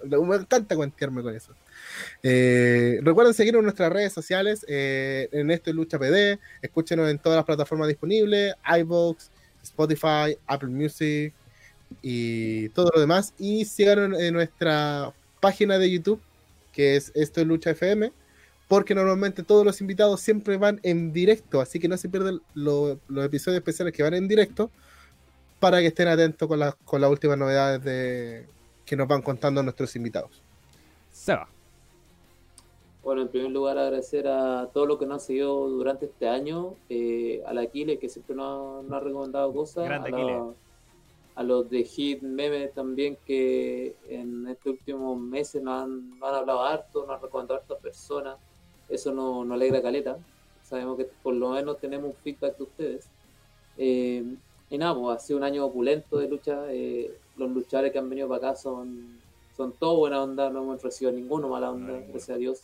[0.05, 1.53] Me encanta cuentearme con eso.
[2.23, 7.19] Eh, recuerden seguirnos en nuestras redes sociales, eh, en esto es Lucha PD, escúchenos en
[7.19, 9.29] todas las plataformas disponibles, iVoox,
[9.63, 11.33] Spotify, Apple Music
[12.03, 13.35] y todo lo demás.
[13.39, 16.21] Y síganos en nuestra página de YouTube,
[16.73, 18.13] que es Esto es Lucha FM,
[18.69, 23.01] porque normalmente todos los invitados siempre van en directo, así que no se pierdan lo-
[23.09, 24.71] los episodios especiales que van en directo,
[25.59, 28.47] para que estén atentos con, las con las últimas novedades de,
[28.85, 30.43] que nos van contando nuestros invitados.
[31.11, 31.49] Seba.
[33.03, 36.75] Bueno, en primer lugar agradecer a todos los que nos han seguido durante este año,
[36.91, 40.53] eh, a la Aquiles que siempre nos, ha- nos ha recomendado cosas, Grande a, la-
[41.37, 46.35] a los de Hit Meme también que en estos últimos meses nos han, nos han
[46.35, 48.37] hablado harto, nos han recomendado a hartas personas,
[48.89, 50.19] eso nos, nos alegra caleta,
[50.63, 53.09] sabemos que por lo menos tenemos un feedback de ustedes.
[53.79, 54.25] Eh,
[54.69, 58.09] y nada, pues ha sido un año opulento de lucha, eh, los luchadores que han
[58.09, 59.19] venido para acá son,
[59.57, 62.61] son todos buena onda, no hemos recibido ninguno mala onda, gracias a Dios.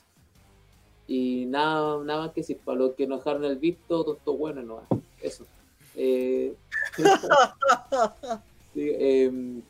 [1.09, 4.37] Y nada, nada más que decir, para los que nos dejaron el visto, todo esto
[4.37, 4.81] bueno, no
[5.21, 5.45] Eso.
[5.95, 6.55] Eh,
[8.75, 9.63] sí, em,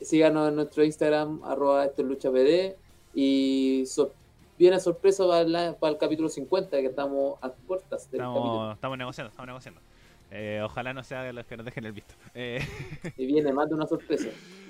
[0.00, 2.76] síganos en nuestro Instagram, arroba esto es lucha PD.
[3.14, 4.12] Y sor-
[4.58, 8.44] viene sorpresa para, la- para el capítulo 50, que estamos a puertas del capítulo.
[8.52, 9.80] Estamos, estamos negociando, estamos negociando.
[10.30, 12.14] Eh, ojalá no sea de los que nos dejen el visto.
[12.34, 12.64] Eh,
[13.16, 14.28] Y viene más de una sorpresa,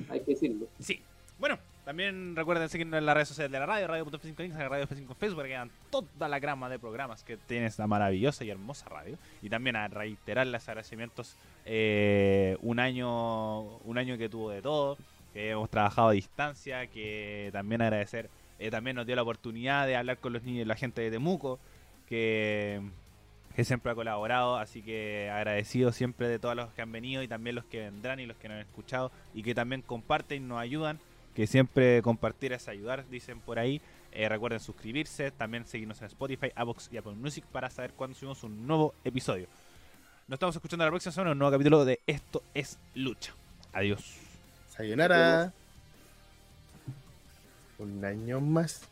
[0.09, 0.67] hay que decirlo.
[0.79, 1.03] sí.
[1.39, 4.87] Bueno, también recuerden seguirnos en las redes sociales de la radio, radio.f5 en Instagram, radio
[4.87, 8.51] F5 en Facebook, que vean toda la grama de programas que tiene esta maravillosa y
[8.51, 9.17] hermosa radio.
[9.41, 14.99] Y también a reiterar los agradecimientos eh, un año un año que tuvo de todo,
[15.33, 18.29] que hemos trabajado a distancia, que también agradecer,
[18.59, 21.59] eh, también nos dio la oportunidad de hablar con los niños, la gente de Temuco,
[22.07, 22.83] que,
[23.61, 27.29] que siempre ha colaborado, así que agradecido siempre de todos los que han venido y
[27.29, 30.47] también los que vendrán y los que nos han escuchado y que también comparten y
[30.47, 30.99] nos ayudan,
[31.35, 33.83] que siempre compartir es ayudar, dicen por ahí.
[34.13, 38.43] Eh, recuerden suscribirse, también seguirnos en Spotify, Avox y Apple Music para saber cuándo subimos
[38.45, 39.47] un nuevo episodio.
[40.27, 43.35] Nos estamos escuchando la próxima semana en un nuevo capítulo de Esto es Lucha.
[43.75, 44.17] Adiós.
[44.71, 45.53] Sayonara.
[47.79, 48.89] un año más.